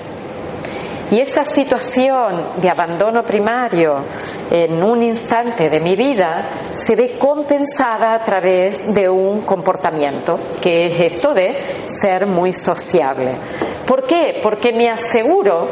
Y 1.12 1.20
esa 1.20 1.44
situación 1.46 2.62
de 2.62 2.70
abandono 2.70 3.24
primario 3.24 4.04
en 4.50 4.82
un 4.82 5.04
instante 5.04 5.70
de 5.70 5.80
mi 5.80 5.96
vida 5.96 6.50
se 6.76 6.96
ve 6.96 7.18
compensada 7.18 8.14
a 8.14 8.24
través 8.24 8.94
de 8.94 9.10
un 9.10 9.42
comportamiento, 9.42 10.40
que 10.62 10.88
es 10.88 11.14
esto 11.14 11.34
de 11.34 11.86
ser 11.88 12.26
muy 12.26 12.54
sociable. 12.54 13.38
¿Por 13.86 14.08
qué? 14.08 14.40
Porque 14.42 14.72
me 14.72 14.90
aseguro 14.90 15.70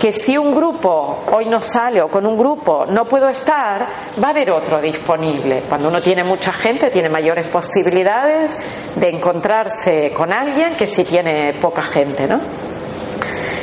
que 0.00 0.12
si 0.12 0.36
un 0.36 0.54
grupo 0.54 1.22
hoy 1.32 1.46
no 1.46 1.60
sale 1.60 2.02
o 2.02 2.08
con 2.08 2.26
un 2.26 2.36
grupo 2.36 2.84
no 2.86 3.06
puedo 3.06 3.28
estar, 3.28 4.12
va 4.22 4.28
a 4.28 4.30
haber 4.30 4.50
otro 4.50 4.80
disponible. 4.80 5.64
Cuando 5.68 5.88
uno 5.88 6.00
tiene 6.00 6.22
mucha 6.22 6.52
gente, 6.52 6.90
tiene 6.90 7.08
mayores 7.08 7.48
posibilidades 7.48 8.54
de 8.94 9.08
encontrarse 9.08 10.12
con 10.12 10.32
alguien 10.32 10.76
que 10.76 10.86
si 10.86 11.02
tiene 11.02 11.54
poca 11.54 11.82
gente, 11.82 12.26
¿no? 12.26 12.40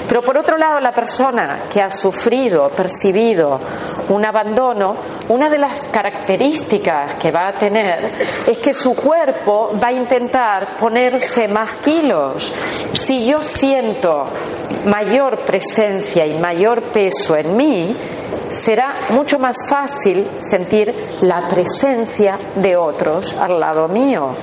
Pero 0.08 0.22
por 0.22 0.38
otro 0.38 0.58
lado, 0.58 0.80
la 0.80 0.92
persona 0.92 1.64
que 1.72 1.82
ha 1.82 1.90
sufrido, 1.90 2.70
percibido 2.70 3.60
un 4.10 4.26
abandono, 4.26 4.96
una 5.30 5.50
de 5.50 5.58
las 5.58 5.88
características 5.90 7.16
que 7.22 7.32
va 7.32 7.50
a 7.50 7.58
tener 7.58 8.12
es 8.48 8.58
que 8.58 8.74
su 8.74 8.96
cuerpo 8.96 9.72
va 9.82 9.88
a 9.88 9.94
intentar 9.94 10.76
ponerse 10.78 11.48
más 11.48 11.74
kilos. 11.84 12.54
Si 12.92 13.26
yo 13.26 13.42
siento 13.42 14.26
mayor 14.86 15.46
presencia 15.46 16.26
y 16.26 16.40
mayor 16.40 16.92
peso 16.92 17.36
en 17.38 17.56
mí, 17.56 17.98
será 18.50 19.08
mucho 19.12 19.40
más 19.40 19.68
fácil 19.68 20.30
sentir 20.38 20.94
la 21.22 21.48
presencia 21.48 22.38
de 22.56 22.76
otros 22.76 23.34
al 23.34 23.60
lado 23.60 23.88
mío. 23.88 24.36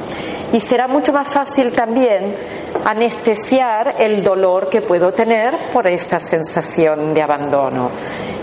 Y 0.53 0.61
será 0.61 0.88
mucho 0.88 1.12
más 1.12 1.33
fácil 1.33 1.73
también 1.73 2.35
anestesiar 2.84 3.94
el 3.98 4.22
dolor 4.22 4.68
que 4.68 4.82
puedo 4.82 5.12
tener 5.12 5.56
por 5.72 5.86
esa 5.86 6.18
sensación 6.18 7.14
de 7.14 7.22
abandono. 7.22 7.90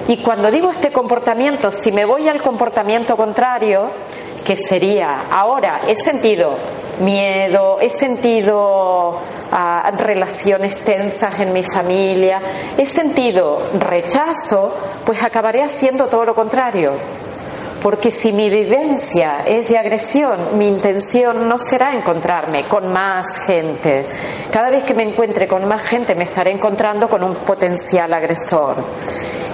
Y 0.07 0.21
cuando 0.21 0.49
digo 0.49 0.71
este 0.71 0.91
comportamiento, 0.91 1.71
si 1.71 1.91
me 1.91 2.05
voy 2.05 2.27
al 2.29 2.41
comportamiento 2.41 3.17
contrario, 3.17 3.91
que 4.45 4.55
sería, 4.55 5.25
ahora 5.29 5.81
he 5.87 5.95
sentido 5.95 6.55
miedo, 7.01 7.79
he 7.81 7.89
sentido 7.89 9.19
ah, 9.51 9.91
relaciones 9.97 10.77
tensas 10.83 11.39
en 11.39 11.51
mi 11.51 11.63
familia, 11.63 12.41
he 12.77 12.85
sentido 12.85 13.59
rechazo, 13.77 15.01
pues 15.05 15.21
acabaré 15.21 15.61
haciendo 15.61 16.07
todo 16.07 16.25
lo 16.25 16.33
contrario 16.33 17.16
porque 17.81 18.11
si 18.11 18.31
mi 18.31 18.49
vivencia 18.49 19.43
es 19.45 19.67
de 19.69 19.77
agresión, 19.77 20.57
mi 20.57 20.67
intención 20.67 21.47
no 21.47 21.57
será 21.57 21.93
encontrarme 21.93 22.63
con 22.63 22.91
más 22.91 23.45
gente. 23.45 24.07
Cada 24.51 24.69
vez 24.69 24.83
que 24.83 24.93
me 24.93 25.03
encuentre 25.03 25.47
con 25.47 25.67
más 25.67 25.83
gente 25.83 26.15
me 26.15 26.23
estaré 26.23 26.51
encontrando 26.51 27.07
con 27.07 27.23
un 27.23 27.43
potencial 27.43 28.13
agresor. 28.13 28.83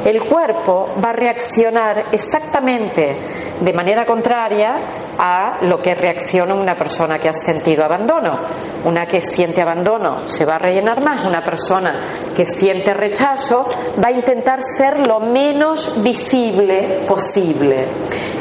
El 0.06 0.24
cuerpo 0.26 0.90
va 1.04 1.10
a 1.10 1.14
reaccionar 1.14 2.06
exactamente 2.12 3.20
de 3.62 3.74
manera 3.74 4.06
contraria 4.06 5.03
a 5.18 5.60
lo 5.62 5.80
que 5.80 5.96
reacciona 5.96 6.54
una 6.54 6.76
persona 6.76 7.18
que 7.18 7.30
ha 7.30 7.34
sentido 7.34 7.84
abandono. 7.84 8.40
Una 8.86 9.06
que 9.06 9.22
siente 9.22 9.62
abandono 9.62 10.28
se 10.28 10.46
va 10.46 10.56
a 10.56 10.60
rellenar 10.60 11.02
más, 11.02 11.24
una 11.26 11.42
persona 11.42 12.32
que 12.36 12.46
siente 12.46 12.94
rechazo 12.94 13.66
va 14.04 14.10
a 14.10 14.12
intentar 14.12 14.60
ser 14.78 15.08
lo 15.08 15.20
menos 15.20 16.02
visible 16.04 17.06
posible. 17.08 17.88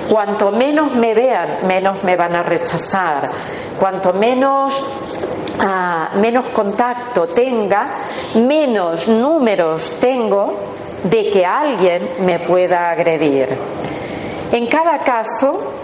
Cuanto 0.09 0.51
menos 0.51 0.95
me 0.95 1.15
vean, 1.15 1.67
menos 1.67 2.03
me 2.03 2.17
van 2.17 2.35
a 2.35 2.43
rechazar. 2.43 3.31
Cuanto 3.79 4.13
menos 4.13 4.85
ah, 5.61 6.11
menos 6.21 6.49
contacto 6.49 7.29
tenga, 7.29 8.09
menos 8.35 9.09
números 9.09 9.99
tengo 10.01 10.73
de 11.05 11.31
que 11.31 11.45
alguien 11.45 12.11
me 12.21 12.41
pueda 12.41 12.91
agredir. 12.91 13.49
En 14.53 14.67
cada 14.69 14.99
caso, 14.99 15.82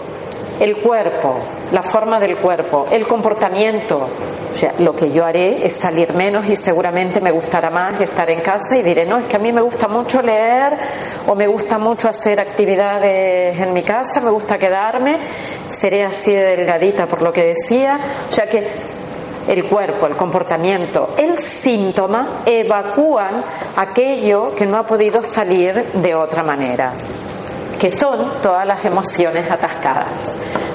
el 0.59 0.81
cuerpo, 0.81 1.35
la 1.71 1.81
forma 1.81 2.19
del 2.19 2.37
cuerpo, 2.37 2.87
el 2.91 3.07
comportamiento. 3.07 4.09
O 4.49 4.53
sea, 4.53 4.73
lo 4.79 4.93
que 4.93 5.11
yo 5.11 5.25
haré 5.25 5.65
es 5.65 5.77
salir 5.77 6.13
menos 6.13 6.45
y 6.47 6.55
seguramente 6.55 7.21
me 7.21 7.31
gustará 7.31 7.69
más 7.69 8.01
estar 8.01 8.29
en 8.29 8.41
casa 8.41 8.75
y 8.77 8.83
diré, 8.83 9.05
no, 9.05 9.17
es 9.19 9.25
que 9.25 9.37
a 9.37 9.39
mí 9.39 9.51
me 9.51 9.61
gusta 9.61 9.87
mucho 9.87 10.21
leer 10.21 10.77
o 11.27 11.35
me 11.35 11.47
gusta 11.47 11.77
mucho 11.77 12.09
hacer 12.09 12.39
actividades 12.39 13.59
en 13.59 13.73
mi 13.73 13.83
casa, 13.83 14.19
me 14.21 14.31
gusta 14.31 14.57
quedarme, 14.57 15.19
seré 15.69 16.03
así 16.03 16.33
de 16.33 16.43
delgadita 16.43 17.05
por 17.07 17.21
lo 17.21 17.31
que 17.31 17.53
decía. 17.53 17.99
O 18.27 18.31
sea 18.31 18.47
que 18.47 18.67
el 19.47 19.67
cuerpo, 19.67 20.07
el 20.07 20.15
comportamiento, 20.15 21.15
el 21.17 21.37
síntoma 21.37 22.43
evacúan 22.45 23.43
aquello 23.75 24.53
que 24.53 24.65
no 24.65 24.77
ha 24.77 24.85
podido 24.85 25.23
salir 25.23 25.91
de 25.93 26.15
otra 26.15 26.43
manera 26.43 26.95
que 27.79 27.89
son 27.89 28.41
todas 28.41 28.67
las 28.67 28.83
emociones 28.85 29.49
atascadas, 29.49 30.27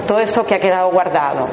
todo 0.07 0.19
eso 0.19 0.45
que 0.45 0.55
ha 0.55 0.59
quedado 0.59 0.91
guardado. 0.91 1.47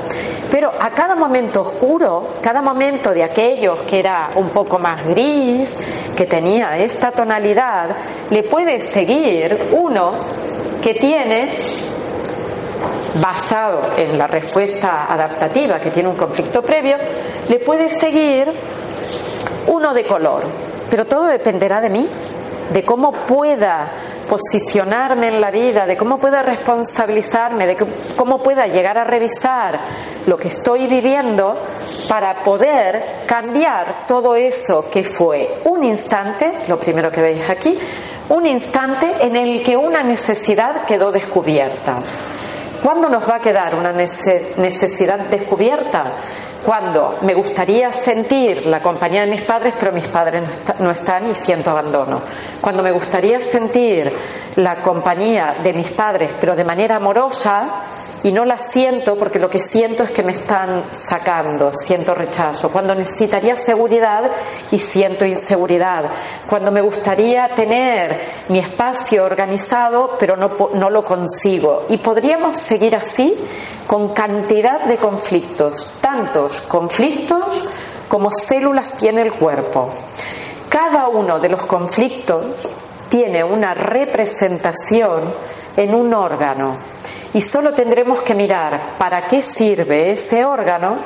Pero 0.49 0.69
a 0.69 0.89
cada 0.91 1.15
momento 1.15 1.61
oscuro, 1.61 2.27
cada 2.41 2.61
momento 2.61 3.11
de 3.11 3.23
aquellos 3.23 3.81
que 3.81 3.99
era 3.99 4.29
un 4.35 4.49
poco 4.49 4.79
más 4.79 5.03
gris, 5.05 5.77
que 6.15 6.25
tenía 6.25 6.77
esta 6.77 7.11
tonalidad, 7.11 7.95
le 8.29 8.43
puede 8.43 8.79
seguir 8.79 9.71
uno 9.73 10.13
que 10.81 10.95
tiene 10.95 11.55
basado 13.21 13.97
en 13.97 14.17
la 14.17 14.27
respuesta 14.27 15.05
adaptativa 15.05 15.79
que 15.79 15.91
tiene 15.91 16.09
un 16.09 16.15
conflicto 16.15 16.61
previo, 16.61 16.95
le 17.47 17.59
puede 17.59 17.89
seguir 17.89 18.51
uno 19.67 19.93
de 19.93 20.05
color. 20.05 20.43
Pero 20.89 21.05
todo 21.05 21.25
dependerá 21.25 21.81
de 21.81 21.89
mí, 21.89 22.07
de 22.71 22.83
cómo 22.83 23.11
pueda 23.11 24.11
posicionarme 24.31 25.27
en 25.27 25.41
la 25.41 25.51
vida, 25.51 25.85
de 25.85 25.97
cómo 25.97 26.17
pueda 26.17 26.41
responsabilizarme, 26.41 27.67
de 27.67 27.75
cómo 28.15 28.37
pueda 28.37 28.65
llegar 28.65 28.97
a 28.97 29.03
revisar 29.03 29.77
lo 30.25 30.37
que 30.37 30.47
estoy 30.47 30.87
viviendo 30.87 31.59
para 32.07 32.41
poder 32.41 33.25
cambiar 33.25 34.07
todo 34.07 34.37
eso 34.37 34.85
que 34.89 35.03
fue 35.03 35.61
un 35.65 35.83
instante, 35.83 36.63
lo 36.69 36.79
primero 36.79 37.11
que 37.11 37.21
veis 37.21 37.41
aquí, 37.49 37.77
un 38.29 38.45
instante 38.45 39.17
en 39.19 39.35
el 39.35 39.61
que 39.63 39.75
una 39.75 40.01
necesidad 40.01 40.85
quedó 40.85 41.11
descubierta. 41.11 42.01
¿Cuándo 42.81 43.09
nos 43.09 43.29
va 43.29 43.35
a 43.35 43.39
quedar 43.39 43.75
una 43.75 43.91
necesidad 43.91 45.19
descubierta? 45.29 46.19
Cuando 46.65 47.17
me 47.21 47.35
gustaría 47.35 47.91
sentir 47.91 48.65
la 48.65 48.81
compañía 48.81 49.21
de 49.21 49.31
mis 49.31 49.45
padres, 49.45 49.75
pero 49.79 49.91
mis 49.91 50.07
padres 50.07 50.43
no, 50.79 50.89
están 50.89 51.29
y 51.29 51.35
siento 51.35 51.69
abandono. 51.69 52.21
Cuando 52.59 52.81
me 52.81 52.91
gustaría 52.91 53.39
sentir 53.39 54.11
la 54.55 54.81
compañía 54.81 55.57
de 55.61 55.73
mis 55.73 55.93
padres, 55.93 56.31
pero 56.39 56.55
de 56.55 56.63
manera 56.63 56.95
amorosa, 56.95 58.00
y 58.23 58.31
no 58.31 58.45
la 58.45 58.57
siento 58.57 59.17
porque 59.17 59.39
lo 59.39 59.49
que 59.49 59.59
siento 59.59 60.03
es 60.03 60.11
que 60.11 60.23
me 60.23 60.31
están 60.31 60.93
sacando, 60.93 61.71
siento 61.73 62.13
rechazo. 62.13 62.71
Cuando 62.71 62.93
necesitaría 62.93 63.55
seguridad 63.55 64.31
y 64.69 64.77
siento 64.77 65.25
inseguridad. 65.25 66.03
Cuando 66.47 66.71
me 66.71 66.81
gustaría 66.81 67.47
tener 67.49 68.43
mi 68.49 68.59
espacio 68.59 69.25
organizado, 69.25 70.17
pero 70.19 70.35
no, 70.35 70.51
no 70.73 70.89
lo 70.89 71.03
consigo. 71.03 71.85
Y 71.89 71.97
podríamos 71.97 72.57
seguir 72.57 72.95
así 72.95 73.33
con 73.87 74.13
cantidad 74.13 74.85
de 74.85 74.97
conflictos, 74.97 75.97
tantos 75.99 76.61
conflictos 76.61 77.67
como 78.07 78.29
células 78.29 78.95
tiene 78.97 79.21
el 79.23 79.33
cuerpo. 79.33 79.89
Cada 80.69 81.07
uno 81.09 81.39
de 81.39 81.49
los 81.49 81.63
conflictos 81.63 82.67
tiene 83.09 83.43
una 83.43 83.73
representación 83.73 85.33
en 85.75 85.95
un 85.95 86.13
órgano 86.13 86.77
y 87.33 87.41
solo 87.41 87.73
tendremos 87.73 88.21
que 88.21 88.35
mirar 88.35 88.97
para 88.97 89.27
qué 89.27 89.41
sirve 89.41 90.11
ese 90.11 90.43
órgano 90.45 90.99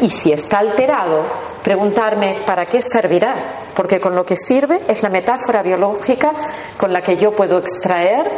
y 0.00 0.10
si 0.10 0.32
está 0.32 0.58
alterado, 0.58 1.24
preguntarme 1.62 2.42
para 2.46 2.66
qué 2.66 2.80
servirá, 2.80 3.70
porque 3.74 3.98
con 3.98 4.14
lo 4.14 4.24
que 4.24 4.36
sirve 4.36 4.80
es 4.88 5.02
la 5.02 5.08
metáfora 5.08 5.62
biológica 5.62 6.32
con 6.76 6.92
la 6.92 7.00
que 7.00 7.16
yo 7.16 7.34
puedo 7.34 7.58
extraer 7.58 8.30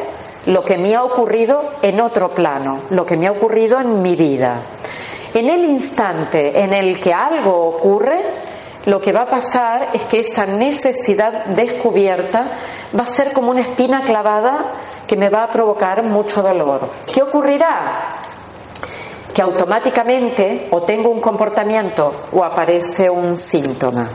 lo 0.47 0.63
que 0.63 0.79
me 0.79 0.95
ha 0.95 1.03
ocurrido 1.03 1.61
en 1.83 2.01
otro 2.01 2.33
plano, 2.33 2.85
lo 2.91 3.05
que 3.05 3.17
me 3.17 3.27
ha 3.27 3.33
ocurrido 3.33 3.81
en 3.81 4.01
mi 4.01 4.15
vida. 4.15 4.63
En 5.35 5.51
el 5.51 5.65
instante 5.65 6.59
en 6.59 6.73
el 6.73 7.01
que 7.01 7.13
algo 7.13 7.69
ocurre, 7.69 8.19
lo 8.87 9.01
que 9.01 9.13
va 9.13 9.23
a 9.23 9.29
pasar 9.29 9.91
es 9.93 10.05
que 10.05 10.21
esa 10.21 10.47
necesidad 10.47 11.47
descubierta 11.47 12.59
va 12.99 13.03
a 13.03 13.07
ser 13.07 13.33
como 13.33 13.51
una 13.51 13.63
espina 13.63 14.03
clavada 14.03 14.73
que 15.07 15.17
me 15.17 15.29
va 15.29 15.45
a 15.45 15.51
provocar 15.51 16.03
mucho 16.05 16.43
dolor. 16.43 16.89
¿Qué 17.13 17.23
ocurrirá? 17.23 18.23
Que 19.35 19.43
automáticamente 19.43 20.69
o 20.71 20.83
tengo 20.83 21.11
un 21.11 21.21
comportamiento 21.21 22.13
o 22.33 22.45
aparece 22.45 23.11
un 23.11 23.37
síntoma. 23.37 24.09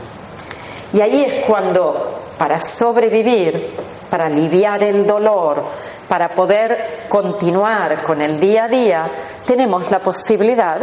Y 0.92 1.00
ahí 1.00 1.24
es 1.24 1.44
cuando, 1.46 2.20
para 2.38 2.60
sobrevivir, 2.60 3.76
para 4.08 4.26
aliviar 4.26 4.82
el 4.84 5.06
dolor, 5.06 5.64
para 6.08 6.28
poder 6.28 7.06
continuar 7.08 8.02
con 8.02 8.22
el 8.22 8.38
día 8.38 8.64
a 8.64 8.68
día, 8.68 9.06
tenemos 9.44 9.90
la 9.90 9.98
posibilidad 9.98 10.78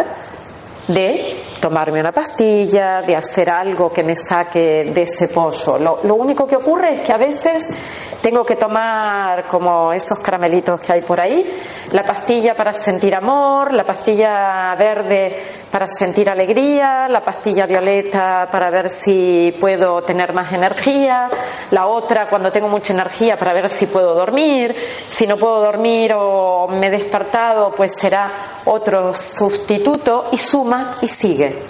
de 0.88 1.38
tomarme 1.62 2.00
una 2.00 2.12
pastilla, 2.12 3.02
de 3.02 3.16
hacer 3.16 3.50
algo 3.50 3.92
que 3.92 4.04
me 4.04 4.16
saque 4.16 4.92
de 4.92 5.02
ese 5.04 5.28
pozo. 5.28 5.78
Lo, 5.78 6.16
único 6.16 6.48
que 6.48 6.56
ocurre 6.56 6.96
es 6.96 7.00
que 7.02 7.14
a 7.14 7.18
veces 7.18 7.64
tengo 8.22 8.44
que 8.44 8.56
tomar 8.56 9.48
como 9.48 9.94
esos 9.94 10.20
caramelitos 10.20 10.80
que 10.80 10.94
hay 10.94 11.02
por 11.02 11.20
ahí, 11.20 11.46
la 11.92 12.04
pastilla 12.04 12.56
para 12.56 12.74
sentir 12.74 13.14
amor, 13.14 13.74
la 13.74 13.84
pastilla 13.84 14.74
verde 14.76 15.44
para 15.70 15.88
sentir 15.88 16.30
alegría, 16.30 17.08
la 17.08 17.22
pastilla 17.22 17.66
violeta 17.66 18.48
para 18.52 18.70
ver 18.70 18.90
si 18.90 19.54
puedo 19.60 20.02
tener 20.02 20.34
más 20.34 20.52
energía, 20.52 21.28
la 21.70 21.88
otra 21.88 22.28
cuando 22.30 22.52
tengo 22.52 22.68
mucha 22.68 22.94
energía 22.94 23.38
para 23.38 23.54
ver 23.54 23.70
si 23.70 23.88
puedo 23.88 24.14
dormir, 24.14 24.76
si 25.08 25.28
no 25.28 25.38
puedo 25.38 25.62
dormir 25.62 26.14
o 26.16 26.68
me 26.68 26.88
he 26.88 26.92
despertado 26.92 27.72
pues 27.76 27.92
será 28.00 28.62
otro 28.66 29.14
sustituto 29.14 30.30
y 30.32 30.38
y 31.02 31.08
sigue. 31.08 31.62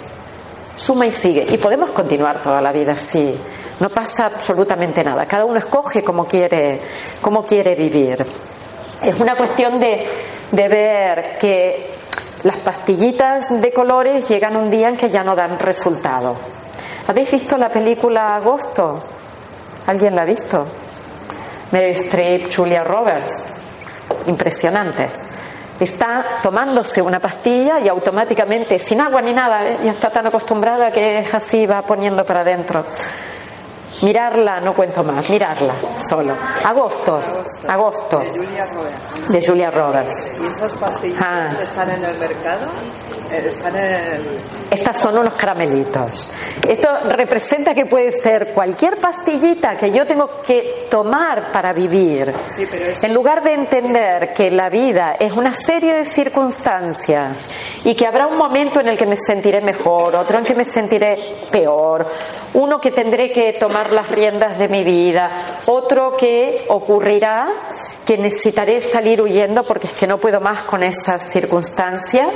Suma 0.76 1.06
y 1.06 1.12
sigue. 1.12 1.46
Y 1.50 1.58
podemos 1.58 1.90
continuar 1.90 2.40
toda 2.40 2.60
la 2.60 2.72
vida 2.72 2.92
así. 2.92 3.34
No 3.80 3.88
pasa 3.88 4.26
absolutamente 4.26 5.02
nada. 5.02 5.26
Cada 5.26 5.44
uno 5.44 5.58
escoge 5.58 6.02
cómo 6.02 6.26
quiere, 6.26 6.80
cómo 7.20 7.42
quiere 7.44 7.74
vivir. 7.74 8.24
Es 9.02 9.18
una 9.18 9.36
cuestión 9.36 9.80
de, 9.80 10.06
de 10.50 10.68
ver 10.68 11.38
que 11.38 11.94
las 12.42 12.56
pastillitas 12.58 13.60
de 13.60 13.72
colores 13.72 14.28
llegan 14.28 14.56
un 14.56 14.70
día 14.70 14.88
en 14.88 14.96
que 14.96 15.10
ya 15.10 15.22
no 15.22 15.34
dan 15.34 15.58
resultado. 15.58 16.36
¿Habéis 17.06 17.30
visto 17.30 17.56
la 17.56 17.68
película 17.68 18.36
Agosto? 18.36 19.02
¿Alguien 19.86 20.14
la 20.14 20.22
ha 20.22 20.26
visto? 20.26 20.64
Meryl 21.72 21.96
Streep, 21.96 22.54
Julia 22.54 22.84
Roberts. 22.84 23.32
Impresionante 24.26 25.21
está 25.84 26.24
tomándose 26.42 27.00
una 27.02 27.18
pastilla 27.18 27.80
y 27.80 27.88
automáticamente, 27.88 28.78
sin 28.78 29.00
agua 29.00 29.20
ni 29.22 29.32
nada, 29.32 29.64
¿eh? 29.64 29.78
ya 29.82 29.90
está 29.90 30.10
tan 30.10 30.26
acostumbrada 30.26 30.90
que 30.90 31.26
así, 31.32 31.66
va 31.66 31.82
poniendo 31.82 32.24
para 32.24 32.40
adentro. 32.40 32.84
Mirarla, 34.02 34.60
no 34.60 34.74
cuento 34.74 35.04
más, 35.04 35.28
mirarla 35.28 35.76
solo. 36.08 36.34
Agosto, 36.64 37.20
agosto. 37.68 38.18
De 38.18 38.30
Julia 38.30 38.64
Roberts. 38.64 39.28
De 39.28 39.46
Julia 39.46 39.70
Roberts. 39.70 40.32
¿Y 40.40 40.46
esas 40.46 40.76
pastillas 40.76 41.22
ah. 41.22 41.46
están 41.62 41.90
en 41.90 42.04
el 42.04 42.18
mercado? 42.18 42.70
¿Están 43.32 43.74
en 43.76 44.42
Estas 44.70 45.00
son 45.00 45.16
unos 45.16 45.34
caramelitos. 45.34 46.30
Esto 46.68 46.88
representa 47.08 47.72
que 47.72 47.86
puede 47.86 48.12
ser 48.12 48.52
cualquier 48.52 49.00
pastillita 49.00 49.78
que 49.78 49.90
yo 49.90 50.06
tengo 50.06 50.42
que 50.46 50.86
tomar 50.90 51.50
para 51.50 51.72
vivir. 51.72 52.30
Sí, 52.54 52.66
pero 52.70 52.92
En 53.02 53.14
lugar 53.14 53.42
de 53.42 53.54
entender 53.54 54.34
que 54.34 54.50
la 54.50 54.68
vida 54.68 55.16
es 55.18 55.32
una 55.32 55.54
serie 55.54 55.94
de 55.94 56.04
circunstancias 56.04 57.48
y 57.84 57.94
que 57.94 58.06
habrá 58.06 58.26
un 58.26 58.36
momento 58.36 58.80
en 58.80 58.88
el 58.88 58.98
que 58.98 59.06
me 59.06 59.16
sentiré 59.16 59.62
mejor, 59.62 60.14
otro 60.14 60.38
en 60.38 60.44
que 60.44 60.54
me 60.54 60.64
sentiré 60.64 61.16
peor, 61.50 62.06
uno 62.54 62.80
que 62.80 62.90
tendré 62.90 63.32
que 63.32 63.54
tomar 63.54 63.92
las 63.92 64.08
riendas 64.08 64.58
de 64.58 64.68
mi 64.68 64.84
vida, 64.84 65.62
otro 65.66 66.16
que 66.18 66.66
ocurrirá 66.68 67.48
que 68.04 68.18
necesitaré 68.18 68.88
salir 68.88 69.22
huyendo 69.22 69.62
porque 69.62 69.86
es 69.86 69.92
que 69.94 70.06
no 70.06 70.18
puedo 70.18 70.40
más 70.40 70.62
con 70.64 70.82
esa 70.82 71.18
circunstancia, 71.18 72.28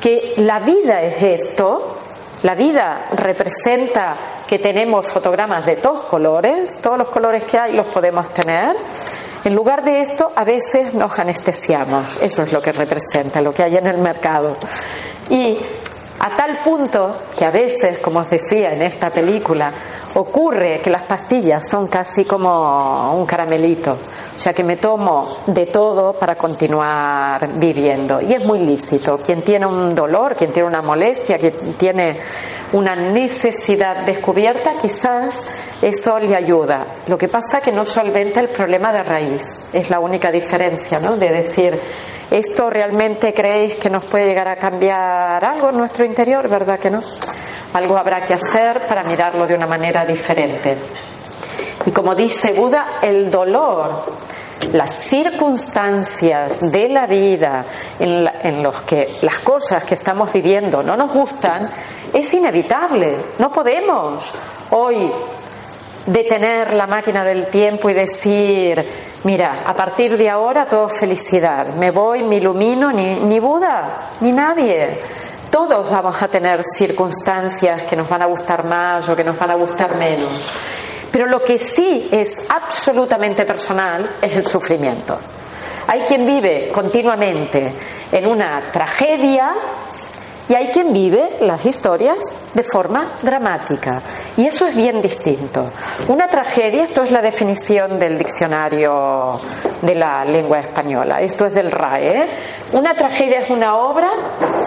que 0.00 0.25
la 0.36 0.60
vida 0.60 1.02
es 1.02 1.22
esto, 1.22 1.98
la 2.42 2.54
vida 2.54 3.08
representa 3.12 4.44
que 4.46 4.58
tenemos 4.58 5.10
fotogramas 5.10 5.64
de 5.64 5.76
todos 5.76 6.02
colores, 6.02 6.70
todos 6.80 6.98
los 6.98 7.08
colores 7.08 7.44
que 7.44 7.58
hay 7.58 7.72
los 7.72 7.86
podemos 7.86 8.28
tener. 8.30 8.76
En 9.44 9.54
lugar 9.54 9.82
de 9.84 10.00
esto, 10.00 10.30
a 10.34 10.44
veces 10.44 10.92
nos 10.92 11.18
anestesiamos. 11.18 12.18
Eso 12.22 12.42
es 12.42 12.52
lo 12.52 12.60
que 12.60 12.72
representa, 12.72 13.40
lo 13.40 13.52
que 13.52 13.62
hay 13.62 13.76
en 13.76 13.86
el 13.86 13.98
mercado. 13.98 14.52
Y 15.30 15.58
a 16.18 16.34
tal 16.34 16.62
punto 16.64 17.22
que 17.36 17.44
a 17.44 17.50
veces, 17.50 17.98
como 17.98 18.20
os 18.20 18.30
decía 18.30 18.70
en 18.70 18.82
esta 18.82 19.10
película, 19.10 19.72
ocurre 20.14 20.80
que 20.80 20.90
las 20.90 21.02
pastillas 21.02 21.68
son 21.68 21.88
casi 21.88 22.24
como 22.24 23.14
un 23.14 23.26
caramelito. 23.26 23.92
O 23.92 24.38
sea 24.38 24.52
que 24.52 24.64
me 24.64 24.76
tomo 24.76 25.28
de 25.46 25.66
todo 25.66 26.14
para 26.14 26.36
continuar 26.36 27.58
viviendo. 27.58 28.20
Y 28.20 28.32
es 28.32 28.44
muy 28.46 28.60
lícito. 28.60 29.18
Quien 29.18 29.42
tiene 29.42 29.66
un 29.66 29.94
dolor, 29.94 30.34
quien 30.36 30.52
tiene 30.52 30.68
una 30.68 30.82
molestia, 30.82 31.36
quien 31.36 31.74
tiene 31.74 32.18
una 32.72 32.96
necesidad 32.96 34.04
descubierta, 34.06 34.72
quizás 34.80 35.46
eso 35.82 36.18
le 36.18 36.34
ayuda. 36.34 36.96
Lo 37.06 37.18
que 37.18 37.28
pasa 37.28 37.58
es 37.58 37.64
que 37.64 37.72
no 37.72 37.84
solventa 37.84 38.40
el 38.40 38.48
problema 38.48 38.92
de 38.92 39.02
raíz. 39.02 39.42
Es 39.72 39.90
la 39.90 40.00
única 40.00 40.30
diferencia, 40.30 40.98
¿no? 40.98 41.16
De 41.16 41.30
decir, 41.30 41.78
¿Esto 42.30 42.68
realmente 42.70 43.32
creéis 43.32 43.74
que 43.74 43.88
nos 43.88 44.04
puede 44.04 44.26
llegar 44.26 44.48
a 44.48 44.56
cambiar 44.56 45.44
algo 45.44 45.70
en 45.70 45.76
nuestro 45.76 46.04
interior? 46.04 46.48
¿Verdad 46.48 46.78
que 46.78 46.90
no? 46.90 47.00
Algo 47.72 47.96
habrá 47.96 48.24
que 48.24 48.34
hacer 48.34 48.82
para 48.88 49.04
mirarlo 49.04 49.46
de 49.46 49.54
una 49.54 49.66
manera 49.66 50.04
diferente. 50.04 50.76
Y 51.84 51.92
como 51.92 52.16
dice 52.16 52.52
Buda, 52.52 52.98
el 53.00 53.30
dolor, 53.30 54.18
las 54.72 54.92
circunstancias 54.94 56.60
de 56.60 56.88
la 56.88 57.06
vida 57.06 57.64
en, 57.98 58.26
en 58.42 58.62
los 58.62 58.82
que 58.82 59.06
las 59.22 59.38
cosas 59.38 59.84
que 59.84 59.94
estamos 59.94 60.32
viviendo 60.32 60.82
no 60.82 60.96
nos 60.96 61.12
gustan, 61.12 61.70
es 62.12 62.34
inevitable. 62.34 63.24
No 63.38 63.50
podemos 63.50 64.36
hoy 64.70 65.12
detener 66.06 66.72
la 66.74 66.86
máquina 66.86 67.24
del 67.24 67.48
tiempo 67.48 67.90
y 67.90 67.94
decir, 67.94 68.84
mira, 69.24 69.62
a 69.64 69.74
partir 69.74 70.16
de 70.16 70.28
ahora 70.28 70.66
todo 70.66 70.88
felicidad, 70.88 71.74
me 71.74 71.90
voy, 71.90 72.22
me 72.22 72.36
ilumino, 72.36 72.90
ni, 72.92 73.20
ni 73.20 73.38
Buda, 73.38 74.16
ni 74.20 74.32
nadie. 74.32 75.00
Todos 75.50 75.88
vamos 75.90 76.20
a 76.20 76.28
tener 76.28 76.60
circunstancias 76.62 77.88
que 77.88 77.96
nos 77.96 78.08
van 78.08 78.22
a 78.22 78.26
gustar 78.26 78.64
más 78.64 79.08
o 79.08 79.16
que 79.16 79.24
nos 79.24 79.38
van 79.38 79.50
a 79.50 79.54
gustar 79.54 79.96
menos. 79.96 80.30
Pero 81.10 81.26
lo 81.26 81.40
que 81.40 81.58
sí 81.58 82.08
es 82.12 82.46
absolutamente 82.50 83.44
personal 83.44 84.16
es 84.20 84.32
el 84.36 84.44
sufrimiento. 84.44 85.16
Hay 85.88 86.00
quien 86.00 86.26
vive 86.26 86.70
continuamente 86.72 87.72
en 88.10 88.26
una 88.26 88.70
tragedia 88.72 89.54
y 90.48 90.54
hay 90.54 90.68
quien 90.68 90.92
vive 90.92 91.38
las 91.40 91.64
historias 91.66 92.18
de 92.54 92.62
forma 92.62 93.14
dramática. 93.22 93.98
Y 94.36 94.46
eso 94.46 94.66
es 94.66 94.76
bien 94.76 95.00
distinto. 95.00 95.70
Una 96.08 96.28
tragedia, 96.28 96.84
esto 96.84 97.02
es 97.02 97.10
la 97.10 97.20
definición 97.20 97.98
del 97.98 98.18
diccionario 98.18 99.40
de 99.82 99.94
la 99.94 100.24
lengua 100.24 100.60
española, 100.60 101.20
esto 101.20 101.46
es 101.46 101.54
del 101.54 101.70
RAE. 101.70 102.22
¿eh? 102.22 102.26
Una 102.72 102.94
tragedia 102.94 103.40
es 103.40 103.50
una 103.50 103.76
obra 103.76 104.10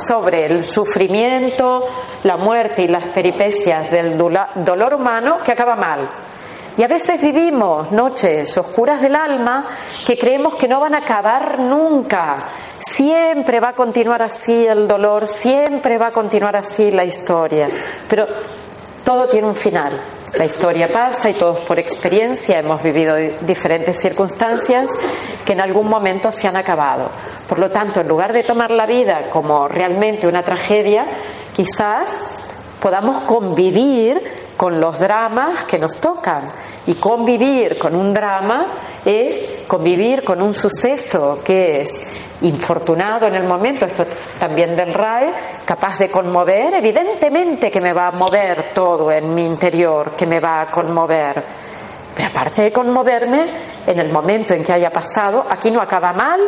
sobre 0.07 0.45
el 0.45 0.63
sufrimiento, 0.63 1.85
la 2.23 2.37
muerte 2.37 2.83
y 2.83 2.87
las 2.87 3.05
peripecias 3.13 3.89
del 3.89 4.17
dolor 4.17 4.93
humano 4.93 5.37
que 5.43 5.51
acaba 5.51 5.75
mal. 5.75 6.09
Y 6.77 6.83
a 6.83 6.87
veces 6.87 7.21
vivimos 7.21 7.91
noches 7.91 8.57
oscuras 8.57 9.01
del 9.01 9.15
alma 9.15 9.67
que 10.05 10.17
creemos 10.17 10.55
que 10.55 10.67
no 10.67 10.79
van 10.79 10.95
a 10.95 10.99
acabar 10.99 11.59
nunca. 11.59 12.49
Siempre 12.79 13.59
va 13.59 13.69
a 13.69 13.73
continuar 13.73 14.21
así 14.21 14.65
el 14.65 14.87
dolor, 14.87 15.27
siempre 15.27 15.97
va 15.97 16.07
a 16.07 16.11
continuar 16.11 16.55
así 16.55 16.91
la 16.91 17.03
historia. 17.03 17.67
Pero 18.07 18.25
todo 19.03 19.27
tiene 19.27 19.47
un 19.47 19.55
final. 19.55 20.19
La 20.37 20.45
historia 20.45 20.87
pasa 20.87 21.29
y 21.29 21.33
todos 21.33 21.61
por 21.61 21.79
experiencia 21.79 22.59
hemos 22.59 22.83
vivido 22.83 23.15
diferentes 23.41 23.99
circunstancias 23.99 24.87
que 25.43 25.53
en 25.53 25.61
algún 25.61 25.89
momento 25.89 26.31
se 26.31 26.47
han 26.47 26.55
acabado. 26.55 27.09
Por 27.47 27.57
lo 27.57 27.71
tanto, 27.71 27.99
en 27.99 28.07
lugar 28.07 28.31
de 28.31 28.43
tomar 28.43 28.69
la 28.69 28.85
vida 28.85 29.29
como 29.31 29.67
realmente 29.67 30.27
una 30.27 30.43
tragedia, 30.43 31.05
quizás 31.55 32.23
podamos 32.79 33.21
convivir 33.21 34.21
con 34.59 34.77
los 34.77 34.99
dramas 34.99 35.63
que 35.69 35.79
nos 35.79 35.95
tocan. 36.01 36.51
Y 36.85 36.95
convivir 36.95 37.77
con 37.79 37.95
un 37.95 38.11
drama 38.11 38.99
es 39.05 39.63
convivir 39.65 40.21
con 40.21 40.41
un 40.41 40.53
suceso 40.53 41.39
que 41.41 41.79
es 41.79 41.89
infortunado 42.41 43.25
en 43.25 43.35
el 43.35 43.45
momento, 43.45 43.85
esto 43.85 44.03
también 44.37 44.75
del 44.75 44.93
RAE, 44.93 45.31
capaz 45.65 45.97
de 45.99 46.11
conmover, 46.11 46.73
evidentemente 46.73 47.71
que 47.71 47.79
me 47.79 47.93
va 47.93 48.07
a 48.07 48.11
mover 48.11 48.73
todo 48.73 49.09
en 49.13 49.33
mi 49.33 49.45
interior, 49.45 50.13
que 50.13 50.27
me 50.27 50.41
va 50.41 50.63
a 50.63 50.69
conmover. 50.69 51.41
Pero 52.13 52.27
aparte 52.27 52.63
de 52.63 52.71
conmoverme, 52.73 53.45
en 53.87 53.97
el 53.97 54.11
momento 54.11 54.53
en 54.53 54.61
que 54.61 54.73
haya 54.73 54.89
pasado, 54.89 55.45
aquí 55.49 55.71
no 55.71 55.81
acaba 55.81 56.11
mal 56.11 56.41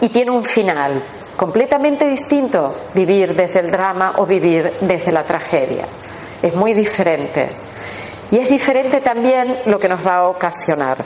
y 0.00 0.08
tiene 0.10 0.30
un 0.30 0.44
final 0.44 1.04
completamente 1.36 2.08
distinto 2.08 2.76
vivir 2.94 3.34
desde 3.34 3.58
el 3.58 3.72
drama 3.72 4.14
o 4.18 4.24
vivir 4.24 4.74
desde 4.82 5.10
la 5.10 5.24
tragedia. 5.24 5.84
Es 6.46 6.54
muy 6.54 6.74
diferente. 6.74 7.56
Y 8.30 8.38
es 8.38 8.48
diferente 8.48 9.00
también 9.00 9.62
lo 9.66 9.80
que 9.80 9.88
nos 9.88 10.06
va 10.06 10.18
a 10.18 10.28
ocasionar. 10.28 11.04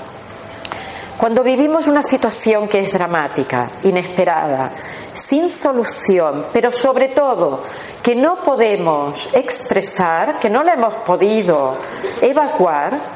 Cuando 1.16 1.42
vivimos 1.42 1.88
una 1.88 2.02
situación 2.02 2.68
que 2.68 2.80
es 2.80 2.92
dramática, 2.92 3.78
inesperada, 3.82 4.74
sin 5.14 5.48
solución, 5.48 6.44
pero 6.52 6.70
sobre 6.70 7.08
todo 7.14 7.62
que 8.02 8.14
no 8.14 8.42
podemos 8.42 9.34
expresar, 9.34 10.38
que 10.38 10.50
no 10.50 10.62
la 10.62 10.74
hemos 10.74 10.96
podido 11.06 11.72
evacuar, 12.20 13.14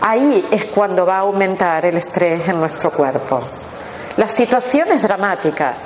ahí 0.00 0.48
es 0.50 0.64
cuando 0.66 1.04
va 1.04 1.16
a 1.16 1.20
aumentar 1.20 1.84
el 1.84 1.98
estrés 1.98 2.48
en 2.48 2.58
nuestro 2.58 2.90
cuerpo. 2.90 3.42
La 4.16 4.28
situación 4.28 4.92
es 4.92 5.02
dramática, 5.02 5.82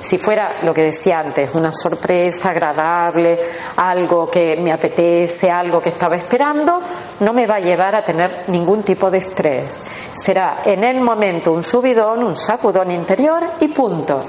Si 0.00 0.18
fuera 0.18 0.62
lo 0.62 0.74
que 0.74 0.82
decía 0.82 1.20
antes, 1.20 1.54
una 1.54 1.72
sorpresa 1.72 2.50
agradable, 2.50 3.38
algo 3.76 4.28
que 4.28 4.56
me 4.56 4.72
apetece, 4.72 5.50
algo 5.50 5.80
que 5.80 5.90
estaba 5.90 6.16
esperando, 6.16 6.80
no 7.20 7.32
me 7.32 7.46
va 7.46 7.56
a 7.56 7.60
llevar 7.60 7.94
a 7.94 8.02
tener 8.02 8.48
ningún 8.48 8.82
tipo 8.82 9.10
de 9.10 9.18
estrés. 9.18 9.82
Será 10.14 10.58
en 10.64 10.84
el 10.84 11.00
momento 11.00 11.52
un 11.52 11.62
subidón, 11.62 12.24
un 12.24 12.36
sacudón 12.36 12.90
interior 12.90 13.42
y 13.60 13.68
punto. 13.68 14.22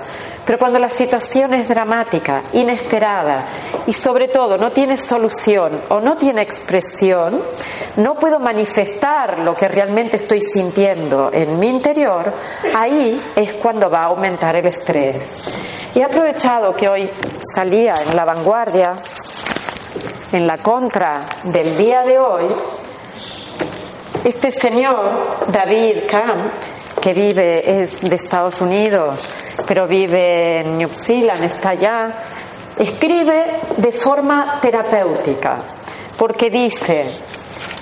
Pero 0.46 0.60
cuando 0.60 0.80
la 0.80 0.90
situación 0.90 1.54
es 1.56 1.68
dramática, 1.68 2.44
inesperada 2.54 3.84
y 3.86 3.92
sobre 3.92 4.30
todo 4.30 4.58
no 4.58 4.72
tiene 4.72 4.98
solución 4.98 5.82
o 5.90 6.00
no 6.00 6.16
tiene 6.16 6.42
expresión, 6.42 7.44
no 7.98 8.16
puedo 8.16 8.40
manifestar 8.40 9.40
lo 9.40 9.54
que 9.56 9.68
realmente 9.68 10.18
estoy 10.18 10.40
sintiendo 10.42 11.30
en 11.34 11.60
mi 11.60 11.68
interior, 11.68 12.34
ahí 12.76 13.22
es 13.36 13.56
cuando 13.62 13.90
va 13.90 14.04
a 14.04 14.06
aumentar 14.06 14.56
el 14.56 14.68
estrés. 14.68 15.07
Y 15.94 16.00
he 16.00 16.04
aprovechado 16.04 16.74
que 16.74 16.88
hoy 16.88 17.10
salía 17.56 17.96
en 18.08 18.16
la 18.16 18.26
vanguardia, 18.26 18.94
en 20.32 20.46
la 20.46 20.58
contra 20.58 21.28
del 21.44 21.78
día 21.78 22.04
de 22.04 22.20
hoy, 22.20 22.46
este 24.24 24.52
señor, 24.52 25.52
David 25.52 26.04
Camp, 26.10 26.52
que 27.02 27.14
vive, 27.14 27.82
es 27.82 28.02
de 28.02 28.16
Estados 28.16 28.60
Unidos, 28.62 29.30
pero 29.66 29.88
vive 29.88 30.62
en 30.62 30.78
New 30.78 30.90
Zealand, 30.90 31.44
está 31.44 31.70
allá, 31.70 32.24
escribe 32.78 33.62
de 33.78 33.92
forma 33.94 34.60
terapéutica, 34.62 35.64
porque 36.18 36.50
dice, 36.50 37.08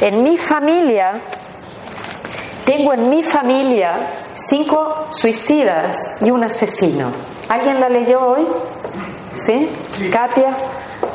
en 0.01 0.21
mi 0.21 0.37
familia, 0.37 1.13
tengo 2.65 2.93
en 2.93 3.09
mi 3.09 3.23
familia 3.23 4.24
cinco 4.49 5.07
suicidas 5.09 5.97
y 6.21 6.31
un 6.31 6.43
asesino. 6.43 7.11
¿Alguien 7.49 7.79
la 7.79 7.89
leyó 7.89 8.19
hoy? 8.21 8.47
¿Sí? 9.35 9.69
Katia, 10.11 10.55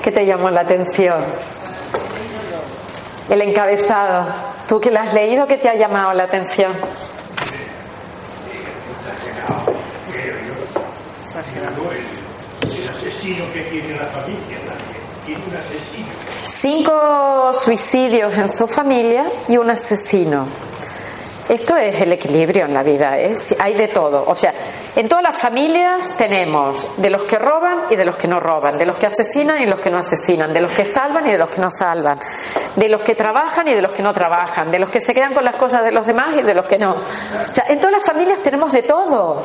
¿qué 0.02 0.10
te 0.10 0.26
llamó 0.26 0.50
la 0.50 0.62
atención? 0.62 1.24
El 3.28 3.42
encabezado. 3.42 4.26
¿Tú 4.66 4.80
que 4.80 4.90
la 4.90 5.02
has 5.02 5.14
leído, 5.14 5.46
qué 5.46 5.56
te 5.56 5.68
ha 5.68 5.74
llamado 5.74 6.12
la 6.12 6.24
atención? 6.24 6.72
Cinco 16.42 17.52
suicidios 17.52 18.34
en 18.34 18.48
su 18.48 18.66
familia 18.66 19.24
y 19.48 19.56
un 19.56 19.70
asesino. 19.70 20.69
Esto 21.50 21.76
es 21.76 22.00
el 22.00 22.12
equilibrio 22.12 22.64
en 22.66 22.72
la 22.72 22.84
vida, 22.84 23.18
¿eh? 23.18 23.32
hay 23.58 23.74
de 23.74 23.88
todo. 23.88 24.22
O 24.24 24.36
sea, 24.36 24.54
en 24.94 25.08
todas 25.08 25.24
las 25.24 25.36
familias 25.36 26.16
tenemos 26.16 26.86
de 26.96 27.10
los 27.10 27.24
que 27.24 27.40
roban 27.40 27.86
y 27.90 27.96
de 27.96 28.04
los 28.04 28.16
que 28.16 28.28
no 28.28 28.38
roban, 28.38 28.76
de 28.76 28.86
los 28.86 28.96
que 28.96 29.06
asesinan 29.06 29.60
y 29.60 29.66
los 29.66 29.80
que 29.80 29.90
no 29.90 29.98
asesinan, 29.98 30.52
de 30.52 30.60
los 30.60 30.70
que 30.70 30.84
salvan 30.84 31.26
y 31.26 31.32
de 31.32 31.38
los 31.38 31.50
que 31.50 31.60
no 31.60 31.68
salvan, 31.68 32.20
de 32.76 32.88
los 32.88 33.02
que 33.02 33.16
trabajan 33.16 33.66
y 33.66 33.74
de 33.74 33.82
los 33.82 33.90
que 33.90 34.00
no 34.00 34.12
trabajan, 34.12 34.70
de 34.70 34.78
los 34.78 34.90
que 34.90 35.00
se 35.00 35.12
quedan 35.12 35.34
con 35.34 35.42
las 35.42 35.56
cosas 35.56 35.82
de 35.82 35.90
los 35.90 36.06
demás 36.06 36.36
y 36.38 36.42
de 36.44 36.54
los 36.54 36.66
que 36.66 36.78
no. 36.78 36.92
O 36.92 37.52
sea, 37.52 37.64
en 37.66 37.80
todas 37.80 37.96
las 37.96 38.06
familias 38.06 38.40
tenemos 38.42 38.70
de 38.70 38.84
todo, 38.84 39.44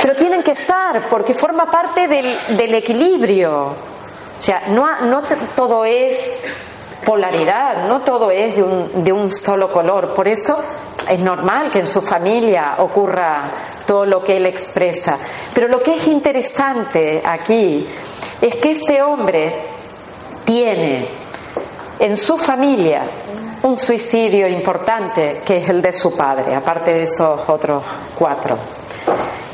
pero 0.00 0.14
tienen 0.14 0.40
que 0.40 0.52
estar 0.52 1.08
porque 1.10 1.34
forma 1.34 1.68
parte 1.68 2.06
del, 2.06 2.26
del 2.56 2.74
equilibrio. 2.76 3.70
O 4.38 4.42
sea, 4.46 4.68
no, 4.68 5.00
no 5.00 5.22
todo 5.56 5.84
es 5.84 6.30
polaridad, 7.04 7.86
no 7.88 8.02
todo 8.02 8.30
es 8.30 8.56
de 8.56 8.62
un, 8.62 9.04
de 9.04 9.12
un 9.12 9.30
solo 9.30 9.70
color. 9.70 10.12
Por 10.14 10.26
eso 10.26 10.58
es 11.08 11.20
normal 11.20 11.70
que 11.70 11.80
en 11.80 11.86
su 11.86 12.02
familia 12.02 12.76
ocurra 12.78 13.82
todo 13.86 14.06
lo 14.06 14.22
que 14.22 14.36
él 14.36 14.46
expresa. 14.46 15.18
Pero 15.54 15.68
lo 15.68 15.80
que 15.80 15.96
es 15.96 16.06
interesante 16.06 17.22
aquí 17.24 17.86
es 18.40 18.54
que 18.56 18.72
este 18.72 19.02
hombre 19.02 19.66
tiene 20.44 21.08
en 21.98 22.16
su 22.16 22.36
familia 22.36 23.02
un 23.62 23.78
suicidio 23.78 24.46
importante 24.46 25.40
que 25.44 25.58
es 25.58 25.68
el 25.68 25.80
de 25.80 25.92
su 25.92 26.14
padre, 26.14 26.54
aparte 26.54 26.92
de 26.92 27.02
esos 27.04 27.48
otros 27.48 27.82
cuatro. 28.18 28.58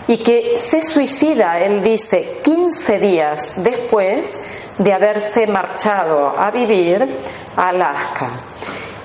Y 0.09 0.19
que 0.19 0.57
se 0.57 0.83
suicida, 0.83 1.61
él 1.61 1.83
dice, 1.83 2.41
15 2.43 2.99
días 2.99 3.55
después 3.57 4.43
de 4.79 4.93
haberse 4.93 5.47
marchado 5.47 6.35
a 6.39 6.51
vivir 6.51 7.07
a 7.57 7.69
Alaska 7.69 8.41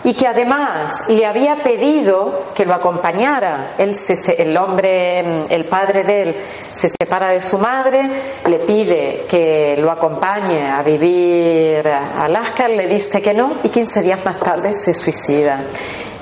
y 0.06 0.14
que 0.14 0.28
además 0.28 0.94
le 1.08 1.26
había 1.26 1.56
pedido 1.64 2.52
que 2.54 2.64
lo 2.64 2.76
acompañara. 2.76 3.74
Él 3.76 3.96
el 4.38 4.56
hombre, 4.56 5.48
el 5.50 5.68
padre 5.68 6.04
de 6.04 6.22
él, 6.22 6.36
se 6.72 6.90
separa 6.90 7.32
de 7.32 7.40
su 7.40 7.58
madre, 7.58 8.02
le 8.48 8.60
pide 8.60 9.26
que 9.28 9.76
lo 9.80 9.90
acompañe 9.90 10.70
a 10.70 10.84
vivir 10.84 11.88
a 11.88 12.24
Alaska, 12.24 12.68
le 12.68 12.88
dice 12.88 13.20
que 13.20 13.34
no 13.34 13.58
y 13.64 13.70
15 13.70 14.02
días 14.02 14.24
más 14.24 14.38
tarde 14.38 14.74
se 14.74 14.94
suicida. 14.94 15.62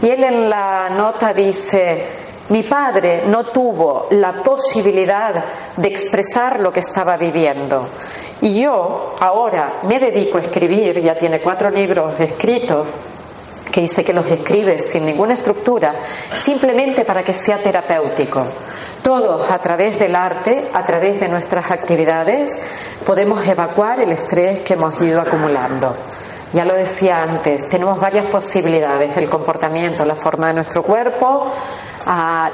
Y 0.02 0.10
él 0.10 0.24
en 0.24 0.50
la 0.50 0.90
nota 0.90 1.34
dice, 1.34 2.23
mi 2.50 2.64
padre 2.64 3.24
no 3.26 3.46
tuvo 3.46 4.08
la 4.12 4.42
posibilidad 4.42 5.76
de 5.78 5.88
expresar 5.88 6.60
lo 6.60 6.72
que 6.72 6.82
estaba 6.82 7.18
viviendo 7.18 7.90
y 8.42 8.62
yo 8.62 9.16
ahora 9.20 9.80
me 9.84 10.00
dedico 10.00 10.38
a 10.38 10.42
escribir, 10.42 11.00
ya 11.00 11.16
tiene 11.16 11.42
cuatro 11.42 11.70
libros 11.70 12.16
escritos 12.20 12.88
que 13.72 13.82
dice 13.82 14.04
que 14.04 14.14
los 14.14 14.26
escribe 14.28 14.78
sin 14.78 15.06
ninguna 15.06 15.34
estructura, 15.34 15.94
simplemente 16.34 17.06
para 17.06 17.24
que 17.24 17.34
sea 17.34 17.60
terapéutico. 17.60 18.48
Todos, 19.02 19.50
a 19.50 19.58
través 19.60 19.98
del 19.98 20.16
arte, 20.16 20.68
a 20.72 20.86
través 20.86 21.20
de 21.20 21.28
nuestras 21.28 21.72
actividades, 21.72 22.52
podemos 23.04 23.48
evacuar 23.48 24.00
el 24.02 24.12
estrés 24.12 24.62
que 24.62 24.74
hemos 24.74 25.02
ido 25.02 25.22
acumulando. 25.22 25.96
Ya 26.54 26.66
lo 26.66 26.76
decía 26.76 27.24
antes, 27.24 27.68
tenemos 27.68 28.00
varias 28.00 28.28
posibilidades, 28.28 29.18
el 29.18 29.28
comportamiento, 29.28 30.06
la 30.06 30.14
forma 30.14 30.50
de 30.50 30.54
nuestro 30.54 30.84
cuerpo, 30.84 31.52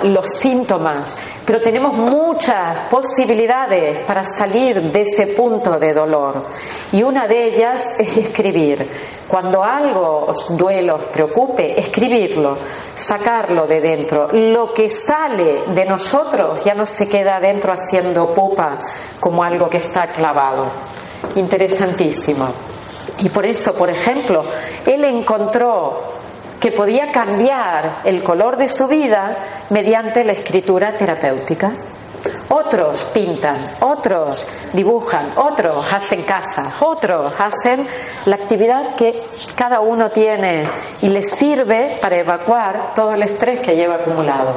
los 0.03 0.25
síntomas, 0.35 1.17
pero 1.45 1.61
tenemos 1.61 1.93
muchas 1.97 2.85
posibilidades 2.85 4.05
para 4.05 4.23
salir 4.23 4.89
de 4.91 5.01
ese 5.01 5.27
punto 5.35 5.77
de 5.77 5.93
dolor. 5.93 6.45
Y 6.93 7.03
una 7.03 7.27
de 7.27 7.43
ellas 7.47 7.95
es 7.99 8.27
escribir. 8.27 8.89
Cuando 9.27 9.63
algo 9.63 10.27
os 10.27 10.47
duele, 10.57 10.93
os 10.93 11.03
preocupe, 11.03 11.77
escribirlo, 11.77 12.57
sacarlo 12.95 13.67
de 13.67 13.81
dentro. 13.81 14.29
Lo 14.31 14.73
que 14.73 14.89
sale 14.89 15.63
de 15.67 15.85
nosotros 15.85 16.61
ya 16.63 16.73
no 16.73 16.85
se 16.85 17.07
queda 17.07 17.37
dentro 17.39 17.73
haciendo 17.73 18.33
pupa 18.33 18.77
como 19.19 19.43
algo 19.43 19.69
que 19.69 19.77
está 19.77 20.07
clavado. 20.13 20.71
Interesantísimo. 21.35 22.47
Y 23.19 23.29
por 23.29 23.45
eso, 23.45 23.73
por 23.73 23.89
ejemplo, 23.89 24.43
él 24.85 25.03
encontró 25.03 26.19
que 26.59 26.71
podía 26.71 27.11
cambiar 27.11 28.01
el 28.03 28.23
color 28.23 28.57
de 28.57 28.67
su 28.69 28.87
vida 28.87 29.65
mediante 29.69 30.23
la 30.23 30.33
escritura 30.33 30.95
terapéutica. 30.97 31.73
Otros 32.49 33.05
pintan, 33.13 33.75
otros 33.81 34.45
dibujan, 34.73 35.37
otros 35.37 35.93
hacen 35.93 36.23
casa, 36.23 36.75
otros 36.81 37.33
hacen 37.37 37.87
la 38.25 38.35
actividad 38.35 38.95
que 38.95 39.27
cada 39.55 39.79
uno 39.79 40.09
tiene 40.09 40.69
y 41.01 41.07
les 41.07 41.31
sirve 41.31 41.97
para 42.01 42.17
evacuar 42.17 42.93
todo 42.93 43.13
el 43.13 43.23
estrés 43.23 43.61
que 43.61 43.75
lleva 43.75 43.95
acumulado. 43.95 44.55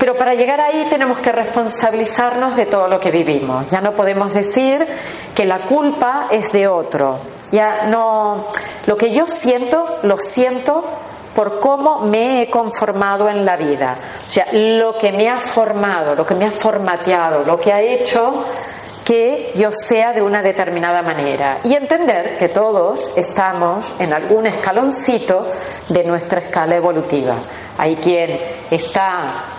Pero 0.00 0.14
para 0.14 0.32
llegar 0.32 0.62
ahí 0.62 0.86
tenemos 0.88 1.18
que 1.18 1.30
responsabilizarnos 1.30 2.56
de 2.56 2.64
todo 2.64 2.88
lo 2.88 2.98
que 2.98 3.10
vivimos. 3.10 3.70
Ya 3.70 3.82
no 3.82 3.94
podemos 3.94 4.32
decir 4.32 4.86
que 5.34 5.44
la 5.44 5.66
culpa 5.66 6.28
es 6.30 6.46
de 6.54 6.66
otro. 6.66 7.20
Ya 7.52 7.86
no, 7.86 8.46
lo 8.86 8.96
que 8.96 9.14
yo 9.14 9.26
siento, 9.26 9.98
lo 10.02 10.16
siento 10.16 10.84
por 11.34 11.60
cómo 11.60 12.00
me 12.00 12.40
he 12.42 12.50
conformado 12.50 13.28
en 13.28 13.44
la 13.44 13.58
vida. 13.58 13.98
O 14.22 14.24
sea, 14.24 14.46
lo 14.52 14.94
que 14.94 15.12
me 15.12 15.28
ha 15.28 15.40
formado, 15.54 16.14
lo 16.14 16.24
que 16.24 16.34
me 16.34 16.46
ha 16.46 16.52
formateado, 16.52 17.44
lo 17.44 17.58
que 17.58 17.70
ha 17.70 17.82
hecho 17.82 18.46
que 19.04 19.52
yo 19.56 19.70
sea 19.70 20.12
de 20.12 20.22
una 20.22 20.40
determinada 20.40 21.02
manera 21.02 21.60
y 21.64 21.74
entender 21.74 22.36
que 22.38 22.48
todos 22.48 23.12
estamos 23.16 23.92
en 23.98 24.12
algún 24.12 24.46
escaloncito 24.46 25.50
de 25.88 26.04
nuestra 26.04 26.40
escala 26.40 26.76
evolutiva. 26.76 27.36
Hay 27.76 27.96
quien 27.96 28.38
está 28.70 29.58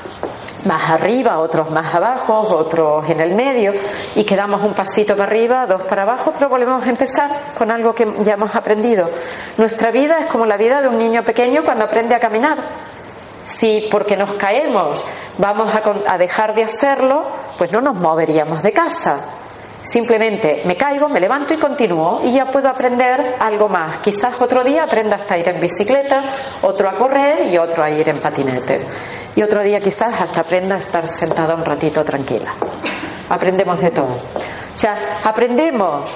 más 0.66 0.90
arriba, 0.90 1.40
otros 1.40 1.70
más 1.72 1.94
abajo, 1.94 2.40
otros 2.40 3.10
en 3.10 3.22
el 3.22 3.36
medio, 3.36 3.74
y 4.16 4.24
quedamos 4.24 4.62
un 4.62 4.74
pasito 4.74 5.16
para 5.16 5.30
arriba, 5.30 5.66
dos 5.66 5.84
para 5.84 6.04
abajo, 6.04 6.32
pero 6.34 6.50
volvemos 6.50 6.86
a 6.86 6.90
empezar 6.90 7.54
con 7.58 7.72
algo 7.72 7.94
que 7.94 8.06
ya 8.20 8.34
hemos 8.34 8.56
aprendido. 8.56 9.10
Nuestra 9.58 9.92
vida 9.92 10.20
es 10.20 10.28
como 10.28 10.46
la 10.46 10.58
vida 10.58 10.82
de 10.82 10.88
un 10.88 10.98
niño 10.98 11.24
pequeño 11.24 11.64
cuando 11.64 11.86
aprende 11.86 12.16
a 12.16 12.20
caminar. 12.20 12.58
Si 13.44 13.88
porque 13.92 14.16
nos 14.16 14.34
caemos 14.34 15.04
vamos 15.38 15.72
a, 15.74 16.14
a 16.14 16.18
dejar 16.18 16.54
de 16.54 16.64
hacerlo, 16.64 17.24
pues 17.58 17.72
no 17.72 17.82
nos 17.82 18.00
moveríamos 18.00 18.62
de 18.62 18.72
casa. 18.72 19.41
Simplemente 19.84 20.62
me 20.66 20.78
caigo, 20.78 21.10
me 21.10 21.20
levanto 21.20 21.54
y 21.54 21.58
continúo 21.58 22.22
y 22.24 22.34
ya 22.34 22.46
puedo 22.46 22.70
aprender 22.70 23.36
algo 23.40 23.68
más. 23.68 24.02
Quizás 24.02 24.40
otro 24.40 24.64
día 24.64 24.84
aprenda 24.84 25.16
hasta 25.16 25.38
ir 25.38 25.50
en 25.50 25.60
bicicleta, 25.60 26.22
otro 26.62 26.88
a 26.88 26.98
correr 26.98 27.48
y 27.52 27.58
otro 27.58 27.84
a 27.84 27.90
ir 27.90 28.08
en 28.08 28.22
patinete. 28.22 28.88
Y 29.36 29.42
otro 29.42 29.64
día 29.64 29.80
quizás 29.80 30.14
hasta 30.22 30.42
aprenda 30.42 30.76
a 30.76 30.80
estar 30.80 31.06
sentada 31.08 31.56
un 31.56 31.66
ratito 31.66 32.04
tranquila. 32.04 32.54
Aprendemos 33.30 33.80
de 33.80 33.90
todo. 33.90 34.14
O 34.14 34.78
sea, 34.78 35.20
aprendemos 35.24 36.10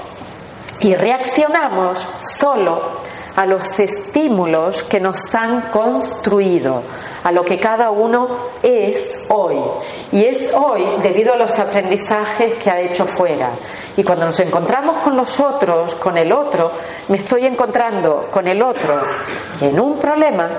y 0.81 0.93
reaccionamos 0.93 2.07
solo 2.39 2.99
a 3.35 3.45
los 3.45 3.79
estímulos 3.79 4.83
que 4.83 4.99
nos 4.99 5.33
han 5.33 5.71
construido, 5.71 6.83
a 7.25 7.31
lo 7.31 7.43
que 7.43 7.57
cada 7.57 7.89
uno 7.89 8.27
es 8.61 9.25
hoy. 9.29 9.57
Y 10.11 10.25
es 10.25 10.55
hoy 10.55 10.85
debido 11.01 11.33
a 11.33 11.37
los 11.37 11.57
aprendizajes 11.59 12.63
que 12.63 12.69
ha 12.69 12.79
hecho 12.79 13.03
fuera. 13.05 13.51
Y 13.97 14.03
cuando 14.03 14.25
nos 14.27 14.39
encontramos 14.39 14.99
con 15.03 15.17
los 15.17 15.39
otros, 15.39 15.95
con 15.95 16.15
el 16.19 16.31
otro, 16.31 16.71
me 17.09 17.17
estoy 17.17 17.47
encontrando 17.47 18.27
con 18.29 18.47
el 18.47 18.61
otro 18.61 19.01
en 19.59 19.79
un 19.79 19.97
problema, 19.97 20.49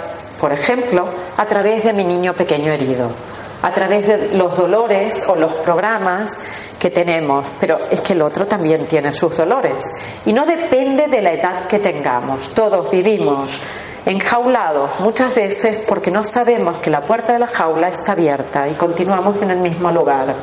por 0.40 0.52
ejemplo, 0.52 1.08
a 1.36 1.46
través 1.46 1.84
de 1.84 1.92
mi 1.92 2.02
niño 2.02 2.32
pequeño 2.32 2.72
herido, 2.72 3.14
a 3.62 3.72
través 3.72 4.08
de 4.08 4.36
los 4.36 4.56
dolores 4.56 5.14
o 5.28 5.36
los 5.36 5.54
programas 5.56 6.32
que 6.80 6.90
tenemos, 6.90 7.46
pero 7.60 7.76
es 7.88 8.00
que 8.00 8.12
el 8.12 8.22
otro 8.22 8.44
también 8.44 8.88
tiene 8.88 9.12
sus 9.12 9.36
dolores 9.36 9.84
y 10.24 10.32
no 10.32 10.44
depende 10.44 11.06
de 11.06 11.22
la 11.22 11.32
edad 11.32 11.68
que 11.68 11.78
tengamos. 11.78 12.52
Todos 12.52 12.90
vivimos 12.90 13.60
enjaulados 14.06 15.00
muchas 15.00 15.34
veces 15.34 15.84
porque 15.86 16.10
no 16.10 16.22
sabemos 16.22 16.78
que 16.78 16.90
la 16.90 17.00
puerta 17.00 17.32
de 17.32 17.40
la 17.40 17.48
jaula 17.48 17.88
está 17.88 18.12
abierta 18.12 18.68
y 18.68 18.74
continuamos 18.74 19.42
en 19.42 19.50
el 19.50 19.58
mismo 19.58 19.90
lugar. 19.90 20.34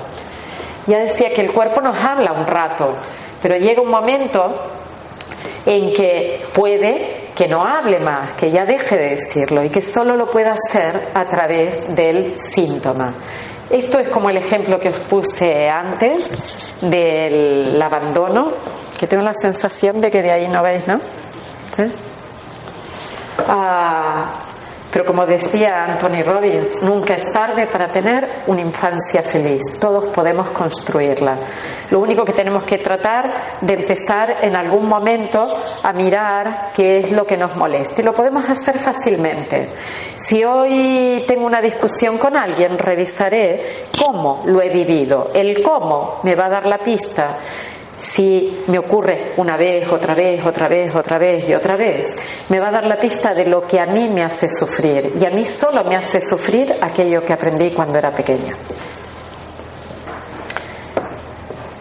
Ya 0.85 0.99
decía 0.99 1.33
que 1.33 1.41
el 1.41 1.53
cuerpo 1.53 1.79
nos 1.79 1.97
habla 1.97 2.33
un 2.33 2.45
rato, 2.45 2.93
pero 3.41 3.55
llega 3.55 3.81
un 3.81 3.89
momento 3.89 4.53
en 5.65 5.93
que 5.93 6.41
puede 6.53 7.29
que 7.33 7.47
no 7.47 7.63
hable 7.65 8.01
más, 8.01 8.33
que 8.33 8.51
ya 8.51 8.65
deje 8.65 8.97
de 8.97 9.09
decirlo 9.11 9.63
y 9.63 9.69
que 9.69 9.81
solo 9.81 10.17
lo 10.17 10.29
pueda 10.29 10.51
hacer 10.53 11.11
a 11.13 11.25
través 11.25 11.87
del 11.95 12.39
síntoma. 12.39 13.15
Esto 13.69 13.97
es 13.97 14.09
como 14.09 14.29
el 14.29 14.37
ejemplo 14.37 14.77
que 14.77 14.89
os 14.89 14.99
puse 15.07 15.69
antes 15.69 16.79
del 16.81 17.81
abandono, 17.81 18.51
que 18.99 19.07
tengo 19.07 19.23
la 19.23 19.33
sensación 19.33 20.01
de 20.01 20.11
que 20.11 20.21
de 20.21 20.31
ahí 20.31 20.47
no 20.49 20.61
veis, 20.61 20.85
¿no? 20.85 20.99
¿Sí? 21.71 21.83
Ah, 23.39 24.53
pero 24.93 25.05
como 25.05 25.25
decía 25.25 25.85
Anthony 25.85 26.21
Robbins, 26.23 26.83
nunca 26.83 27.15
es 27.15 27.33
tarde 27.33 27.65
para 27.65 27.89
tener 27.89 28.43
una 28.45 28.61
infancia 28.61 29.23
feliz. 29.23 29.61
Todos 29.79 30.13
podemos 30.13 30.49
construirla. 30.49 31.35
Lo 31.89 31.99
único 31.99 32.23
que 32.23 32.33
tenemos 32.33 32.63
que 32.63 32.77
tratar 32.77 33.57
de 33.59 33.73
empezar 33.73 34.45
en 34.45 34.55
algún 34.55 34.87
momento 34.87 35.47
a 35.81 35.93
mirar 35.93 36.71
qué 36.75 36.99
es 36.99 37.11
lo 37.11 37.25
que 37.25 37.37
nos 37.37 37.55
molesta. 37.55 38.01
Y 38.01 38.05
lo 38.05 38.13
podemos 38.13 38.47
hacer 38.47 38.77
fácilmente. 38.77 39.73
Si 40.15 40.43
hoy 40.43 41.23
tengo 41.27 41.47
una 41.47 41.59
discusión 41.59 42.19
con 42.19 42.37
alguien, 42.37 42.77
revisaré 42.77 43.85
cómo 43.99 44.43
lo 44.45 44.61
he 44.61 44.69
vivido. 44.69 45.31
El 45.33 45.63
cómo 45.63 46.19
me 46.21 46.35
va 46.35 46.45
a 46.45 46.49
dar 46.49 46.67
la 46.67 46.77
pista 46.77 47.39
si 47.97 48.63
me 48.67 48.79
ocurre 48.79 49.33
una 49.37 49.57
vez, 49.57 49.89
otra 49.91 50.13
vez, 50.13 50.45
otra 50.45 50.67
vez, 50.67 50.93
otra 50.95 51.17
vez 51.17 51.47
y 51.47 51.53
otra 51.53 51.75
vez, 51.75 52.07
me 52.49 52.59
va 52.59 52.69
a 52.69 52.71
dar 52.71 52.85
la 52.85 52.99
pista 52.99 53.33
de 53.33 53.45
lo 53.45 53.65
que 53.65 53.79
a 53.79 53.85
mí 53.85 54.09
me 54.09 54.23
hace 54.23 54.49
sufrir. 54.49 55.13
Y 55.19 55.25
a 55.25 55.29
mí 55.29 55.45
solo 55.45 55.83
me 55.83 55.95
hace 55.95 56.19
sufrir 56.21 56.73
aquello 56.81 57.21
que 57.21 57.33
aprendí 57.33 57.73
cuando 57.73 57.97
era 57.97 58.11
pequeña. 58.11 58.53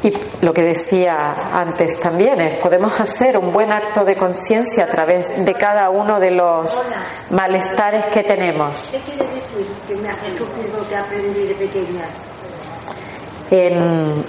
Y 0.04 0.12
lo 0.44 0.52
que 0.52 0.62
decía 0.62 1.32
antes 1.52 2.00
también 2.00 2.40
es, 2.40 2.56
podemos 2.56 2.98
hacer 2.98 3.38
un 3.38 3.52
buen 3.52 3.70
acto 3.70 4.04
de 4.04 4.16
conciencia 4.16 4.84
a 4.84 4.88
través 4.88 5.26
de 5.44 5.54
cada 5.54 5.90
uno 5.90 6.18
de 6.18 6.32
los 6.32 6.82
malestares 7.30 8.06
que 8.06 8.24
tenemos. 8.24 8.90
¿Qué 8.90 9.00
quiere 9.00 9.26
decir 9.32 9.72
que 9.86 9.94
me 9.94 10.08
hace 10.08 10.36
sufrir 10.36 10.70
lo 10.70 10.88
que 10.88 10.96
aprendí 10.96 11.46
de 11.46 11.54
pequeña? 11.54 12.08
En, 13.52 14.24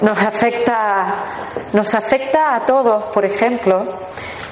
nos 0.00 0.18
afecta, 0.18 1.50
nos 1.72 1.94
afecta 1.94 2.54
a 2.54 2.64
todos, 2.64 3.04
por 3.12 3.24
ejemplo, 3.24 3.98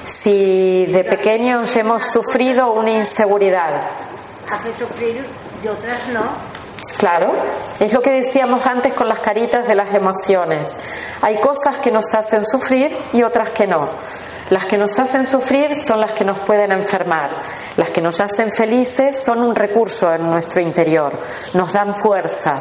si 0.05 0.85
de 0.87 1.03
pequeños 1.03 1.75
hemos 1.75 2.03
sufrido 2.03 2.73
una 2.73 2.91
inseguridad. 2.91 3.91
Hace 4.51 4.71
sufrir 4.71 5.25
y 5.63 5.67
otras 5.67 6.09
no. 6.09 6.37
Claro, 6.97 7.31
es 7.79 7.93
lo 7.93 8.01
que 8.01 8.11
decíamos 8.11 8.65
antes 8.65 8.93
con 8.93 9.07
las 9.07 9.19
caritas 9.19 9.67
de 9.67 9.75
las 9.75 9.93
emociones. 9.93 10.75
Hay 11.21 11.39
cosas 11.39 11.77
que 11.77 11.91
nos 11.91 12.05
hacen 12.13 12.43
sufrir 12.45 12.97
y 13.13 13.21
otras 13.21 13.51
que 13.51 13.67
no. 13.67 13.89
Las 14.49 14.65
que 14.65 14.77
nos 14.77 14.99
hacen 14.99 15.25
sufrir 15.25 15.75
son 15.75 16.01
las 16.01 16.11
que 16.11 16.25
nos 16.25 16.39
pueden 16.45 16.71
enfermar. 16.71 17.29
Las 17.77 17.89
que 17.89 18.01
nos 18.01 18.19
hacen 18.19 18.51
felices 18.51 19.23
son 19.23 19.43
un 19.43 19.55
recurso 19.55 20.13
en 20.13 20.23
nuestro 20.29 20.59
interior, 20.59 21.17
nos 21.53 21.71
dan 21.71 21.95
fuerza. 21.95 22.59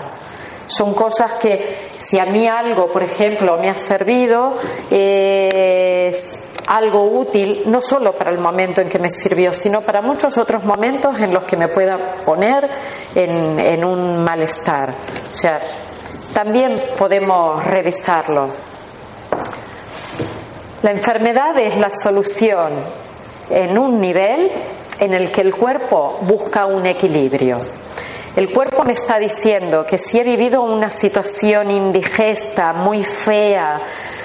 Son 0.71 0.95
cosas 0.95 1.33
que 1.43 1.77
si 1.99 2.21
a 2.21 2.27
mí 2.27 2.47
algo, 2.47 2.87
por 2.93 3.03
ejemplo, 3.03 3.59
me 3.59 3.69
ha 3.69 3.75
servido, 3.75 4.55
es 4.89 6.47
algo 6.69 7.11
útil, 7.19 7.65
no 7.67 7.81
solo 7.81 8.13
para 8.13 8.31
el 8.31 8.39
momento 8.39 8.81
en 8.81 8.89
que 8.89 9.01
me 9.01 9.09
sirvió, 9.09 9.53
sino 9.53 9.81
para 9.81 10.01
muchos 10.01 10.39
otros 10.39 10.65
momentos 10.65 11.19
en 11.19 11.35
los 11.35 11.43
que 11.43 11.57
me 11.57 11.67
pueda 11.67 12.23
poner 12.25 12.71
en, 13.17 13.59
en 13.59 13.85
un 13.85 14.23
malestar. 14.23 14.95
O 15.33 15.37
sea, 15.37 15.59
también 16.33 16.81
podemos 16.97 17.65
revisarlo. 17.65 18.51
La 20.83 20.93
enfermedad 20.93 21.59
es 21.59 21.77
la 21.77 21.91
solución 21.91 22.75
en 23.51 23.77
un 23.77 24.01
nivel 24.01 24.53
en 25.01 25.15
el 25.15 25.33
que 25.33 25.41
el 25.41 25.53
cuerpo 25.57 26.19
busca 26.21 26.67
un 26.67 26.87
equilibrio. 26.87 27.59
El 28.37 28.53
cuerpo 28.53 28.85
me 28.85 28.93
está 28.93 29.19
diciendo 29.19 29.85
que 29.85 29.99
si 29.99 30.19
he 30.19 30.23
vivido 30.23 30.63
una 30.63 30.89
situación 30.89 31.71
indigesta, 31.71 32.73
muy 32.73 33.03
fea, 33.03 33.81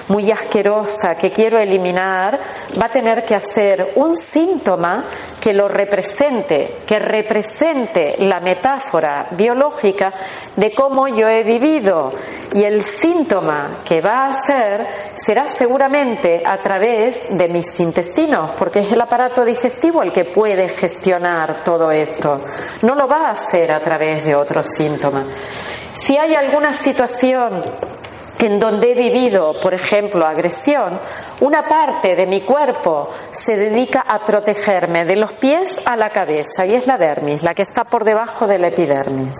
muy 0.07 0.31
asquerosa, 0.31 1.15
que 1.15 1.31
quiero 1.31 1.59
eliminar, 1.59 2.39
va 2.79 2.85
a 2.85 2.89
tener 2.89 3.23
que 3.23 3.35
hacer 3.35 3.93
un 3.95 4.15
síntoma 4.15 5.09
que 5.39 5.53
lo 5.53 5.67
represente, 5.67 6.81
que 6.85 6.99
represente 6.99 8.15
la 8.19 8.39
metáfora 8.39 9.27
biológica 9.31 10.11
de 10.55 10.71
cómo 10.71 11.07
yo 11.07 11.27
he 11.27 11.43
vivido. 11.43 12.13
Y 12.53 12.63
el 12.63 12.85
síntoma 12.85 13.81
que 13.83 14.01
va 14.01 14.25
a 14.25 14.29
hacer 14.29 14.87
será 15.15 15.45
seguramente 15.45 16.41
a 16.45 16.57
través 16.57 17.35
de 17.35 17.49
mis 17.49 17.79
intestinos, 17.79 18.51
porque 18.57 18.79
es 18.79 18.91
el 18.91 19.01
aparato 19.01 19.43
digestivo 19.43 20.01
el 20.03 20.11
que 20.11 20.25
puede 20.25 20.69
gestionar 20.69 21.63
todo 21.63 21.91
esto. 21.91 22.41
No 22.83 22.95
lo 22.95 23.07
va 23.07 23.27
a 23.27 23.31
hacer 23.31 23.71
a 23.71 23.79
través 23.79 24.25
de 24.25 24.35
otros 24.35 24.67
síntomas. 24.67 25.27
Si 25.93 26.17
hay 26.17 26.35
alguna 26.35 26.73
situación 26.73 27.63
en 28.39 28.59
donde 28.59 28.91
he 28.91 28.95
vivido, 28.95 29.53
por 29.61 29.73
ejemplo, 29.73 30.25
agresión, 30.25 30.99
una 31.41 31.67
parte 31.67 32.15
de 32.15 32.25
mi 32.25 32.41
cuerpo 32.41 33.09
se 33.31 33.55
dedica 33.55 34.01
a 34.01 34.23
protegerme 34.23 35.05
de 35.05 35.15
los 35.15 35.33
pies 35.33 35.69
a 35.85 35.95
la 35.95 36.09
cabeza 36.09 36.65
y 36.65 36.75
es 36.75 36.87
la 36.87 36.97
dermis, 36.97 37.43
la 37.43 37.53
que 37.53 37.61
está 37.61 37.83
por 37.83 38.03
debajo 38.03 38.47
de 38.47 38.59
la 38.59 38.67
epidermis. 38.67 39.37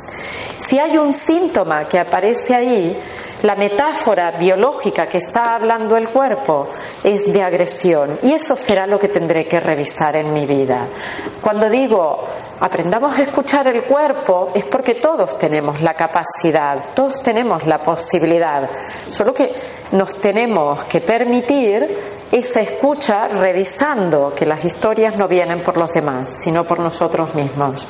Si 0.58 0.80
hay 0.80 0.98
un 0.98 1.14
síntoma 1.14 1.86
que 1.86 2.00
aparece 2.00 2.56
ahí, 2.56 2.98
la 3.42 3.56
metáfora 3.56 4.32
biológica 4.32 5.08
que 5.08 5.18
está 5.18 5.56
hablando 5.56 5.98
el 5.98 6.10
cuerpo 6.10 6.70
es 7.04 7.32
de 7.32 7.44
agresión 7.44 8.18
y 8.24 8.32
eso 8.32 8.56
será 8.56 8.88
lo 8.88 8.98
que 8.98 9.10
tendré 9.10 9.46
que 9.46 9.60
revisar 9.60 10.16
en 10.16 10.34
mi 10.34 10.48
vida. 10.48 10.88
Cuando 11.42 11.70
digo 11.70 12.24
aprendamos 12.60 13.18
a 13.18 13.22
escuchar 13.22 13.68
el 13.68 13.84
cuerpo 13.84 14.50
es 14.54 14.66
porque 14.66 14.96
todos 14.96 15.38
tenemos 15.38 15.82
la 15.82 15.94
capacidad, 15.94 16.94
todos 16.94 17.22
tenemos 17.22 17.66
la 17.66 17.80
posibilidad, 17.80 18.70
solo 19.10 19.34
que 19.34 19.54
nos 19.92 20.14
tenemos 20.16 20.84
que 20.86 21.02
permitir 21.02 22.16
esa 22.32 22.62
escucha 22.62 23.28
revisando 23.28 24.34
que 24.36 24.46
las 24.46 24.64
historias 24.66 25.18
no 25.18 25.28
vienen 25.28 25.62
por 25.62 25.78
los 25.78 25.92
demás, 25.92 26.40
sino 26.44 26.64
por 26.64 26.80
nosotros 26.80 27.34
mismos. 27.36 27.88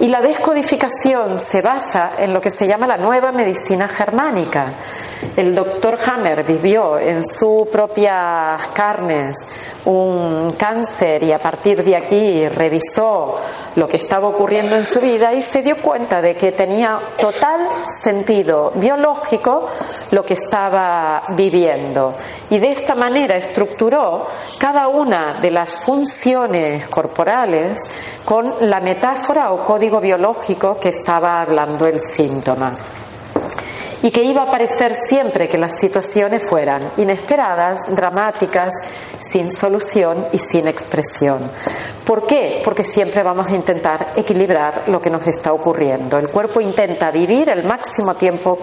Y 0.00 0.06
la 0.06 0.20
descodificación 0.20 1.38
se 1.40 1.60
basa 1.60 2.12
en 2.18 2.32
lo 2.32 2.40
que 2.40 2.52
se 2.52 2.68
llama 2.68 2.86
la 2.86 2.96
nueva 2.96 3.32
medicina 3.32 3.88
germánica. 3.88 4.76
El 5.36 5.54
doctor 5.56 5.98
Hammer 6.06 6.44
vivió 6.44 6.98
en 7.00 7.26
sus 7.26 7.66
propias 7.68 8.68
carnes 8.72 9.34
un 9.88 10.50
cáncer 10.50 11.22
y 11.22 11.32
a 11.32 11.38
partir 11.38 11.82
de 11.82 11.96
aquí 11.96 12.46
revisó 12.46 13.40
lo 13.74 13.88
que 13.88 13.96
estaba 13.96 14.28
ocurriendo 14.28 14.76
en 14.76 14.84
su 14.84 15.00
vida 15.00 15.32
y 15.32 15.40
se 15.40 15.62
dio 15.62 15.80
cuenta 15.80 16.20
de 16.20 16.34
que 16.34 16.52
tenía 16.52 16.98
total 17.18 17.66
sentido 17.86 18.72
biológico 18.74 19.66
lo 20.10 20.22
que 20.22 20.34
estaba 20.34 21.22
viviendo. 21.34 22.14
Y 22.50 22.58
de 22.58 22.68
esta 22.68 22.94
manera 22.94 23.36
estructuró 23.36 24.26
cada 24.58 24.88
una 24.88 25.40
de 25.40 25.50
las 25.50 25.72
funciones 25.84 26.86
corporales 26.88 27.78
con 28.26 28.68
la 28.68 28.80
metáfora 28.80 29.52
o 29.52 29.64
código 29.64 30.00
biológico 30.00 30.78
que 30.78 30.90
estaba 30.90 31.40
hablando 31.40 31.86
el 31.86 31.98
síntoma 32.00 32.76
y 34.02 34.10
que 34.10 34.22
iba 34.22 34.42
a 34.42 34.48
aparecer 34.48 34.94
siempre 34.94 35.48
que 35.48 35.58
las 35.58 35.78
situaciones 35.78 36.48
fueran 36.48 36.90
inesperadas, 36.96 37.80
dramáticas, 37.94 38.70
sin 39.18 39.52
solución 39.52 40.26
y 40.32 40.38
sin 40.38 40.68
expresión. 40.68 41.50
¿Por 42.04 42.26
qué? 42.26 42.60
Porque 42.64 42.84
siempre 42.84 43.22
vamos 43.22 43.48
a 43.48 43.54
intentar 43.54 44.12
equilibrar 44.16 44.84
lo 44.88 45.00
que 45.00 45.10
nos 45.10 45.26
está 45.26 45.52
ocurriendo. 45.52 46.18
El 46.18 46.30
cuerpo 46.30 46.60
intenta 46.60 47.10
vivir 47.10 47.48
el 47.48 47.64
máximo 47.64 48.14
tiempo, 48.14 48.58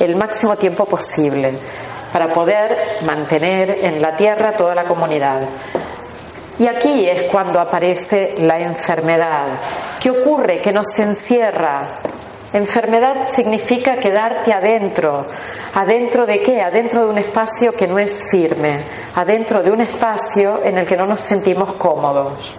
el 0.00 0.16
máximo 0.16 0.56
tiempo 0.56 0.84
posible 0.84 1.58
para 2.12 2.32
poder 2.32 2.76
mantener 3.06 3.84
en 3.84 4.02
la 4.02 4.14
tierra 4.14 4.54
toda 4.54 4.74
la 4.74 4.84
comunidad. 4.84 5.48
Y 6.58 6.66
aquí 6.66 7.08
es 7.08 7.30
cuando 7.30 7.58
aparece 7.58 8.34
la 8.38 8.60
enfermedad. 8.60 9.98
¿Qué 10.00 10.10
ocurre? 10.10 10.60
Que 10.60 10.72
nos 10.72 10.98
encierra 10.98 12.02
Enfermedad 12.52 13.24
significa 13.24 13.96
quedarte 13.96 14.52
adentro. 14.52 15.26
¿Adentro 15.72 16.26
de 16.26 16.40
qué? 16.40 16.60
Adentro 16.60 17.04
de 17.04 17.10
un 17.10 17.18
espacio 17.18 17.72
que 17.72 17.86
no 17.86 17.98
es 17.98 18.28
firme, 18.30 18.86
adentro 19.14 19.62
de 19.62 19.70
un 19.70 19.80
espacio 19.80 20.62
en 20.62 20.76
el 20.78 20.86
que 20.86 20.96
no 20.96 21.06
nos 21.06 21.22
sentimos 21.22 21.72
cómodos. 21.74 22.58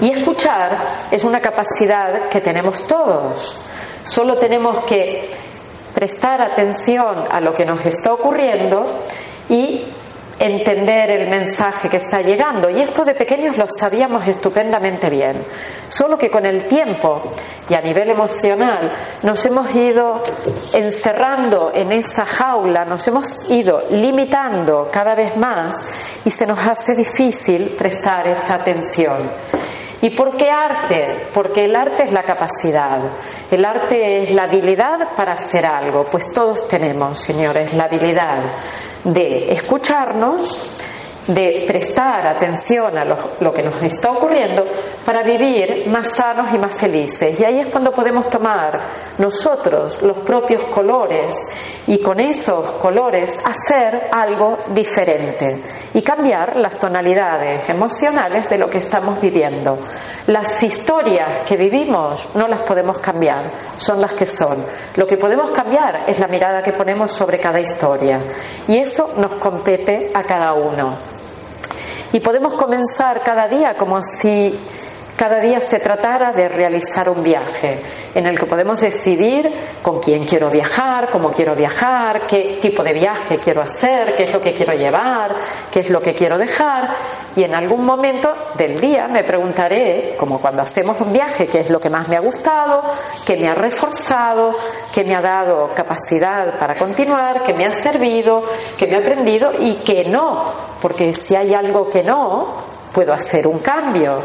Y 0.00 0.10
escuchar 0.10 1.08
es 1.10 1.24
una 1.24 1.40
capacidad 1.40 2.28
que 2.28 2.40
tenemos 2.40 2.86
todos. 2.86 3.60
Solo 4.04 4.36
tenemos 4.36 4.84
que 4.86 5.30
prestar 5.94 6.42
atención 6.42 7.24
a 7.30 7.40
lo 7.40 7.54
que 7.54 7.64
nos 7.64 7.84
está 7.84 8.12
ocurriendo 8.12 9.06
y 9.48 9.86
entender 10.38 11.10
el 11.10 11.28
mensaje 11.28 11.88
que 11.88 11.96
está 11.96 12.20
llegando. 12.20 12.70
Y 12.70 12.80
esto 12.80 13.04
de 13.04 13.14
pequeños 13.14 13.56
lo 13.56 13.66
sabíamos 13.66 14.26
estupendamente 14.26 15.10
bien. 15.10 15.42
Solo 15.88 16.18
que 16.18 16.30
con 16.30 16.44
el 16.44 16.66
tiempo 16.68 17.22
y 17.68 17.74
a 17.74 17.80
nivel 17.80 18.10
emocional 18.10 18.92
nos 19.22 19.44
hemos 19.46 19.74
ido 19.74 20.22
encerrando 20.74 21.72
en 21.74 21.92
esa 21.92 22.24
jaula, 22.24 22.84
nos 22.84 23.06
hemos 23.08 23.50
ido 23.50 23.82
limitando 23.90 24.88
cada 24.92 25.14
vez 25.14 25.36
más 25.36 25.74
y 26.24 26.30
se 26.30 26.46
nos 26.46 26.58
hace 26.58 26.94
difícil 26.94 27.74
prestar 27.76 28.28
esa 28.28 28.56
atención. 28.56 29.57
¿Y 30.00 30.10
por 30.10 30.36
qué 30.36 30.48
arte? 30.48 31.28
Porque 31.34 31.64
el 31.64 31.74
arte 31.74 32.04
es 32.04 32.12
la 32.12 32.22
capacidad, 32.22 33.00
el 33.50 33.64
arte 33.64 34.22
es 34.22 34.32
la 34.32 34.44
habilidad 34.44 35.16
para 35.16 35.32
hacer 35.32 35.66
algo, 35.66 36.04
pues 36.04 36.32
todos 36.32 36.68
tenemos, 36.68 37.18
señores, 37.18 37.74
la 37.74 37.84
habilidad 37.84 38.42
de 39.02 39.52
escucharnos, 39.52 40.72
de 41.26 41.64
prestar 41.66 42.26
atención 42.26 42.96
a 42.96 43.04
lo, 43.04 43.52
que 43.52 43.62
nos 43.62 43.82
está 43.82 44.12
ocurriendo 44.12 44.64
para 45.08 45.22
vivir 45.22 45.88
más 45.88 46.14
sanos 46.14 46.52
y 46.52 46.58
más 46.58 46.74
felices. 46.78 47.40
Y 47.40 47.42
ahí 47.42 47.60
es 47.60 47.68
cuando 47.68 47.92
podemos 47.92 48.28
tomar 48.28 49.16
nosotros 49.16 50.02
los 50.02 50.18
propios 50.18 50.64
colores 50.64 51.34
y 51.86 51.98
con 52.02 52.20
esos 52.20 52.72
colores 52.72 53.42
hacer 53.42 54.10
algo 54.12 54.58
diferente 54.68 55.62
y 55.94 56.02
cambiar 56.02 56.56
las 56.56 56.76
tonalidades 56.76 57.66
emocionales 57.70 58.50
de 58.50 58.58
lo 58.58 58.68
que 58.68 58.80
estamos 58.80 59.18
viviendo. 59.18 59.78
Las 60.26 60.62
historias 60.62 61.42
que 61.44 61.56
vivimos 61.56 62.36
no 62.36 62.46
las 62.46 62.68
podemos 62.68 62.98
cambiar, 62.98 63.76
son 63.76 64.02
las 64.02 64.12
que 64.12 64.26
son. 64.26 64.62
Lo 64.94 65.06
que 65.06 65.16
podemos 65.16 65.52
cambiar 65.52 66.04
es 66.06 66.20
la 66.20 66.28
mirada 66.28 66.62
que 66.62 66.74
ponemos 66.74 67.12
sobre 67.12 67.40
cada 67.40 67.60
historia 67.60 68.20
y 68.66 68.76
eso 68.76 69.14
nos 69.16 69.36
compete 69.36 70.10
a 70.12 70.22
cada 70.24 70.52
uno. 70.52 70.98
Y 72.12 72.20
podemos 72.20 72.54
comenzar 72.54 73.22
cada 73.22 73.48
día 73.48 73.74
como 73.74 74.00
si 74.02 74.58
cada 75.18 75.40
día 75.40 75.60
se 75.60 75.80
tratara 75.80 76.30
de 76.30 76.48
realizar 76.48 77.10
un 77.10 77.24
viaje 77.24 77.82
en 78.14 78.24
el 78.24 78.38
que 78.38 78.46
podemos 78.46 78.80
decidir 78.80 79.52
con 79.82 79.98
quién 79.98 80.24
quiero 80.24 80.48
viajar, 80.48 81.10
cómo 81.10 81.32
quiero 81.32 81.56
viajar, 81.56 82.24
qué 82.24 82.60
tipo 82.62 82.84
de 82.84 82.92
viaje 82.92 83.36
quiero 83.42 83.62
hacer, 83.62 84.14
qué 84.14 84.24
es 84.24 84.32
lo 84.32 84.40
que 84.40 84.54
quiero 84.54 84.74
llevar, 84.74 85.34
qué 85.72 85.80
es 85.80 85.90
lo 85.90 86.00
que 86.00 86.14
quiero 86.14 86.38
dejar. 86.38 87.34
Y 87.34 87.42
en 87.42 87.52
algún 87.52 87.84
momento 87.84 88.32
del 88.56 88.78
día 88.78 89.08
me 89.08 89.24
preguntaré, 89.24 90.14
como 90.16 90.40
cuando 90.40 90.62
hacemos 90.62 91.00
un 91.00 91.12
viaje, 91.12 91.48
qué 91.48 91.60
es 91.60 91.70
lo 91.70 91.80
que 91.80 91.90
más 91.90 92.08
me 92.08 92.16
ha 92.16 92.20
gustado, 92.20 92.82
qué 93.26 93.36
me 93.36 93.50
ha 93.50 93.56
reforzado, 93.56 94.52
qué 94.94 95.02
me 95.02 95.16
ha 95.16 95.20
dado 95.20 95.70
capacidad 95.74 96.56
para 96.60 96.76
continuar, 96.76 97.42
qué 97.42 97.54
me 97.54 97.66
ha 97.66 97.72
servido, 97.72 98.44
qué 98.78 98.86
me 98.86 98.94
ha 98.94 99.00
aprendido 99.00 99.50
y 99.58 99.82
qué 99.82 100.04
no. 100.04 100.52
Porque 100.80 101.12
si 101.12 101.34
hay 101.34 101.54
algo 101.54 101.90
que 101.90 102.04
no, 102.04 102.54
puedo 102.92 103.12
hacer 103.12 103.48
un 103.48 103.58
cambio 103.58 104.22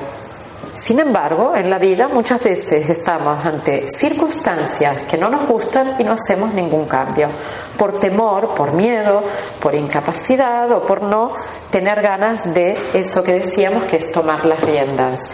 sin 0.73 0.99
embargo, 0.99 1.53
en 1.55 1.69
la 1.69 1.77
vida 1.77 2.07
muchas 2.07 2.43
veces 2.43 2.89
estamos 2.89 3.45
ante 3.45 3.87
circunstancias 3.87 5.05
que 5.05 5.17
no 5.17 5.29
nos 5.29 5.47
gustan 5.47 5.95
y 5.99 6.03
no 6.03 6.13
hacemos 6.13 6.53
ningún 6.53 6.85
cambio, 6.85 7.29
por 7.77 7.99
temor, 7.99 8.53
por 8.53 8.73
miedo, 8.73 9.23
por 9.59 9.75
incapacidad 9.75 10.71
o 10.71 10.85
por 10.85 11.03
no 11.03 11.33
tener 11.69 12.01
ganas 12.01 12.41
de 12.53 12.77
eso 12.93 13.23
que 13.23 13.33
decíamos 13.33 13.83
que 13.83 13.97
es 13.97 14.11
tomar 14.11 14.45
las 14.45 14.61
riendas 14.61 15.33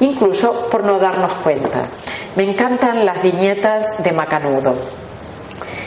incluso 0.00 0.68
por 0.70 0.84
no 0.84 0.98
darnos 0.98 1.38
cuenta. 1.42 1.90
Me 2.36 2.44
encantan 2.44 3.04
las 3.04 3.22
viñetas 3.22 4.02
de 4.02 4.12
Macanudo. 4.12 4.76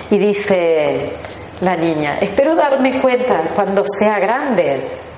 Y 0.09 0.17
dice 0.17 1.13
la 1.61 1.75
niña, 1.75 2.17
espero 2.19 2.55
darme 2.55 2.99
cuenta 3.01 3.51
cuando 3.53 3.83
sea 3.85 4.19
grande 4.19 5.08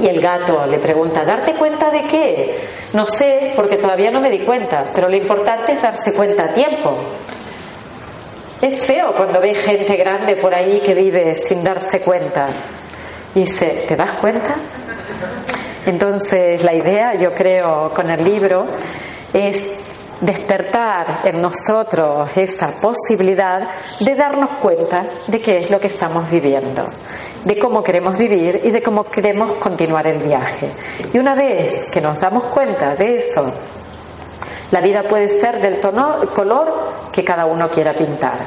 y 0.00 0.06
el 0.06 0.20
gato 0.20 0.66
le 0.66 0.78
pregunta, 0.78 1.24
¿darte 1.24 1.54
cuenta 1.54 1.90
de 1.90 2.02
qué? 2.08 2.68
No 2.92 3.06
sé, 3.06 3.52
porque 3.56 3.76
todavía 3.76 4.10
no 4.10 4.20
me 4.20 4.30
di 4.30 4.44
cuenta, 4.44 4.90
pero 4.94 5.08
lo 5.08 5.16
importante 5.16 5.72
es 5.72 5.82
darse 5.82 6.12
cuenta 6.12 6.44
a 6.44 6.52
tiempo. 6.52 6.96
Es 8.60 8.86
feo 8.86 9.12
cuando 9.16 9.40
ve 9.40 9.54
gente 9.54 9.96
grande 9.96 10.36
por 10.36 10.54
ahí 10.54 10.80
que 10.80 10.94
vive 10.94 11.34
sin 11.34 11.62
darse 11.62 12.00
cuenta. 12.00 12.48
Y 13.34 13.40
dice, 13.40 13.84
¿te 13.86 13.94
das 13.94 14.20
cuenta? 14.20 14.54
Entonces 15.86 16.62
la 16.64 16.74
idea, 16.74 17.14
yo 17.14 17.32
creo, 17.34 17.90
con 17.94 18.10
el 18.10 18.24
libro 18.24 18.66
es 19.32 19.78
despertar 20.20 21.22
en 21.24 21.40
nosotros 21.40 22.30
esa 22.36 22.72
posibilidad 22.80 23.68
de 24.00 24.14
darnos 24.14 24.58
cuenta 24.60 25.04
de 25.26 25.40
qué 25.40 25.58
es 25.58 25.70
lo 25.70 25.78
que 25.78 25.88
estamos 25.88 26.28
viviendo, 26.30 26.86
de 27.44 27.58
cómo 27.58 27.82
queremos 27.82 28.14
vivir 28.18 28.60
y 28.64 28.70
de 28.70 28.82
cómo 28.82 29.04
queremos 29.04 29.52
continuar 29.60 30.06
el 30.06 30.22
viaje. 30.22 30.72
Y 31.12 31.18
una 31.18 31.34
vez 31.34 31.88
que 31.90 32.00
nos 32.00 32.18
damos 32.18 32.44
cuenta 32.52 32.94
de 32.94 33.16
eso, 33.16 33.50
la 34.70 34.80
vida 34.80 35.02
puede 35.02 35.28
ser 35.28 35.60
del 35.60 35.80
tono, 35.80 36.20
color 36.34 37.10
que 37.12 37.24
cada 37.24 37.46
uno 37.46 37.68
quiera 37.70 37.94
pintar. 37.94 38.46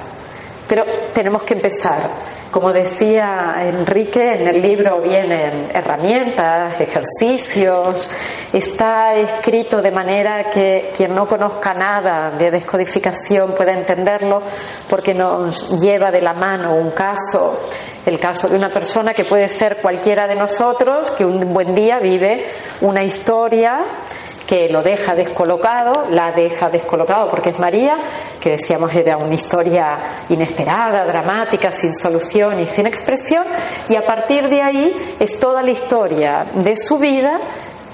Pero 0.68 0.84
tenemos 1.14 1.44
que 1.44 1.56
empezar 1.56 2.31
como 2.52 2.74
decía 2.74 3.56
Enrique, 3.62 4.34
en 4.34 4.48
el 4.48 4.62
libro 4.62 5.02
vienen 5.02 5.70
herramientas, 5.74 6.80
ejercicios, 6.82 8.10
está 8.52 9.16
escrito 9.16 9.82
de 9.82 9.92
manera 9.92 10.52
que 10.52 10.92
quien 10.96 11.16
no 11.16 11.26
conozca 11.26 11.74
nada 11.74 12.32
de 12.32 12.52
descodificación 12.52 13.54
pueda 13.56 13.74
entenderlo 13.74 14.42
porque 14.90 15.14
nos 15.14 15.80
lleva 15.80 16.12
de 16.12 16.22
la 16.22 16.34
mano 16.34 16.76
un 16.76 16.92
caso, 16.92 17.58
el 18.06 18.20
caso 18.20 18.50
de 18.50 18.58
una 18.58 18.70
persona 18.70 19.14
que 19.14 19.24
puede 19.24 19.48
ser 19.48 19.82
cualquiera 19.82 20.28
de 20.28 20.36
nosotros, 20.36 21.10
que 21.12 21.24
un 21.24 21.54
buen 21.54 21.74
día 21.74 22.00
vive 22.00 22.52
una 22.82 23.04
historia 23.04 24.04
que 24.52 24.68
lo 24.68 24.84
deja 24.84 25.16
descolocado, 25.16 26.10
la 26.10 26.34
deja 26.34 26.70
descolocado 26.70 27.30
porque 27.30 27.52
es 27.52 27.58
María, 27.58 27.96
que 28.38 28.50
decíamos 28.50 28.94
era 28.94 29.16
una 29.16 29.34
historia 29.34 30.26
inesperada, 30.28 31.06
dramática, 31.06 31.72
sin 31.72 31.96
solución 31.96 32.60
y 32.60 32.68
sin 32.68 32.86
expresión, 32.86 33.46
y 33.88 33.96
a 33.96 34.06
partir 34.06 34.50
de 34.50 34.62
ahí 34.62 35.16
es 35.22 35.40
toda 35.40 35.64
la 35.64 35.72
historia 35.72 36.48
de 36.54 36.76
su 36.76 36.98
vida 36.98 37.40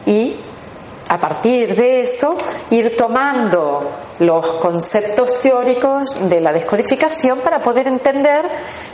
y 0.07 0.41
a 1.07 1.19
partir 1.19 1.75
de 1.75 2.01
eso 2.01 2.35
ir 2.71 2.95
tomando 2.97 3.91
los 4.17 4.53
conceptos 4.53 5.39
teóricos 5.39 6.27
de 6.27 6.41
la 6.41 6.51
descodificación 6.51 7.41
para 7.41 7.61
poder 7.61 7.87
entender 7.87 8.49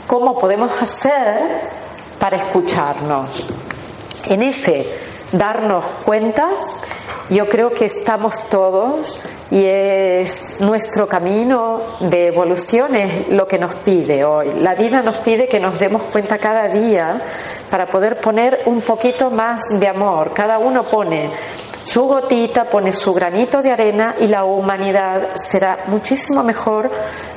cómo 0.06 0.36
podemos 0.36 0.70
hacer 0.82 1.62
para 2.20 2.36
escucharnos. 2.36 3.50
En 4.26 4.42
ese 4.42 5.03
darnos 5.34 5.84
cuenta 6.04 6.48
yo 7.30 7.48
creo 7.48 7.70
que 7.70 7.86
estamos 7.86 8.48
todos 8.50 9.22
y 9.50 9.64
es 9.64 10.40
nuestro 10.60 11.06
camino 11.06 11.80
de 12.00 12.26
evolución 12.26 12.94
es 12.94 13.28
lo 13.28 13.48
que 13.48 13.58
nos 13.58 13.82
pide 13.82 14.26
hoy. 14.26 14.52
La 14.60 14.74
vida 14.74 15.00
nos 15.00 15.16
pide 15.18 15.48
que 15.48 15.58
nos 15.58 15.78
demos 15.78 16.02
cuenta 16.12 16.36
cada 16.36 16.68
día 16.68 17.22
para 17.70 17.86
poder 17.86 18.20
poner 18.20 18.64
un 18.66 18.82
poquito 18.82 19.30
más 19.30 19.58
de 19.70 19.88
amor. 19.88 20.34
Cada 20.34 20.58
uno 20.58 20.82
pone 20.82 21.30
su 21.94 22.08
gotita, 22.08 22.64
pone 22.64 22.90
su 22.90 23.14
granito 23.14 23.62
de 23.62 23.70
arena 23.70 24.16
y 24.18 24.26
la 24.26 24.44
humanidad 24.44 25.36
será 25.36 25.84
muchísimo 25.86 26.42
mejor 26.42 26.90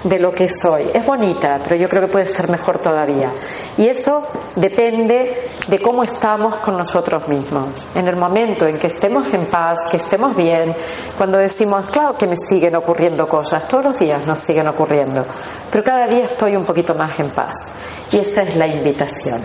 de 0.03 0.17
lo 0.17 0.31
que 0.31 0.45
es 0.45 0.65
hoy. 0.65 0.89
Es 0.91 1.05
bonita, 1.05 1.59
pero 1.63 1.75
yo 1.75 1.87
creo 1.87 2.01
que 2.01 2.11
puede 2.11 2.25
ser 2.25 2.49
mejor 2.49 2.79
todavía. 2.79 3.35
Y 3.77 3.87
eso 3.87 4.23
depende 4.55 5.47
de 5.67 5.79
cómo 5.79 6.01
estamos 6.01 6.57
con 6.57 6.75
nosotros 6.75 7.27
mismos. 7.27 7.85
En 7.93 8.07
el 8.07 8.15
momento 8.15 8.65
en 8.65 8.79
que 8.79 8.87
estemos 8.87 9.31
en 9.31 9.45
paz, 9.45 9.91
que 9.91 9.97
estemos 9.97 10.35
bien, 10.35 10.75
cuando 11.15 11.37
decimos, 11.37 11.85
claro 11.91 12.15
que 12.17 12.25
me 12.25 12.35
siguen 12.35 12.75
ocurriendo 12.77 13.27
cosas, 13.27 13.67
todos 13.67 13.83
los 13.83 13.99
días 13.99 14.25
nos 14.25 14.39
siguen 14.39 14.67
ocurriendo, 14.69 15.23
pero 15.69 15.83
cada 15.83 16.07
día 16.07 16.25
estoy 16.25 16.55
un 16.55 16.65
poquito 16.65 16.95
más 16.95 17.19
en 17.19 17.31
paz. 17.31 17.53
Y 18.11 18.17
esa 18.17 18.41
es 18.41 18.55
la 18.55 18.65
invitación. 18.65 19.43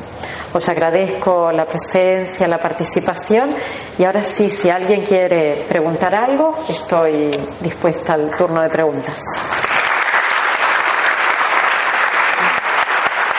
Os 0.54 0.68
agradezco 0.68 1.50
la 1.50 1.64
presencia, 1.64 2.46
la 2.46 2.58
participación 2.58 3.54
y 3.98 4.04
ahora 4.04 4.22
sí, 4.22 4.50
si 4.50 4.68
alguien 4.68 5.02
quiere 5.02 5.64
preguntar 5.66 6.14
algo, 6.14 6.58
estoy 6.68 7.30
dispuesta 7.60 8.12
al 8.12 8.30
turno 8.36 8.60
de 8.60 8.68
preguntas. 8.68 9.18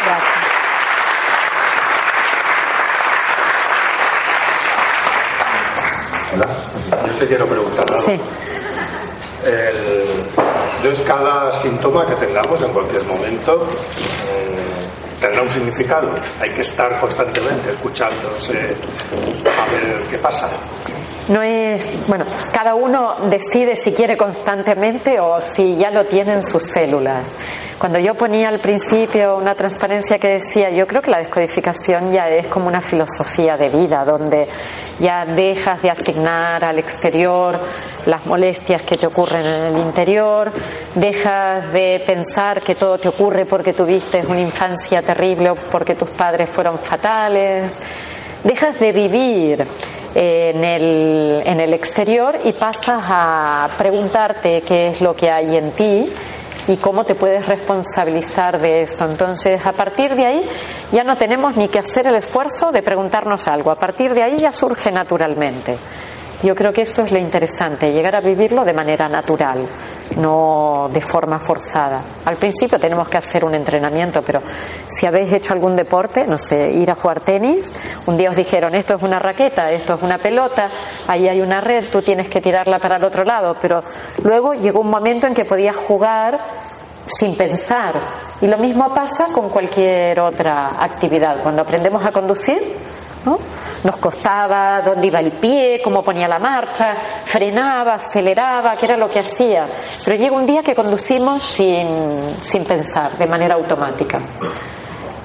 Gracias. 0.05 0.33
Hola, 6.33 7.07
yo 7.07 7.19
te 7.19 7.27
quiero 7.27 7.47
preguntar 7.47 7.85
algo. 7.91 8.05
Sí. 8.07 8.21
El, 9.45 10.29
entonces, 10.77 11.05
cada 11.05 11.51
síntoma 11.51 12.05
que 12.05 12.15
tengamos 12.15 12.59
en 12.61 12.73
cualquier 12.73 13.05
momento 13.05 13.69
eh, 14.31 15.12
tendrá 15.23 15.41
un 15.41 15.49
significado. 15.49 16.13
Hay 16.41 16.53
que 16.53 16.61
estar 16.61 16.99
constantemente 16.99 17.69
escuchándose 17.69 18.57
a 18.59 19.71
ver 19.71 20.07
qué 20.09 20.17
pasa. 20.21 20.49
No 21.29 21.41
es, 21.41 22.05
bueno, 22.07 22.25
cada 22.51 22.75
uno 22.75 23.29
decide 23.29 23.77
si 23.77 23.93
quiere 23.93 24.17
constantemente 24.17 25.19
o 25.21 25.39
si 25.39 25.77
ya 25.77 25.91
lo 25.91 26.05
tiene 26.07 26.33
en 26.33 26.43
sus 26.43 26.63
células. 26.63 27.33
Cuando 27.83 27.99
yo 27.99 28.13
ponía 28.13 28.47
al 28.47 28.61
principio 28.61 29.35
una 29.35 29.55
transparencia 29.55 30.17
que 30.17 30.39
decía, 30.39 30.69
yo 30.69 30.87
creo 30.87 31.01
que 31.01 31.11
la 31.11 31.17
descodificación 31.17 32.13
ya 32.13 32.29
es 32.29 32.47
como 32.47 32.69
una 32.69 32.79
filosofía 32.79 33.57
de 33.57 33.67
vida, 33.67 34.05
donde 34.05 34.47
ya 35.01 35.25
dejas 35.25 35.81
de 35.81 35.89
asignar 35.89 36.63
al 36.63 36.79
exterior 36.79 37.59
las 38.05 38.25
molestias 38.25 38.83
que 38.83 38.95
te 38.95 39.05
ocurren 39.05 39.45
en 39.45 39.75
el 39.75 39.81
interior, 39.81 40.49
dejas 40.95 41.73
de 41.73 42.01
pensar 42.05 42.61
que 42.61 42.75
todo 42.75 42.97
te 42.97 43.09
ocurre 43.09 43.45
porque 43.45 43.73
tuviste 43.73 44.25
una 44.25 44.39
infancia 44.39 45.01
terrible 45.01 45.49
o 45.49 45.55
porque 45.55 45.95
tus 45.95 46.09
padres 46.11 46.51
fueron 46.51 46.79
fatales, 46.85 47.75
dejas 48.45 48.79
de 48.79 48.93
vivir 48.93 49.67
en 50.15 50.63
el, 50.63 51.43
en 51.45 51.59
el 51.59 51.73
exterior 51.73 52.39
y 52.45 52.53
pasas 52.53 53.01
a 53.03 53.67
preguntarte 53.77 54.61
qué 54.61 54.87
es 54.87 55.01
lo 55.01 55.13
que 55.13 55.29
hay 55.29 55.57
en 55.57 55.71
ti 55.73 56.13
y 56.67 56.77
cómo 56.77 57.03
te 57.03 57.15
puedes 57.15 57.45
responsabilizar 57.45 58.59
de 58.59 58.81
eso. 58.81 59.05
Entonces, 59.05 59.59
a 59.65 59.73
partir 59.73 60.15
de 60.15 60.25
ahí 60.25 60.49
ya 60.91 61.03
no 61.03 61.15
tenemos 61.17 61.57
ni 61.57 61.67
que 61.67 61.79
hacer 61.79 62.07
el 62.07 62.15
esfuerzo 62.15 62.71
de 62.71 62.81
preguntarnos 62.81 63.47
algo. 63.47 63.71
A 63.71 63.75
partir 63.75 64.13
de 64.13 64.23
ahí 64.23 64.37
ya 64.37 64.51
surge 64.51 64.91
naturalmente. 64.91 65.75
Yo 66.43 66.53
creo 66.55 66.73
que 66.73 66.81
eso 66.81 67.03
es 67.03 67.11
lo 67.11 67.17
interesante, 67.17 67.93
llegar 67.93 68.17
a 68.17 68.19
vivirlo 68.19 68.65
de 68.65 68.73
manera 68.73 69.07
natural, 69.07 69.65
no 70.17 70.89
de 70.91 70.99
forma 70.99 71.39
forzada. 71.39 72.03
Al 72.25 72.35
principio 72.35 72.77
tenemos 72.77 73.07
que 73.07 73.17
hacer 73.17 73.45
un 73.45 73.55
entrenamiento, 73.55 74.21
pero 74.21 74.41
si 74.89 75.07
habéis 75.07 75.31
hecho 75.31 75.53
algún 75.53 75.73
deporte, 75.77 76.27
no 76.27 76.37
sé, 76.37 76.69
ir 76.69 76.91
a 76.91 76.95
jugar 76.95 77.21
tenis, 77.21 77.73
un 78.07 78.17
día 78.17 78.29
os 78.29 78.35
dijeron 78.35 78.75
esto 78.75 78.95
es 78.95 79.03
una 79.03 79.19
raqueta, 79.19 79.71
esto 79.71 79.93
es 79.93 80.01
una 80.01 80.17
pelota, 80.17 80.67
ahí 81.07 81.29
hay 81.29 81.39
una 81.39 81.61
red, 81.61 81.89
tú 81.89 82.01
tienes 82.01 82.27
que 82.27 82.41
tirarla 82.41 82.77
para 82.77 82.97
el 82.97 83.05
otro 83.05 83.23
lado, 83.23 83.55
pero 83.61 83.81
luego 84.21 84.53
llegó 84.53 84.81
un 84.81 84.89
momento 84.89 85.27
en 85.27 85.33
que 85.33 85.45
podías 85.45 85.77
jugar 85.77 86.37
sin 87.19 87.35
pensar. 87.35 87.93
Y 88.41 88.47
lo 88.47 88.57
mismo 88.57 88.93
pasa 88.93 89.27
con 89.33 89.49
cualquier 89.49 90.19
otra 90.19 90.77
actividad. 90.79 91.41
Cuando 91.41 91.61
aprendemos 91.61 92.03
a 92.05 92.11
conducir, 92.11 92.77
¿no? 93.25 93.37
Nos 93.83 93.97
costaba 93.97 94.81
dónde 94.81 95.07
iba 95.07 95.19
el 95.19 95.39
pie, 95.39 95.81
cómo 95.83 96.03
ponía 96.03 96.27
la 96.27 96.39
marcha, 96.39 97.23
frenaba, 97.25 97.95
aceleraba, 97.95 98.75
qué 98.75 98.85
era 98.85 98.97
lo 98.97 99.09
que 99.09 99.19
hacía. 99.19 99.65
Pero 100.03 100.17
llega 100.17 100.35
un 100.35 100.45
día 100.45 100.61
que 100.61 100.75
conducimos 100.75 101.43
sin, 101.43 102.41
sin 102.41 102.65
pensar, 102.65 103.17
de 103.17 103.27
manera 103.27 103.55
automática. 103.55 104.19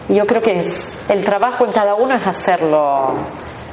Y 0.08 0.14
yo 0.14 0.26
creo 0.26 0.40
que 0.40 0.64
el 1.08 1.24
trabajo 1.24 1.66
en 1.66 1.72
cada 1.72 1.94
uno 1.94 2.14
es 2.14 2.26
hacerlo, 2.26 3.14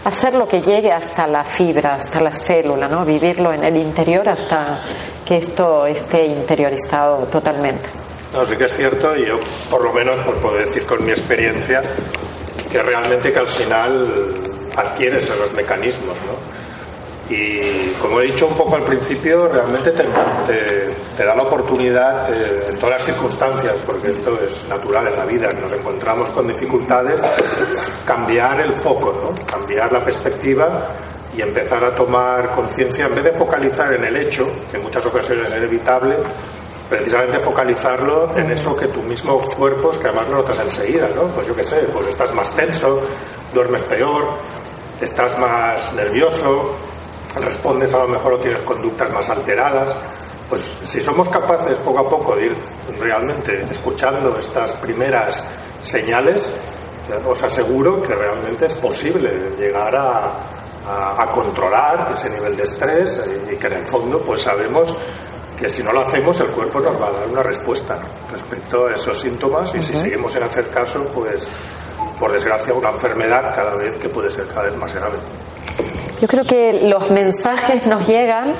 hacer 0.03 0.35
lo 0.35 0.47
que 0.47 0.61
llegue 0.61 0.91
hasta 0.91 1.27
la 1.27 1.45
fibra, 1.45 1.95
hasta 1.95 2.19
la 2.19 2.35
célula, 2.35 2.87
¿no? 2.87 3.05
Vivirlo 3.05 3.53
en 3.53 3.63
el 3.63 3.77
interior 3.77 4.27
hasta 4.27 4.79
que 5.25 5.37
esto 5.37 5.85
esté 5.85 6.25
interiorizado 6.25 7.25
totalmente. 7.27 8.04
No, 8.35 8.45
sí 8.45 8.57
que 8.57 8.65
es 8.65 8.75
cierto 8.75 9.15
y 9.15 9.27
yo, 9.27 9.39
por 9.71 9.81
lo 9.81 9.93
menos, 9.93 10.21
pues 10.25 10.37
puedo 10.41 10.57
decir 10.57 10.85
con 10.85 11.01
mi 11.05 11.11
experiencia 11.11 11.81
que 12.69 12.81
realmente 12.81 13.31
que 13.31 13.39
al 13.39 13.47
final 13.47 14.33
adquieres 14.75 15.29
los 15.39 15.53
mecanismos. 15.53 16.17
Y 17.29 17.91
como 17.93 18.19
he 18.19 18.25
dicho 18.25 18.47
un 18.47 18.57
poco 18.57 18.75
al 18.75 18.83
principio, 18.83 19.47
realmente 19.47 19.91
te, 19.91 20.03
te, 20.45 20.93
te 21.15 21.25
da 21.25 21.33
la 21.33 21.43
oportunidad 21.43 22.29
eh, 22.29 22.65
en 22.67 22.75
todas 22.75 22.97
las 22.97 23.05
circunstancias, 23.05 23.79
porque 23.85 24.11
esto 24.11 24.37
es 24.43 24.67
natural 24.67 25.07
en 25.07 25.17
la 25.17 25.25
vida, 25.25 25.53
nos 25.53 25.71
encontramos 25.71 26.29
con 26.31 26.45
dificultades, 26.45 27.23
cambiar 28.05 28.59
el 28.59 28.73
foco, 28.73 29.13
¿no? 29.13 29.45
cambiar 29.45 29.93
la 29.93 29.99
perspectiva 29.99 30.99
y 31.33 31.41
empezar 31.41 31.83
a 31.85 31.95
tomar 31.95 32.51
conciencia, 32.51 33.05
en 33.05 33.15
vez 33.15 33.23
de 33.23 33.31
focalizar 33.31 33.95
en 33.95 34.03
el 34.03 34.17
hecho, 34.17 34.43
que 34.69 34.77
en 34.77 34.83
muchas 34.83 35.05
ocasiones 35.05 35.49
es 35.49 35.55
inevitable, 35.55 36.17
precisamente 36.89 37.39
focalizarlo 37.39 38.35
en 38.37 38.51
eso 38.51 38.75
que 38.75 38.87
tu 38.87 39.01
mismo 39.01 39.39
cuerpo, 39.57 39.91
es 39.91 39.97
que 39.97 40.07
además 40.07 40.29
lo 40.29 40.37
notas 40.37 40.59
enseguida, 40.59 41.07
¿no? 41.09 41.23
Pues 41.29 41.47
yo 41.47 41.55
qué 41.55 41.63
sé, 41.63 41.87
pues 41.91 42.07
estás 42.07 42.33
más 42.35 42.53
tenso, 42.53 43.01
duermes 43.53 43.81
peor, 43.83 44.39
estás 45.01 45.37
más 45.39 45.93
nervioso, 45.95 46.75
respondes 47.35 47.93
a 47.93 47.99
lo 47.99 48.07
mejor 48.09 48.33
o 48.33 48.37
tienes 48.37 48.61
conductas 48.61 49.09
más 49.11 49.29
alteradas. 49.29 49.95
Pues 50.47 50.61
si 50.83 50.99
somos 51.01 51.27
capaces 51.29 51.79
poco 51.79 51.99
a 52.01 52.09
poco 52.09 52.35
de 52.35 52.45
ir 52.45 52.57
realmente 53.01 53.63
escuchando 53.69 54.37
estas 54.37 54.71
primeras 54.73 55.43
señales, 55.81 56.53
os 57.25 57.41
aseguro 57.41 58.01
que 58.01 58.13
realmente 58.13 58.67
es 58.67 58.73
posible 58.75 59.31
llegar 59.57 59.95
a, 59.95 60.55
a, 60.87 61.23
a 61.23 61.31
controlar 61.31 62.09
ese 62.11 62.29
nivel 62.29 62.55
de 62.55 62.63
estrés 62.63 63.23
y 63.51 63.55
que 63.55 63.67
en 63.67 63.79
el 63.79 63.85
fondo 63.85 64.19
pues 64.21 64.41
sabemos 64.41 64.95
que 65.57 65.69
si 65.69 65.83
no 65.83 65.91
lo 65.91 66.01
hacemos 66.01 66.39
el 66.39 66.51
cuerpo 66.51 66.79
nos 66.79 66.99
va 66.99 67.09
a 67.09 67.11
dar 67.13 67.27
una 67.27 67.41
respuesta 67.43 68.01
respecto 68.31 68.87
a 68.87 68.93
esos 68.93 69.19
síntomas 69.19 69.73
y 69.75 69.79
si 69.79 69.93
seguimos 69.93 70.33
sin 70.33 70.43
hacer 70.43 70.69
caso 70.69 71.05
pues 71.13 71.49
por 72.19 72.31
desgracia 72.31 72.73
una 72.73 72.91
enfermedad 72.91 73.53
cada 73.55 73.75
vez 73.75 73.97
que 73.97 74.09
puede 74.09 74.29
ser 74.29 74.47
cada 74.47 74.63
vez 74.63 74.77
más 74.77 74.93
grave. 74.93 75.17
Yo 76.21 76.27
creo 76.27 76.43
que 76.43 76.87
los 76.87 77.11
mensajes 77.11 77.85
nos 77.85 78.07
llegan 78.07 78.53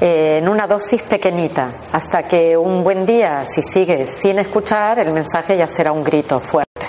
eh, 0.00 0.38
en 0.38 0.48
una 0.48 0.66
dosis 0.66 1.02
pequeñita, 1.02 1.76
hasta 1.92 2.24
que 2.24 2.56
un 2.56 2.82
buen 2.82 3.06
día, 3.06 3.44
si 3.44 3.62
sigues 3.62 4.10
sin 4.10 4.38
escuchar, 4.38 4.98
el 4.98 5.12
mensaje 5.12 5.56
ya 5.56 5.66
será 5.66 5.92
un 5.92 6.02
grito 6.02 6.40
fuerte. 6.40 6.86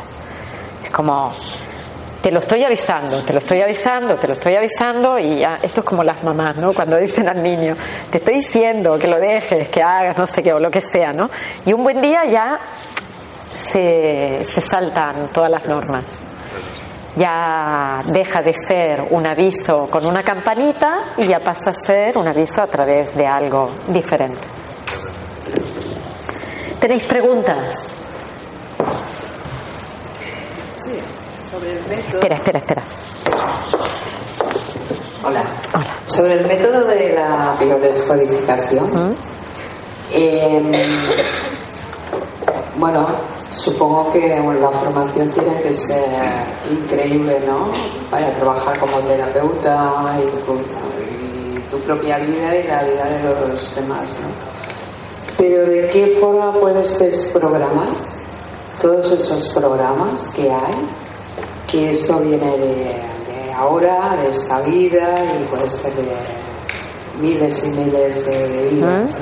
Es 0.83 0.91
como, 0.91 1.31
te 2.21 2.31
lo 2.31 2.39
estoy 2.39 2.63
avisando, 2.63 3.23
te 3.23 3.33
lo 3.33 3.39
estoy 3.39 3.61
avisando, 3.61 4.15
te 4.17 4.27
lo 4.27 4.33
estoy 4.33 4.55
avisando 4.55 5.19
y 5.19 5.39
ya, 5.39 5.59
esto 5.61 5.81
es 5.81 5.85
como 5.85 6.03
las 6.03 6.23
mamás, 6.23 6.57
¿no? 6.57 6.73
Cuando 6.73 6.97
dicen 6.97 7.27
al 7.27 7.41
niño, 7.41 7.75
te 8.09 8.17
estoy 8.17 8.35
diciendo 8.35 8.97
que 8.97 9.07
lo 9.07 9.19
dejes, 9.19 9.69
que 9.69 9.81
hagas, 9.81 10.17
no 10.17 10.25
sé 10.25 10.41
qué, 10.41 10.53
o 10.53 10.59
lo 10.59 10.71
que 10.71 10.81
sea, 10.81 11.13
¿no? 11.13 11.29
Y 11.65 11.73
un 11.73 11.83
buen 11.83 12.01
día 12.01 12.25
ya 12.25 12.59
se, 13.55 14.43
se 14.45 14.61
saltan 14.61 15.29
todas 15.31 15.51
las 15.51 15.65
normas. 15.67 16.05
Ya 17.15 18.03
deja 18.05 18.43
de 18.43 18.53
ser 18.67 19.03
un 19.09 19.25
aviso 19.25 19.87
con 19.89 20.05
una 20.05 20.21
campanita 20.21 21.13
y 21.17 21.25
ya 21.27 21.39
pasa 21.39 21.71
a 21.71 21.87
ser 21.87 22.17
un 22.17 22.27
aviso 22.27 22.61
a 22.61 22.67
través 22.67 23.15
de 23.15 23.25
algo 23.25 23.71
diferente. 23.87 24.39
¿Tenéis 26.79 27.05
preguntas? 27.05 27.96
Sobre 31.57 31.73
el 31.73 31.87
método. 31.87 32.17
Espera, 32.17 32.35
espera, 32.35 32.59
espera. 32.59 32.87
Hola. 35.23 35.43
Hola. 35.73 35.99
Sobre 36.05 36.33
el 36.33 36.47
método 36.47 36.85
de 36.85 37.13
la 37.13 37.55
biodescodificación, 37.59 38.89
¿Mm? 38.89 39.15
eh, 40.11 40.61
bueno, 42.77 43.07
supongo 43.55 44.13
que 44.13 44.29
la 44.29 44.69
formación 44.69 45.33
tiene 45.33 45.61
que 45.61 45.73
ser 45.73 46.05
increíble, 46.69 47.39
¿no? 47.39 47.71
Para 48.11 48.37
trabajar 48.37 48.77
como 48.79 48.99
terapeuta 49.01 50.17
y 50.21 50.25
tu 51.69 51.79
propia 51.79 52.19
vida 52.19 52.55
y 52.55 52.67
la 52.67 52.83
vida 52.83 53.05
de 53.05 53.47
los 53.47 53.75
demás. 53.75 54.19
¿no? 54.21 54.29
Pero 55.37 55.65
¿de 55.65 55.89
qué 55.89 56.17
forma 56.21 56.53
puedes 56.53 56.97
desprogramar 56.99 57.89
todos 58.79 59.11
esos 59.11 59.53
programas 59.53 60.29
que 60.29 60.43
hay? 60.51 61.06
Que 61.67 61.89
esto 61.89 62.19
viene 62.19 62.57
de, 62.57 63.51
ahora, 63.53 64.15
de 64.21 64.29
esta 64.29 64.61
vida 64.61 65.21
y 65.39 65.47
puede 65.47 65.69
ser 65.69 65.93
de 65.93 66.15
miles 67.19 67.65
y 67.65 67.69
miles 67.77 68.25
de, 68.25 68.69
vidas. 68.69 69.15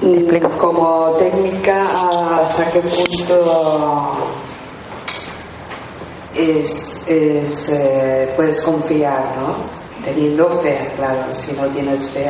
Y 0.00 0.40
como 0.58 1.10
técnica, 1.18 2.40
¿hasta 2.40 2.70
qué 2.72 2.80
punto 2.80 4.32
es, 6.34 7.04
es 7.08 7.68
eh, 7.68 8.32
puedes 8.36 8.60
confiar, 8.62 9.36
¿no? 9.36 9.66
Teniendo 10.04 10.60
fe, 10.60 10.90
claro. 10.96 11.32
Si 11.32 11.54
no 11.54 11.70
tienes 11.70 12.08
fe, 12.10 12.24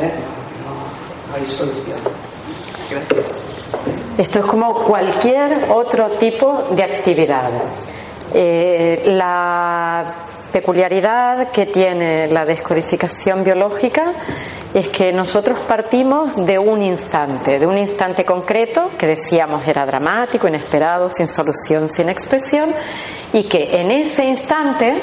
no, 0.65 1.35
hay 1.35 1.47
solución. 1.47 2.01
Gracias. 2.91 3.63
Esto 4.19 4.41
es 4.41 4.45
como 4.45 4.75
cualquier 4.85 5.71
otro 5.71 6.11
tipo 6.19 6.65
de 6.75 6.83
actividad. 6.83 7.51
Eh, 8.35 9.03
la 9.05 10.15
peculiaridad 10.53 11.51
que 11.51 11.67
tiene 11.67 12.29
la 12.29 12.45
descodificación 12.45 13.43
biológica 13.43 14.15
es 14.75 14.89
que 14.91 15.13
nosotros 15.13 15.61
partimos 15.67 16.37
de 16.37 16.59
un 16.59 16.83
instante, 16.83 17.59
de 17.59 17.67
un 17.67 17.79
instante 17.79 18.25
concreto 18.25 18.91
que 18.99 19.07
decíamos 19.07 19.67
era 19.67 19.85
dramático, 19.85 20.49
inesperado, 20.49 21.09
sin 21.09 21.27
solución, 21.27 21.89
sin 21.89 22.09
expresión, 22.09 22.75
y 23.33 23.49
que 23.49 23.81
en 23.81 23.91
ese 23.91 24.25
instante 24.25 25.03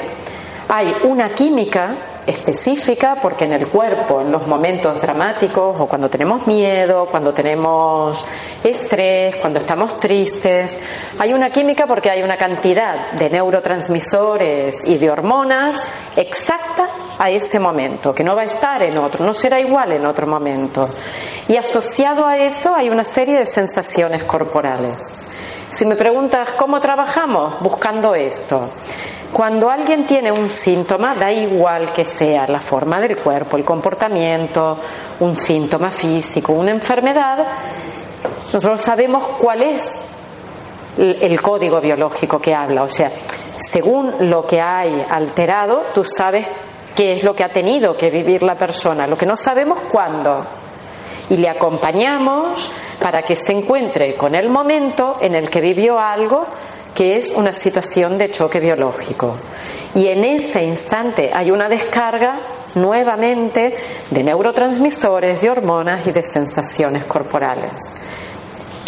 hay 0.68 0.92
una 1.04 1.34
química 1.34 2.09
específica 2.26 3.16
porque 3.20 3.44
en 3.44 3.52
el 3.52 3.68
cuerpo, 3.68 4.20
en 4.20 4.30
los 4.30 4.46
momentos 4.46 5.00
dramáticos 5.00 5.76
o 5.78 5.86
cuando 5.86 6.08
tenemos 6.08 6.46
miedo, 6.46 7.06
cuando 7.10 7.32
tenemos 7.32 8.24
estrés, 8.62 9.36
cuando 9.36 9.58
estamos 9.60 9.98
tristes, 9.98 10.76
hay 11.18 11.32
una 11.32 11.50
química 11.50 11.86
porque 11.86 12.10
hay 12.10 12.22
una 12.22 12.36
cantidad 12.36 13.12
de 13.12 13.30
neurotransmisores 13.30 14.86
y 14.86 14.98
de 14.98 15.10
hormonas 15.10 15.78
exacta 16.16 16.86
a 17.18 17.30
ese 17.30 17.58
momento, 17.58 18.14
que 18.14 18.24
no 18.24 18.34
va 18.34 18.42
a 18.42 18.46
estar 18.46 18.82
en 18.82 18.96
otro, 18.98 19.24
no 19.24 19.34
será 19.34 19.60
igual 19.60 19.92
en 19.92 20.06
otro 20.06 20.26
momento. 20.26 20.88
Y 21.48 21.56
asociado 21.56 22.26
a 22.26 22.38
eso 22.38 22.74
hay 22.74 22.88
una 22.88 23.04
serie 23.04 23.38
de 23.38 23.46
sensaciones 23.46 24.24
corporales. 24.24 25.00
Si 25.72 25.86
me 25.86 25.96
preguntas 25.96 26.50
cómo 26.58 26.80
trabajamos, 26.80 27.60
buscando 27.60 28.14
esto. 28.14 28.70
Cuando 29.32 29.70
alguien 29.70 30.04
tiene 30.06 30.32
un 30.32 30.50
síntoma, 30.50 31.14
da 31.14 31.30
igual 31.30 31.92
que 31.92 32.04
sea 32.04 32.46
la 32.48 32.58
forma 32.58 33.00
del 33.00 33.16
cuerpo, 33.16 33.56
el 33.56 33.64
comportamiento, 33.64 34.78
un 35.20 35.36
síntoma 35.36 35.90
físico, 35.90 36.52
una 36.52 36.72
enfermedad, 36.72 37.46
nosotros 38.52 38.80
sabemos 38.80 39.38
cuál 39.38 39.62
es 39.62 39.88
el 40.96 41.40
código 41.40 41.80
biológico 41.80 42.38
que 42.38 42.54
habla. 42.54 42.82
O 42.82 42.88
sea, 42.88 43.12
según 43.56 44.28
lo 44.28 44.44
que 44.44 44.60
hay 44.60 45.04
alterado, 45.08 45.84
tú 45.94 46.04
sabes 46.04 46.46
qué 46.94 47.12
es 47.12 47.22
lo 47.22 47.34
que 47.34 47.44
ha 47.44 47.52
tenido 47.52 47.96
que 47.96 48.10
vivir 48.10 48.42
la 48.42 48.56
persona. 48.56 49.06
Lo 49.06 49.16
que 49.16 49.26
no 49.26 49.36
sabemos 49.36 49.80
cuándo. 49.92 50.44
Y 51.28 51.36
le 51.36 51.48
acompañamos 51.48 52.70
para 53.00 53.22
que 53.22 53.36
se 53.36 53.52
encuentre 53.52 54.16
con 54.16 54.34
el 54.34 54.50
momento 54.50 55.16
en 55.20 55.34
el 55.34 55.48
que 55.48 55.60
vivió 55.60 55.98
algo 55.98 56.46
que 56.94 57.16
es 57.16 57.30
una 57.30 57.52
situación 57.52 58.18
de 58.18 58.30
choque 58.30 58.60
biológico. 58.60 59.36
Y 59.94 60.06
en 60.06 60.24
ese 60.24 60.62
instante 60.62 61.30
hay 61.32 61.50
una 61.50 61.68
descarga 61.68 62.40
nuevamente 62.74 63.76
de 64.10 64.22
neurotransmisores, 64.22 65.40
de 65.40 65.50
hormonas 65.50 66.06
y 66.06 66.12
de 66.12 66.22
sensaciones 66.22 67.04
corporales 67.04 67.72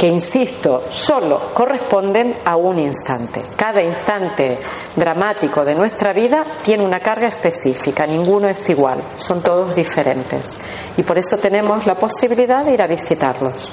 que, 0.03 0.09
insisto, 0.09 0.91
solo 0.91 1.55
corresponden 1.55 2.35
a 2.45 2.57
un 2.57 2.77
instante. 2.81 3.41
Cada 3.57 3.81
instante 3.81 4.59
dramático 4.97 5.65
de 5.65 5.77
nuestra 5.77 6.13
vida 6.13 6.43
tiene 6.65 6.85
una 6.85 6.99
carga 6.99 7.29
específica, 7.29 8.05
ninguno 8.05 8.49
es 8.49 8.69
igual, 8.69 9.01
son 9.15 9.41
todos 9.45 9.77
diferentes. 9.77 10.59
Y 10.97 11.05
por 11.05 11.19
eso 11.19 11.37
tenemos 11.37 11.87
la 11.87 11.95
posibilidad 11.95 12.65
de 12.65 12.73
ir 12.73 12.83
a 12.83 12.89
visitarlos. 12.89 13.73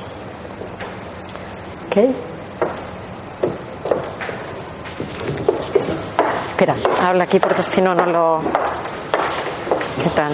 ¿Okay? 1.87 2.15
Espera, 6.59 6.75
habla 7.01 7.23
aquí 7.23 7.39
porque 7.39 7.63
si 7.63 7.81
no, 7.81 7.95
no 7.95 8.05
lo. 8.05 8.41
¿Qué 10.03 10.09
tal? 10.09 10.33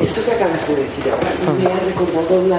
Esto 0.00 0.24
que 0.24 0.32
acabas 0.32 0.66
de 0.66 0.74
decir 0.74 1.12
ahora 1.12 1.30
me 1.56 1.72
ha 1.72 1.76
recordado 1.76 2.44
la, 2.48 2.58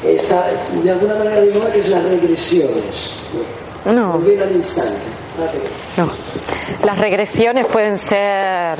que 0.00 0.16
está, 0.16 0.48
de 0.72 0.90
alguna 0.90 1.16
manera 1.16 1.38
de 1.38 1.52
moda 1.52 1.70
que 1.70 1.80
es 1.80 1.86
las 1.88 2.02
regresiones. 2.02 3.12
No. 3.84 4.14
Al 4.14 4.52
instante. 4.52 5.06
No. 5.98 6.10
Las 6.82 6.98
regresiones 6.98 7.66
pueden 7.66 7.98
ser 7.98 8.78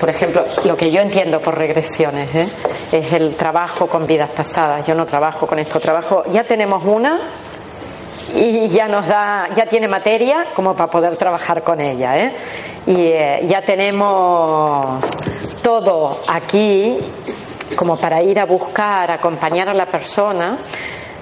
por 0.00 0.08
ejemplo, 0.08 0.44
lo 0.64 0.78
que 0.78 0.90
yo 0.90 1.02
entiendo 1.02 1.42
por 1.42 1.58
regresiones 1.58 2.34
¿eh? 2.34 2.48
es 2.90 3.12
el 3.12 3.36
trabajo 3.36 3.86
con 3.86 4.06
vidas 4.06 4.30
pasadas. 4.34 4.86
Yo 4.86 4.94
no 4.94 5.04
trabajo 5.04 5.46
con 5.46 5.58
esto, 5.58 5.78
trabajo, 5.78 6.22
ya 6.32 6.42
tenemos 6.44 6.82
una 6.86 7.49
y 8.34 8.68
ya 8.68 8.88
nos 8.88 9.06
da, 9.06 9.48
ya 9.56 9.66
tiene 9.66 9.88
materia 9.88 10.46
como 10.54 10.74
para 10.74 10.90
poder 10.90 11.16
trabajar 11.16 11.62
con 11.62 11.80
ella, 11.80 12.16
¿eh? 12.16 12.36
Y 12.86 13.06
eh, 13.08 13.46
ya 13.46 13.60
tenemos 13.62 15.04
todo 15.62 16.20
aquí 16.28 16.98
como 17.76 17.96
para 17.96 18.22
ir 18.22 18.38
a 18.38 18.44
buscar, 18.44 19.10
acompañar 19.10 19.68
a 19.68 19.74
la 19.74 19.86
persona 19.86 20.58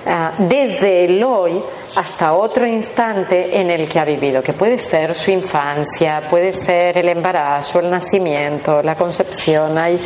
eh, 0.07 0.31
desde 0.39 1.05
el 1.05 1.23
hoy 1.23 1.63
hasta 1.97 2.35
otro 2.35 2.67
instante 2.67 3.61
en 3.61 3.71
el 3.71 3.89
que 3.89 3.99
ha 3.99 4.05
vivido, 4.05 4.43
que 4.43 4.53
puede 4.53 4.79
ser 4.79 5.15
su 5.15 5.31
infancia, 5.31 6.23
puede 6.31 6.53
ser 6.53 6.99
el 6.99 7.09
embarazo, 7.09 7.81
el 7.81 7.91
nacimiento, 7.91 8.83
la 8.83 8.95
concepción, 8.95 9.77
hay 9.77 9.99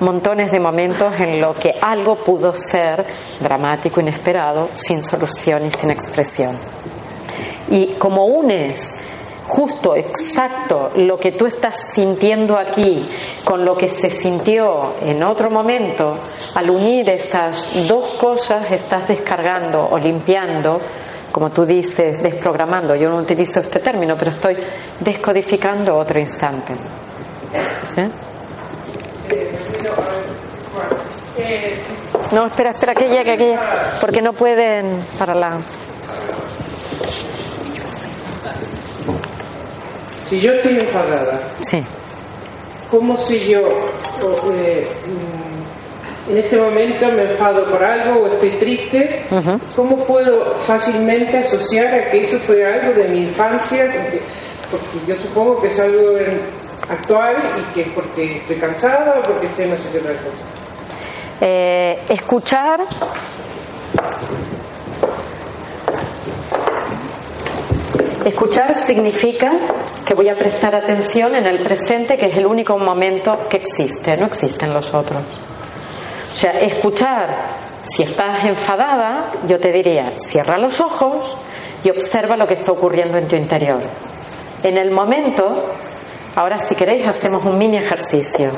montones 0.00 0.50
de 0.50 0.60
momentos 0.60 1.12
en 1.18 1.40
lo 1.40 1.54
que 1.54 1.74
algo 1.80 2.16
pudo 2.16 2.52
ser 2.54 3.04
dramático, 3.40 4.00
inesperado, 4.00 4.68
sin 4.74 5.02
solución 5.02 5.66
y 5.66 5.70
sin 5.70 5.90
expresión. 5.90 6.56
Y 7.70 7.94
como 7.94 8.26
unes 8.26 8.80
justo, 9.48 9.96
exacto, 9.96 10.90
lo 10.96 11.18
que 11.18 11.32
tú 11.32 11.46
estás 11.46 11.74
sintiendo 11.94 12.56
aquí 12.56 13.04
con 13.44 13.64
lo 13.64 13.74
que 13.76 13.88
se 13.88 14.10
sintió 14.10 14.92
en 15.00 15.24
otro 15.24 15.50
momento, 15.50 16.20
al 16.54 16.70
unir 16.70 17.08
esas 17.08 17.88
dos 17.88 18.14
cosas 18.20 18.70
estás 18.70 19.08
descargando 19.08 19.88
o 19.90 19.98
limpiando, 19.98 20.80
como 21.32 21.50
tú 21.50 21.64
dices, 21.64 22.22
desprogramando. 22.22 22.94
Yo 22.94 23.08
no 23.10 23.16
utilizo 23.16 23.60
este 23.60 23.80
término, 23.80 24.16
pero 24.18 24.30
estoy 24.32 24.56
descodificando 25.00 25.96
otro 25.96 26.18
instante. 26.18 26.74
¿Sí? 27.94 28.02
No, 32.32 32.46
espera, 32.46 32.70
espera 32.70 32.94
que 32.94 33.08
llegue, 33.08 33.36
que 33.36 33.44
llegue, 33.44 33.58
porque 34.00 34.20
no 34.20 34.32
pueden 34.32 35.00
para 35.18 35.34
la. 35.34 35.58
Si 40.26 40.40
yo 40.40 40.52
estoy 40.52 40.78
enfadada, 40.80 41.54
sí. 41.62 41.82
¿cómo 42.90 43.16
si 43.18 43.46
yo 43.46 43.60
eh, 44.58 44.88
en 46.28 46.38
este 46.38 46.56
momento 46.56 47.06
me 47.12 47.32
enfado 47.32 47.70
por 47.70 47.82
algo 47.82 48.22
o 48.22 48.26
estoy 48.28 48.50
triste? 48.58 49.26
¿Cómo 49.74 49.96
puedo 49.98 50.58
fácilmente 50.60 51.38
asociar 51.38 51.94
a 51.94 52.10
que 52.10 52.24
eso 52.24 52.38
fue 52.40 52.64
algo 52.64 52.92
de 52.92 53.08
mi 53.08 53.22
infancia? 53.24 53.86
Porque, 54.70 55.06
yo 55.06 55.16
supongo 55.16 55.60
que 55.60 55.68
es 55.68 55.80
algo 55.80 56.16
actual 56.88 57.36
y 57.58 57.74
que 57.74 57.82
es 57.82 57.88
porque 57.94 58.38
estoy 58.38 58.58
cansada 58.58 59.20
o 59.20 59.22
porque 59.22 59.46
estoy 59.46 59.68
no 59.68 59.76
sé 59.76 59.88
qué 59.90 59.98
otra 59.98 60.22
cosa. 60.22 60.48
Eh, 61.40 61.98
escuchar 62.08 62.80
Escuchar 68.24 68.74
significa 68.74 69.50
que 70.06 70.14
voy 70.14 70.28
a 70.28 70.34
prestar 70.34 70.74
atención 70.74 71.34
en 71.34 71.46
el 71.46 71.60
presente, 71.60 72.18
que 72.18 72.26
es 72.26 72.36
el 72.36 72.46
único 72.46 72.76
momento 72.76 73.38
que 73.48 73.56
existe, 73.56 74.16
no 74.18 74.26
existen 74.26 74.74
los 74.74 74.92
otros. 74.92 75.24
O 76.32 76.36
sea, 76.36 76.52
escuchar, 76.52 77.82
si 77.84 78.02
estás 78.02 78.44
enfadada, 78.44 79.32
yo 79.46 79.58
te 79.58 79.72
diría, 79.72 80.12
cierra 80.18 80.58
los 80.58 80.80
ojos 80.80 81.36
y 81.82 81.90
observa 81.90 82.36
lo 82.36 82.46
que 82.46 82.54
está 82.54 82.72
ocurriendo 82.72 83.18
en 83.18 83.28
tu 83.28 83.36
interior. 83.36 83.82
En 84.62 84.76
el 84.76 84.90
momento, 84.90 85.70
ahora 86.36 86.58
si 86.58 86.74
queréis, 86.74 87.06
hacemos 87.06 87.44
un 87.44 87.58
mini 87.58 87.78
ejercicio. 87.78 88.50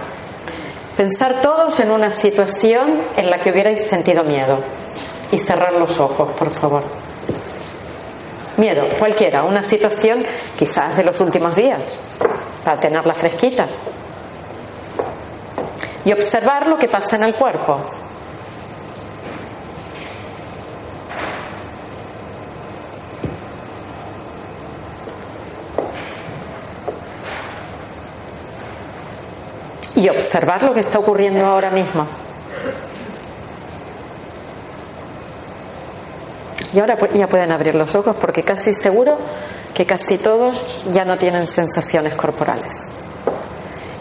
Pensar 0.97 1.41
todos 1.41 1.79
en 1.81 1.91
una 1.91 2.11
situación 2.11 3.03
en 3.17 3.31
la 3.31 3.39
que 3.39 3.51
hubierais 3.51 3.87
sentido 3.87 4.25
miedo 4.25 4.59
y 5.31 5.39
cerrar 5.39 5.73
los 5.75 5.99
ojos, 6.01 6.33
por 6.33 6.59
favor. 6.59 6.85
Miedo, 8.57 8.83
cualquiera, 8.99 9.45
una 9.45 9.63
situación 9.63 10.27
quizás 10.59 10.97
de 10.97 11.05
los 11.05 11.19
últimos 11.21 11.55
días, 11.55 11.81
para 12.65 12.79
tenerla 12.79 13.15
fresquita. 13.15 13.69
Y 16.05 16.13
observar 16.13 16.67
lo 16.67 16.77
que 16.77 16.89
pasa 16.89 17.17
en 17.17 17.25
el 17.25 17.35
cuerpo. 17.37 17.85
y 30.01 30.09
observar 30.09 30.63
lo 30.63 30.73
que 30.73 30.81
está 30.81 30.99
ocurriendo 30.99 31.45
ahora 31.45 31.71
mismo. 31.71 32.07
Y 36.73 36.81
ahora 36.81 36.97
ya 37.13 37.27
pueden 37.27 37.53
abrir 37.53 37.75
los 37.75 37.95
ojos 37.95 38.17
porque 38.19 38.43
casi 38.43 38.73
seguro 38.73 39.19
que 39.75 39.85
casi 39.85 40.17
todos 40.17 40.87
ya 40.91 41.05
no 41.05 41.19
tienen 41.19 41.47
sensaciones 41.47 42.15
corporales. 42.15 42.89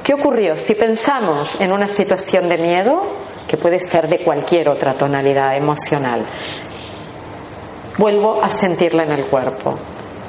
¿Qué 0.10 0.16
ocurrió? 0.16 0.56
Si 0.56 0.74
pensamos 0.74 1.62
en 1.62 1.72
una 1.72 1.88
situación 1.88 2.50
de 2.50 2.58
miedo, 2.58 3.00
que 3.48 3.58
puede 3.58 3.78
ser 3.78 4.10
de 4.10 4.18
cualquier 4.24 4.68
otra 4.68 4.96
tonalidad 4.96 5.56
emocional, 5.56 6.26
vuelvo 7.96 8.44
a 8.44 8.50
sentirla 8.50 9.04
en 9.04 9.12
el 9.12 9.26
cuerpo. 9.28 9.76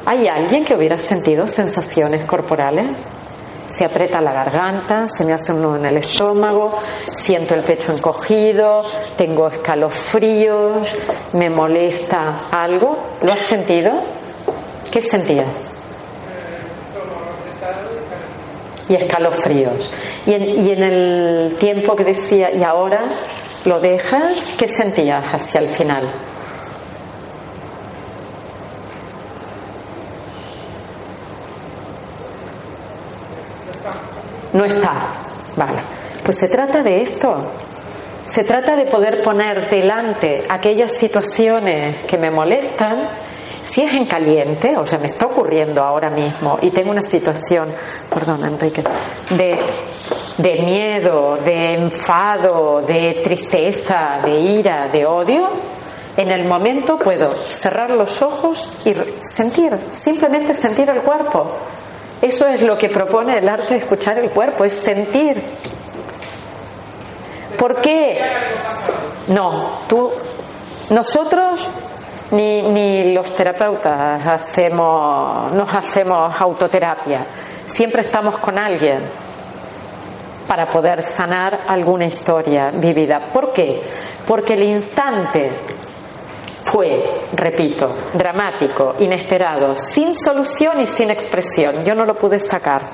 ¿Hay 0.04 0.28
alguien 0.28 0.66
que 0.66 0.74
hubiera 0.74 0.98
sentido 0.98 1.46
sensaciones 1.46 2.28
corporales? 2.28 3.00
se 3.70 3.86
aprieta 3.86 4.20
la 4.20 4.34
garganta, 4.34 5.06
se 5.06 5.24
me 5.24 5.32
hace 5.32 5.52
un 5.52 5.62
nudo 5.62 5.76
en 5.76 5.86
el 5.86 5.96
estómago, 5.96 6.76
siento 7.08 7.54
el 7.54 7.62
pecho 7.62 7.92
encogido, 7.92 8.82
tengo 9.16 9.48
escalofríos, 9.48 10.88
me 11.32 11.48
molesta 11.48 12.48
algo. 12.50 12.98
¿Lo 13.22 13.32
has 13.32 13.46
sentido? 13.46 13.92
¿Qué 14.90 15.00
sentías? 15.00 15.79
Y 18.90 18.94
escalofríos. 18.96 19.90
Y 20.26 20.34
en, 20.34 20.66
y 20.66 20.70
en 20.70 20.82
el 20.82 21.56
tiempo 21.58 21.96
que 21.96 22.04
decía, 22.04 22.50
y 22.52 22.62
ahora 22.62 23.04
lo 23.64 23.80
dejas, 23.80 24.56
¿qué 24.58 24.66
sentías 24.66 25.24
hacia 25.32 25.60
el 25.60 25.76
final? 25.76 26.12
No 34.52 34.64
está. 34.64 34.92
Vale. 35.56 35.78
Pues 36.24 36.38
se 36.38 36.48
trata 36.48 36.82
de 36.82 37.00
esto. 37.00 37.52
Se 38.24 38.44
trata 38.44 38.76
de 38.76 38.86
poder 38.86 39.22
poner 39.22 39.70
delante 39.70 40.44
aquellas 40.48 40.92
situaciones 40.92 42.04
que 42.06 42.18
me 42.18 42.30
molestan, 42.30 43.08
si 43.62 43.82
es 43.82 43.92
en 43.92 44.06
caliente, 44.06 44.76
o 44.76 44.86
sea, 44.86 44.98
me 44.98 45.06
está 45.06 45.26
ocurriendo 45.26 45.82
ahora 45.82 46.10
mismo 46.10 46.58
y 46.62 46.70
tengo 46.70 46.90
una 46.90 47.02
situación, 47.02 47.72
perdón, 48.08 48.44
Enrique, 48.46 48.82
de, 49.30 49.58
de 50.38 50.62
miedo, 50.62 51.36
de 51.36 51.74
enfado, 51.74 52.82
de 52.82 53.20
tristeza, 53.22 54.20
de 54.24 54.40
ira, 54.40 54.88
de 54.88 55.06
odio, 55.06 55.48
en 56.16 56.30
el 56.30 56.46
momento 56.46 56.98
puedo 56.98 57.34
cerrar 57.34 57.90
los 57.90 58.20
ojos 58.22 58.72
y 58.84 58.94
sentir, 59.20 59.86
simplemente 59.90 60.54
sentir 60.54 60.90
el 60.90 61.02
cuerpo. 61.02 61.52
Eso 62.20 62.46
es 62.48 62.60
lo 62.62 62.76
que 62.76 62.88
propone 62.90 63.38
el 63.38 63.48
arte 63.48 63.74
de 63.74 63.80
escuchar 63.80 64.18
el 64.18 64.30
cuerpo, 64.30 64.64
es 64.64 64.74
sentir. 64.74 65.42
¿Por 67.56 67.80
qué? 67.80 68.20
No, 69.28 69.86
tú, 69.88 70.10
nosotros 70.90 71.68
ni, 72.32 72.62
ni 72.62 73.12
los 73.12 73.34
terapeutas 73.34 74.26
hacemos, 74.26 75.52
nos 75.52 75.72
hacemos 75.74 76.40
autoterapia. 76.40 77.26
Siempre 77.66 78.02
estamos 78.02 78.38
con 78.38 78.58
alguien 78.58 79.08
para 80.46 80.68
poder 80.68 81.02
sanar 81.02 81.60
alguna 81.68 82.06
historia 82.06 82.70
vivida. 82.72 83.30
¿Por 83.32 83.52
qué? 83.52 83.82
Porque 84.26 84.54
el 84.54 84.64
instante 84.64 85.60
fue, 86.72 87.26
repito, 87.32 87.94
dramático, 88.14 88.94
inesperado, 88.98 89.74
sin 89.74 90.14
solución 90.14 90.80
y 90.80 90.86
sin 90.86 91.10
expresión. 91.10 91.84
Yo 91.84 91.94
no 91.94 92.04
lo 92.04 92.14
pude 92.14 92.38
sacar. 92.38 92.90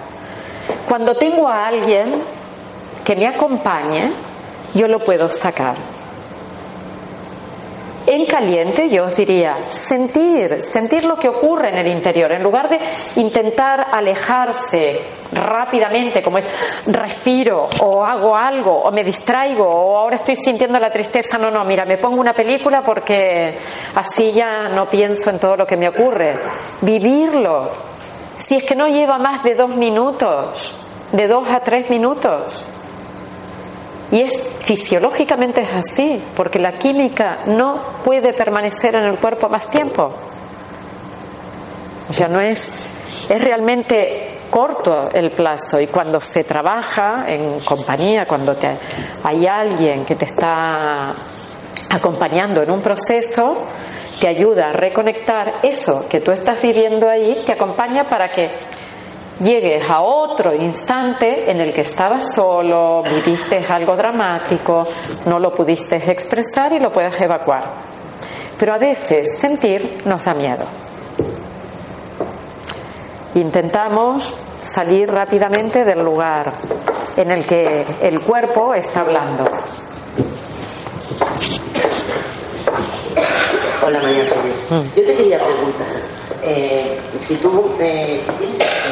Cuando 0.88 1.14
tengo 1.14 1.48
a 1.48 1.66
alguien 1.66 2.22
que 3.04 3.14
me 3.16 3.26
acompañe, 3.26 4.14
yo 4.74 4.88
lo 4.88 4.98
puedo 4.98 5.28
sacar. 5.28 5.95
En 8.08 8.24
caliente 8.24 8.88
yo 8.88 9.04
os 9.04 9.16
diría 9.16 9.68
sentir, 9.68 10.62
sentir 10.62 11.04
lo 11.04 11.16
que 11.16 11.28
ocurre 11.28 11.70
en 11.70 11.78
el 11.78 11.88
interior, 11.88 12.30
en 12.30 12.40
lugar 12.40 12.68
de 12.68 12.78
intentar 13.20 13.88
alejarse 13.90 15.00
rápidamente, 15.32 16.22
como 16.22 16.38
es 16.38 16.46
respiro 16.86 17.68
o 17.82 18.04
hago 18.04 18.36
algo 18.36 18.78
o 18.82 18.92
me 18.92 19.02
distraigo 19.02 19.66
o 19.66 19.98
ahora 19.98 20.16
estoy 20.16 20.36
sintiendo 20.36 20.78
la 20.78 20.90
tristeza, 20.90 21.36
no, 21.36 21.50
no, 21.50 21.64
mira, 21.64 21.84
me 21.84 21.98
pongo 21.98 22.20
una 22.20 22.32
película 22.32 22.80
porque 22.82 23.58
así 23.96 24.30
ya 24.30 24.68
no 24.68 24.88
pienso 24.88 25.30
en 25.30 25.40
todo 25.40 25.56
lo 25.56 25.66
que 25.66 25.76
me 25.76 25.88
ocurre. 25.88 26.34
Vivirlo, 26.82 27.72
si 28.36 28.54
es 28.54 28.64
que 28.64 28.76
no 28.76 28.86
lleva 28.86 29.18
más 29.18 29.42
de 29.42 29.56
dos 29.56 29.74
minutos, 29.74 30.80
de 31.10 31.26
dos 31.26 31.48
a 31.48 31.58
tres 31.58 31.90
minutos. 31.90 32.64
Y 34.12 34.20
es 34.20 34.56
fisiológicamente 34.64 35.62
es 35.62 35.68
así, 35.68 36.22
porque 36.34 36.58
la 36.58 36.78
química 36.78 37.44
no 37.46 38.02
puede 38.04 38.32
permanecer 38.32 38.94
en 38.94 39.04
el 39.04 39.18
cuerpo 39.18 39.48
más 39.48 39.68
tiempo. 39.68 40.12
O 42.08 42.12
sea, 42.12 42.28
no 42.28 42.40
es 42.40 42.72
es 43.28 43.42
realmente 43.42 44.40
corto 44.50 45.10
el 45.12 45.32
plazo 45.32 45.80
y 45.80 45.88
cuando 45.88 46.20
se 46.20 46.44
trabaja 46.44 47.24
en 47.26 47.60
compañía, 47.60 48.24
cuando 48.26 48.54
te, 48.54 48.78
hay 49.22 49.46
alguien 49.46 50.04
que 50.04 50.14
te 50.14 50.26
está 50.26 51.14
acompañando 51.90 52.62
en 52.62 52.70
un 52.70 52.80
proceso, 52.80 53.66
te 54.20 54.28
ayuda 54.28 54.70
a 54.70 54.72
reconectar 54.72 55.60
eso 55.62 56.06
que 56.08 56.20
tú 56.20 56.30
estás 56.30 56.62
viviendo 56.62 57.08
ahí, 57.08 57.36
te 57.44 57.52
acompaña 57.52 58.08
para 58.08 58.30
que 58.30 58.50
llegues 59.40 59.82
a 59.88 60.00
otro 60.00 60.54
instante 60.54 61.50
en 61.50 61.60
el 61.60 61.72
que 61.74 61.82
estabas 61.82 62.34
solo, 62.34 63.02
viviste 63.02 63.64
algo 63.68 63.94
dramático, 63.96 64.86
no 65.26 65.38
lo 65.38 65.52
pudiste 65.52 65.96
expresar 65.96 66.72
y 66.72 66.78
lo 66.78 66.90
puedes 66.90 67.14
evacuar. 67.20 67.72
Pero 68.58 68.74
a 68.74 68.78
veces 68.78 69.38
sentir 69.38 70.06
nos 70.06 70.24
da 70.24 70.34
miedo. 70.34 70.64
Intentamos 73.34 74.40
salir 74.58 75.10
rápidamente 75.10 75.84
del 75.84 76.02
lugar 76.02 76.56
en 77.16 77.30
el 77.30 77.46
que 77.46 77.84
el 78.02 78.24
cuerpo 78.24 78.74
está 78.74 79.00
hablando. 79.00 79.44
Hola 83.86 84.00
María 84.02 84.24
mm. 84.70 84.94
Yo 84.96 85.04
te 85.04 85.14
quería 85.14 85.38
preguntar, 85.38 85.86
eh, 86.42 86.98
si 87.20 87.36
tú 87.36 87.72
eh, 87.78 88.22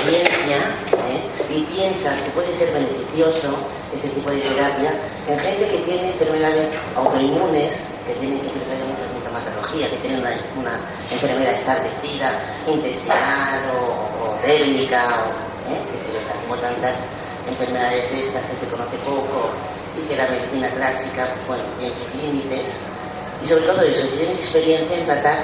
tienes 0.05 0.34
eh, 0.53 1.47
y 1.49 1.65
piensas 1.65 2.21
que 2.23 2.31
puede 2.31 2.53
ser 2.55 2.73
beneficioso 2.73 3.57
este 3.95 4.09
tipo 4.09 4.31
de 4.31 4.41
terapia 4.41 4.93
en 5.27 5.39
gente 5.39 5.69
que 5.69 5.79
tiene 5.79 6.11
enfermedades 6.11 6.75
autoinmunes, 6.95 7.73
que 8.07 8.15
tienen 8.15 8.41
que 8.41 8.49
mucha 8.49 9.13
sintomatología, 9.13 9.91
que 9.91 9.97
tienen 9.99 10.21
una, 10.57 10.81
enfermedad 11.11 11.55
establecida, 11.55 12.57
intestinal 12.67 13.71
o, 13.77 14.25
o 14.25 14.35
térmica, 14.43 15.25
o, 15.25 15.45
que 15.71 16.43
como 16.43 16.57
tantas 16.57 16.95
enfermedades 17.47 18.11
de 18.11 18.27
estas 18.27 18.45
que 18.51 18.57
se 18.57 18.67
conoce 18.67 18.97
poco 18.99 19.51
y 19.97 20.07
que 20.07 20.17
la 20.17 20.29
medicina 20.29 20.69
clásica 20.71 21.35
bueno, 21.47 21.65
tiene 21.79 21.95
sus 21.97 22.15
límites. 22.23 22.67
Y 23.43 23.47
sobre 23.47 23.67
todo 23.67 23.83
eso, 23.83 24.07
si 24.11 24.17
tienes 24.17 24.39
experiencia 24.39 24.99
en 24.99 25.05
tratar 25.05 25.39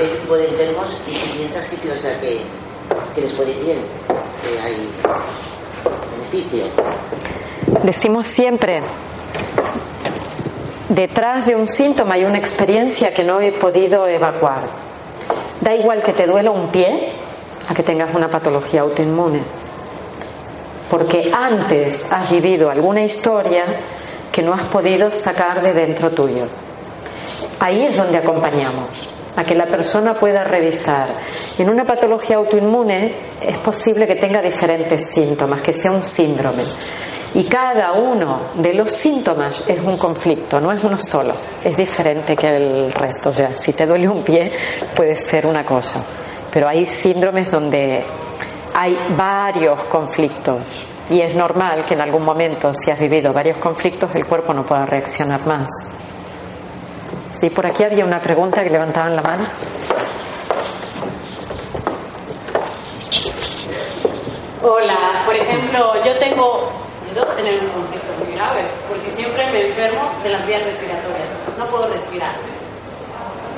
este 0.00 0.18
tipo 0.18 0.36
de 0.36 0.48
enfermos 0.48 0.96
y 1.06 1.36
piensas 1.36 1.66
que, 1.66 1.90
o 1.90 1.98
sea, 1.98 2.20
que, 2.20 2.40
que 3.14 3.20
les 3.20 3.32
ir 3.32 3.64
bien, 3.64 3.86
que 4.42 4.60
hay 4.60 4.90
beneficio. 6.12 6.64
Decimos 7.82 8.26
siempre, 8.26 8.82
detrás 10.88 11.46
de 11.46 11.56
un 11.56 11.66
síntoma 11.66 12.14
hay 12.14 12.24
una 12.24 12.38
experiencia 12.38 13.12
que 13.12 13.24
no 13.24 13.40
he 13.40 13.52
podido 13.52 14.06
evacuar. 14.06 14.88
Da 15.60 15.74
igual 15.74 16.02
que 16.02 16.12
te 16.12 16.26
duela 16.26 16.50
un 16.50 16.70
pie 16.70 17.12
a 17.68 17.74
que 17.74 17.82
tengas 17.82 18.14
una 18.14 18.28
patología 18.28 18.82
autoinmune. 18.82 19.42
Porque 20.88 21.30
antes 21.32 22.10
has 22.10 22.30
vivido 22.30 22.70
alguna 22.70 23.02
historia 23.02 23.64
que 24.32 24.42
no 24.42 24.54
has 24.54 24.70
podido 24.70 25.10
sacar 25.10 25.62
de 25.62 25.72
dentro 25.72 26.10
tuyo. 26.12 26.46
Ahí 27.60 27.86
es 27.86 27.96
donde 27.96 28.18
acompañamos 28.18 29.17
a 29.38 29.44
que 29.44 29.54
la 29.54 29.66
persona 29.66 30.14
pueda 30.14 30.42
revisar. 30.42 31.14
En 31.58 31.70
una 31.70 31.84
patología 31.84 32.38
autoinmune 32.38 33.14
es 33.40 33.58
posible 33.58 34.04
que 34.04 34.16
tenga 34.16 34.42
diferentes 34.42 35.12
síntomas, 35.14 35.62
que 35.62 35.72
sea 35.72 35.92
un 35.92 36.02
síndrome. 36.02 36.64
Y 37.34 37.44
cada 37.44 37.92
uno 37.92 38.50
de 38.56 38.74
los 38.74 38.90
síntomas 38.90 39.62
es 39.68 39.78
un 39.78 39.96
conflicto, 39.96 40.60
no 40.60 40.72
es 40.72 40.82
uno 40.82 40.98
solo, 40.98 41.34
es 41.62 41.76
diferente 41.76 42.34
que 42.34 42.48
el 42.48 42.92
resto. 42.92 43.30
O 43.30 43.32
sea, 43.32 43.54
si 43.54 43.72
te 43.74 43.86
duele 43.86 44.08
un 44.08 44.24
pie, 44.24 44.50
puede 44.92 45.14
ser 45.14 45.46
una 45.46 45.64
cosa. 45.64 46.04
pero 46.50 46.66
hay 46.66 46.84
síndromes 46.86 47.50
donde 47.52 48.02
hay 48.74 48.96
varios 49.16 49.84
conflictos 49.84 50.86
y 51.10 51.20
es 51.20 51.36
normal 51.36 51.84
que 51.86 51.94
en 51.94 52.00
algún 52.00 52.24
momento, 52.24 52.72
si 52.72 52.90
has 52.90 52.98
vivido 52.98 53.32
varios 53.32 53.58
conflictos, 53.58 54.10
el 54.14 54.26
cuerpo 54.26 54.52
no 54.52 54.64
pueda 54.64 54.84
reaccionar 54.84 55.46
más. 55.46 55.68
Sí, 57.38 57.48
por 57.50 57.64
aquí 57.64 57.84
había 57.84 58.04
una 58.04 58.20
pregunta 58.20 58.64
que 58.64 58.70
levantaban 58.70 59.14
la 59.14 59.22
mano. 59.22 59.44
Hola, 64.60 65.22
por 65.24 65.36
ejemplo, 65.36 66.02
yo 66.04 66.18
tengo, 66.18 66.68
yo 67.14 67.24
tener 67.36 67.62
un 67.62 67.70
conflicto 67.70 68.12
muy 68.18 68.34
grave, 68.34 68.66
porque 68.88 69.12
siempre 69.12 69.52
me 69.52 69.68
enfermo 69.68 70.20
de 70.20 70.30
las 70.30 70.44
vías 70.48 70.64
respiratorias, 70.64 71.28
no 71.56 71.66
puedo 71.68 71.86
respirar. 71.92 72.34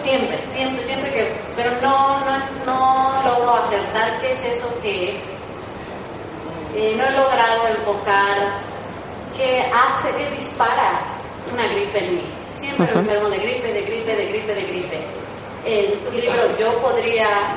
Siempre, 0.02 0.46
siempre, 0.48 0.84
siempre 0.84 1.10
que, 1.12 1.40
pero 1.56 1.80
no, 1.80 2.20
no, 2.20 2.66
no 2.66 3.22
logro 3.24 3.64
acertar 3.64 4.20
qué 4.20 4.32
es 4.32 4.58
eso 4.58 4.68
que 4.82 5.14
eh, 6.74 6.96
no 6.98 7.04
he 7.06 7.12
logrado 7.12 7.66
enfocar 7.66 8.60
qué 9.38 9.62
hace, 9.72 10.10
qué 10.18 10.30
dispara 10.32 11.00
una 11.50 11.66
gripe 11.66 11.98
en 11.98 12.16
mí. 12.16 12.49
Siempre 12.60 12.86
me 12.94 13.00
enfermo 13.00 13.30
de 13.30 13.38
gripe, 13.38 13.72
de 13.72 13.82
gripe, 13.82 14.16
de 14.16 14.26
gripe, 14.26 14.54
de 14.54 14.62
gripe. 14.62 15.06
En 15.64 16.00
tu 16.00 16.12
libro 16.12 16.58
yo 16.58 16.80
podría 16.80 17.56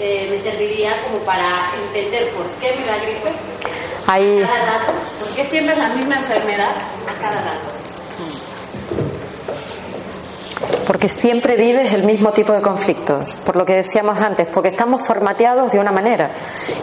eh, 0.00 0.28
me 0.30 0.38
serviría 0.38 1.02
como 1.02 1.18
para 1.24 1.72
entender 1.74 2.32
por 2.32 2.48
qué 2.60 2.72
me 2.78 2.86
da 2.86 2.98
gripe 2.98 3.30
a 4.06 4.16
cada 4.46 4.78
rato, 4.78 4.92
por 5.18 5.34
qué 5.34 5.50
siempre 5.50 5.72
es 5.72 5.78
la 5.78 5.88
misma 5.88 6.20
enfermedad 6.20 6.76
a 7.04 7.20
cada 7.20 7.42
rato. 7.42 7.74
Porque 10.86 11.08
siempre 11.08 11.56
vives 11.56 11.92
el 11.92 12.04
mismo 12.04 12.30
tipo 12.32 12.52
de 12.52 12.62
conflictos, 12.62 13.34
por 13.44 13.56
lo 13.56 13.64
que 13.64 13.74
decíamos 13.74 14.20
antes, 14.20 14.46
porque 14.46 14.68
estamos 14.68 15.04
formateados 15.04 15.72
de 15.72 15.80
una 15.80 15.90
manera. 15.90 16.30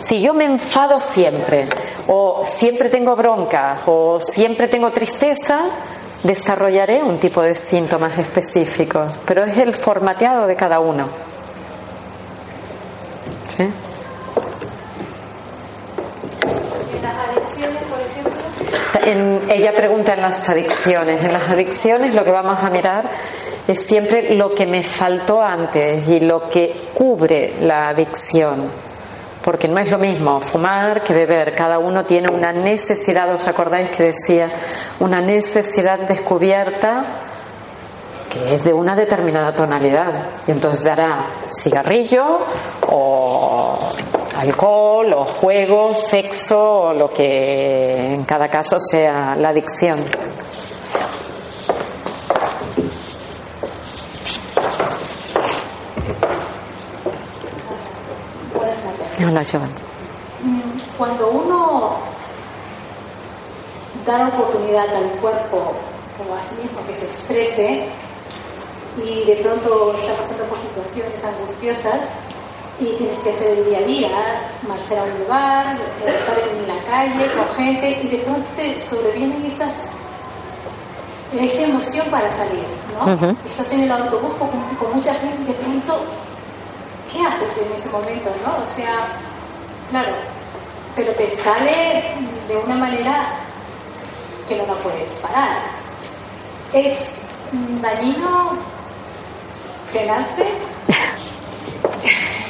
Si 0.01 0.21
yo 0.21 0.33
me 0.33 0.43
enfado 0.43 0.99
siempre, 0.99 1.69
o 2.07 2.41
siempre 2.43 2.89
tengo 2.89 3.15
bronca, 3.15 3.77
o 3.85 4.19
siempre 4.19 4.67
tengo 4.67 4.91
tristeza, 4.91 5.71
desarrollaré 6.23 7.03
un 7.03 7.19
tipo 7.19 7.41
de 7.41 7.55
síntomas 7.55 8.17
específicos, 8.17 9.17
pero 9.25 9.43
es 9.43 9.57
el 9.57 9.73
formateado 9.73 10.47
de 10.47 10.55
cada 10.55 10.79
uno. 10.79 11.09
¿En 13.57 13.71
las 17.01 17.17
adicciones, 17.17 17.89
por 17.89 18.01
ejemplo? 18.01 18.45
ella 19.05 19.73
pregunta 19.73 20.13
en 20.13 20.21
las 20.21 20.49
adicciones. 20.49 21.23
En 21.23 21.31
las 21.31 21.49
adicciones 21.49 22.13
lo 22.13 22.23
que 22.23 22.31
vamos 22.31 22.57
a 22.59 22.69
mirar 22.69 23.09
es 23.67 23.85
siempre 23.85 24.35
lo 24.35 24.53
que 24.53 24.65
me 24.65 24.89
faltó 24.89 25.41
antes 25.41 26.07
y 26.07 26.19
lo 26.19 26.49
que 26.49 26.73
cubre 26.93 27.55
la 27.59 27.89
adicción. 27.89 28.84
Porque 29.45 29.67
no 29.67 29.79
es 29.79 29.91
lo 29.91 29.99
mismo 29.99 30.41
fumar 30.41 31.03
que 31.03 31.13
beber. 31.13 31.53
Cada 31.53 31.77
uno 31.77 32.03
tiene 32.03 32.33
una 32.33 32.51
necesidad, 32.51 33.31
¿os 33.31 33.47
acordáis 33.47 33.91
que 33.91 34.05
decía? 34.05 34.51
Una 34.99 35.21
necesidad 35.21 35.99
descubierta 35.99 37.21
que 38.27 38.55
es 38.55 38.63
de 38.63 38.73
una 38.73 38.95
determinada 38.95 39.53
tonalidad 39.53 40.41
y 40.47 40.51
entonces 40.51 40.83
dará 40.83 41.47
cigarrillo 41.61 42.39
o 42.89 43.77
alcohol 44.35 45.13
o 45.13 45.25
juego, 45.25 45.93
sexo 45.93 46.59
o 46.59 46.93
lo 46.93 47.13
que 47.13 47.95
en 47.95 48.25
cada 48.25 48.49
caso 48.49 48.77
sea 48.79 49.35
la 49.35 49.49
adicción. 49.49 50.03
Hola, 59.17 59.43
Joan. 59.49 59.71
Cuando 60.97 61.29
uno 61.29 61.97
da 64.05 64.27
oportunidad 64.27 64.93
al 64.93 65.19
cuerpo 65.19 65.73
como 66.17 66.35
a 66.35 66.41
sí 66.41 66.55
mismo 66.61 66.85
que 66.85 66.93
se 66.93 67.05
exprese, 67.05 67.89
y 68.97 69.25
de 69.25 69.35
pronto 69.37 69.93
está 69.97 70.15
pasando 70.17 70.43
por 70.45 70.59
situaciones 70.59 71.23
angustiosas 71.23 72.01
y 72.79 72.95
tienes 72.97 73.19
que 73.19 73.29
hacer 73.29 73.57
el 73.59 73.65
día 73.65 73.79
a 73.79 73.83
día, 73.83 74.51
marchar 74.67 74.99
a 74.99 75.03
un 75.03 75.19
lugar, 75.19 75.77
estar 76.05 76.39
en 76.49 76.67
la 76.67 76.81
calle 76.83 77.25
con 77.33 77.55
gente 77.55 78.01
y 78.03 78.07
de 78.07 78.17
pronto 78.23 78.49
te 78.55 78.79
sobrevienen 78.81 79.45
esas 79.45 79.85
esa 81.33 81.63
emoción 81.63 82.09
para 82.09 82.29
salir, 82.37 82.65
¿no? 82.93 83.29
Estás 83.49 83.71
en 83.73 83.81
el 83.81 83.91
autobús 83.91 84.37
con, 84.37 84.49
con, 84.77 84.95
mucha 84.95 85.13
gente 85.15 85.41
y 85.41 85.45
de 85.45 85.53
pronto, 85.53 85.99
¿qué 87.15 87.21
haces 87.21 87.57
en 87.57 87.71
ese 87.71 87.89
momento, 87.89 88.29
no? 88.45 88.57
O 88.61 88.65
sea, 88.65 89.15
claro, 89.89 90.17
pero 90.95 91.13
te 91.15 91.35
sale 91.37 92.17
de 92.47 92.57
una 92.57 92.75
manera 92.75 93.41
que 94.47 94.57
no 94.57 94.65
la 94.65 94.75
puedes 94.81 95.09
parar. 95.19 95.63
Es 96.73 97.21
dañino 97.81 98.75
nace 99.93 100.43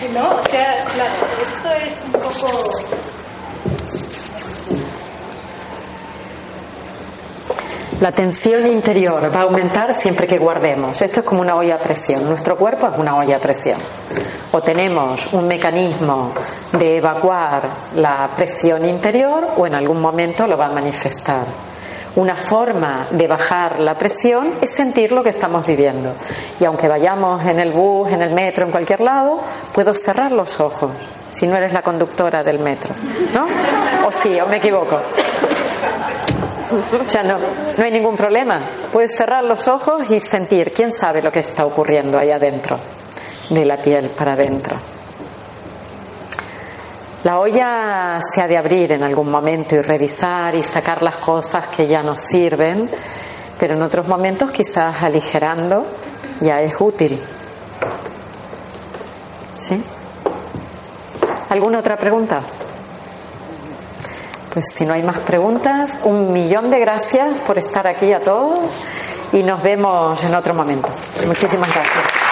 no, 0.14 0.30
o 0.30 0.44
sea, 0.46 0.84
claro, 0.94 1.28
esto 1.42 1.72
es 1.72 2.04
un 2.06 2.12
poco... 2.14 3.25
La 8.02 8.12
tensión 8.12 8.68
interior 8.68 9.32
va 9.34 9.40
a 9.40 9.44
aumentar 9.44 9.94
siempre 9.94 10.28
que 10.28 10.38
guardemos. 10.38 11.02
Esto 11.02 11.22
es 11.22 11.26
como 11.26 11.40
una 11.40 11.56
olla 11.56 11.76
a 11.76 11.80
presión. 11.80 12.26
Nuestro 12.26 12.58
cuerpo 12.58 12.88
es 12.90 12.98
una 12.98 13.16
olla 13.16 13.38
a 13.38 13.40
presión. 13.40 13.80
O 14.52 14.62
tenemos 14.62 15.32
un 15.32 15.48
mecanismo 15.48 16.34
de 16.74 16.98
evacuar 16.98 17.94
la 17.94 18.30
presión 18.36 18.86
interior 18.86 19.48
o 19.56 19.66
en 19.66 19.76
algún 19.76 20.02
momento 20.02 20.46
lo 20.46 20.58
va 20.58 20.66
a 20.66 20.72
manifestar. 20.72 21.48
Una 22.18 22.36
forma 22.36 23.08
de 23.12 23.28
bajar 23.28 23.80
la 23.80 23.98
presión 23.98 24.56
es 24.62 24.74
sentir 24.74 25.14
lo 25.14 25.24
que 25.24 25.30
estamos 25.30 25.66
viviendo. 25.66 26.16
Y 26.60 26.66
aunque 26.66 26.90
vayamos 26.90 27.46
en 27.46 27.60
el 27.60 27.72
bus, 27.72 28.10
en 28.12 28.22
el 28.22 28.34
metro, 28.34 28.66
en 28.66 28.72
cualquier 28.72 29.00
lado, 29.00 29.40
puedo 29.74 29.94
cerrar 29.94 30.32
los 30.32 30.60
ojos, 30.60 30.92
si 31.30 31.48
no 31.48 31.56
eres 31.56 31.72
la 31.72 31.82
conductora 31.82 32.44
del 32.44 32.60
metro. 32.60 32.94
¿No? 33.34 33.46
O 34.06 34.12
sí, 34.12 34.38
o 34.40 34.48
me 34.48 34.58
equivoco. 34.58 35.02
O 36.72 37.10
sea, 37.10 37.24
no, 37.24 37.38
no 37.78 37.84
hay 37.84 37.92
ningún 37.92 38.16
problema. 38.16 38.90
Puedes 38.92 39.16
cerrar 39.16 39.44
los 39.44 39.68
ojos 39.68 40.10
y 40.10 40.20
sentir, 40.20 40.72
quién 40.74 40.92
sabe 40.92 41.22
lo 41.22 41.32
que 41.32 41.40
está 41.40 41.66
ocurriendo 41.66 42.18
ahí 42.18 42.32
adentro, 42.32 42.78
de 43.50 43.66
la 43.66 43.78
piel 43.78 44.10
para 44.10 44.34
adentro. 44.34 44.80
La 47.24 47.40
olla 47.40 48.20
se 48.20 48.42
ha 48.42 48.48
de 48.48 48.58
abrir 48.58 48.92
en 48.92 49.04
algún 49.04 49.32
momento 49.32 49.76
y 49.76 49.82
revisar 49.82 50.54
y 50.54 50.62
sacar 50.62 51.02
las 51.02 51.16
cosas 51.18 51.68
que 51.76 51.88
ya 51.88 52.04
nos 52.04 52.22
sirven, 52.22 52.90
pero 53.58 53.74
en 53.74 53.82
otros 53.82 54.08
momentos 54.08 54.52
quizás 54.52 55.02
aligerando 55.02 55.88
ya 56.42 56.62
es 56.62 56.74
útil. 56.80 57.20
¿Sí? 59.58 59.84
¿Alguna 61.50 61.80
otra 61.80 61.98
pregunta? 61.98 62.65
Pues 64.56 64.68
si 64.74 64.86
no 64.86 64.94
hay 64.94 65.04
más 65.04 65.18
preguntas, 65.18 66.00
un 66.06 66.32
millón 66.32 66.70
de 66.70 66.80
gracias 66.80 67.42
por 67.42 67.58
estar 67.58 67.86
aquí 67.88 68.14
a 68.14 68.22
todos 68.22 68.58
y 69.34 69.44
nos 69.44 69.62
vemos 69.62 70.24
en 70.24 70.34
otro 70.34 70.54
momento. 70.54 70.88
Muchísimas 71.28 71.76
gracias. 71.76 72.25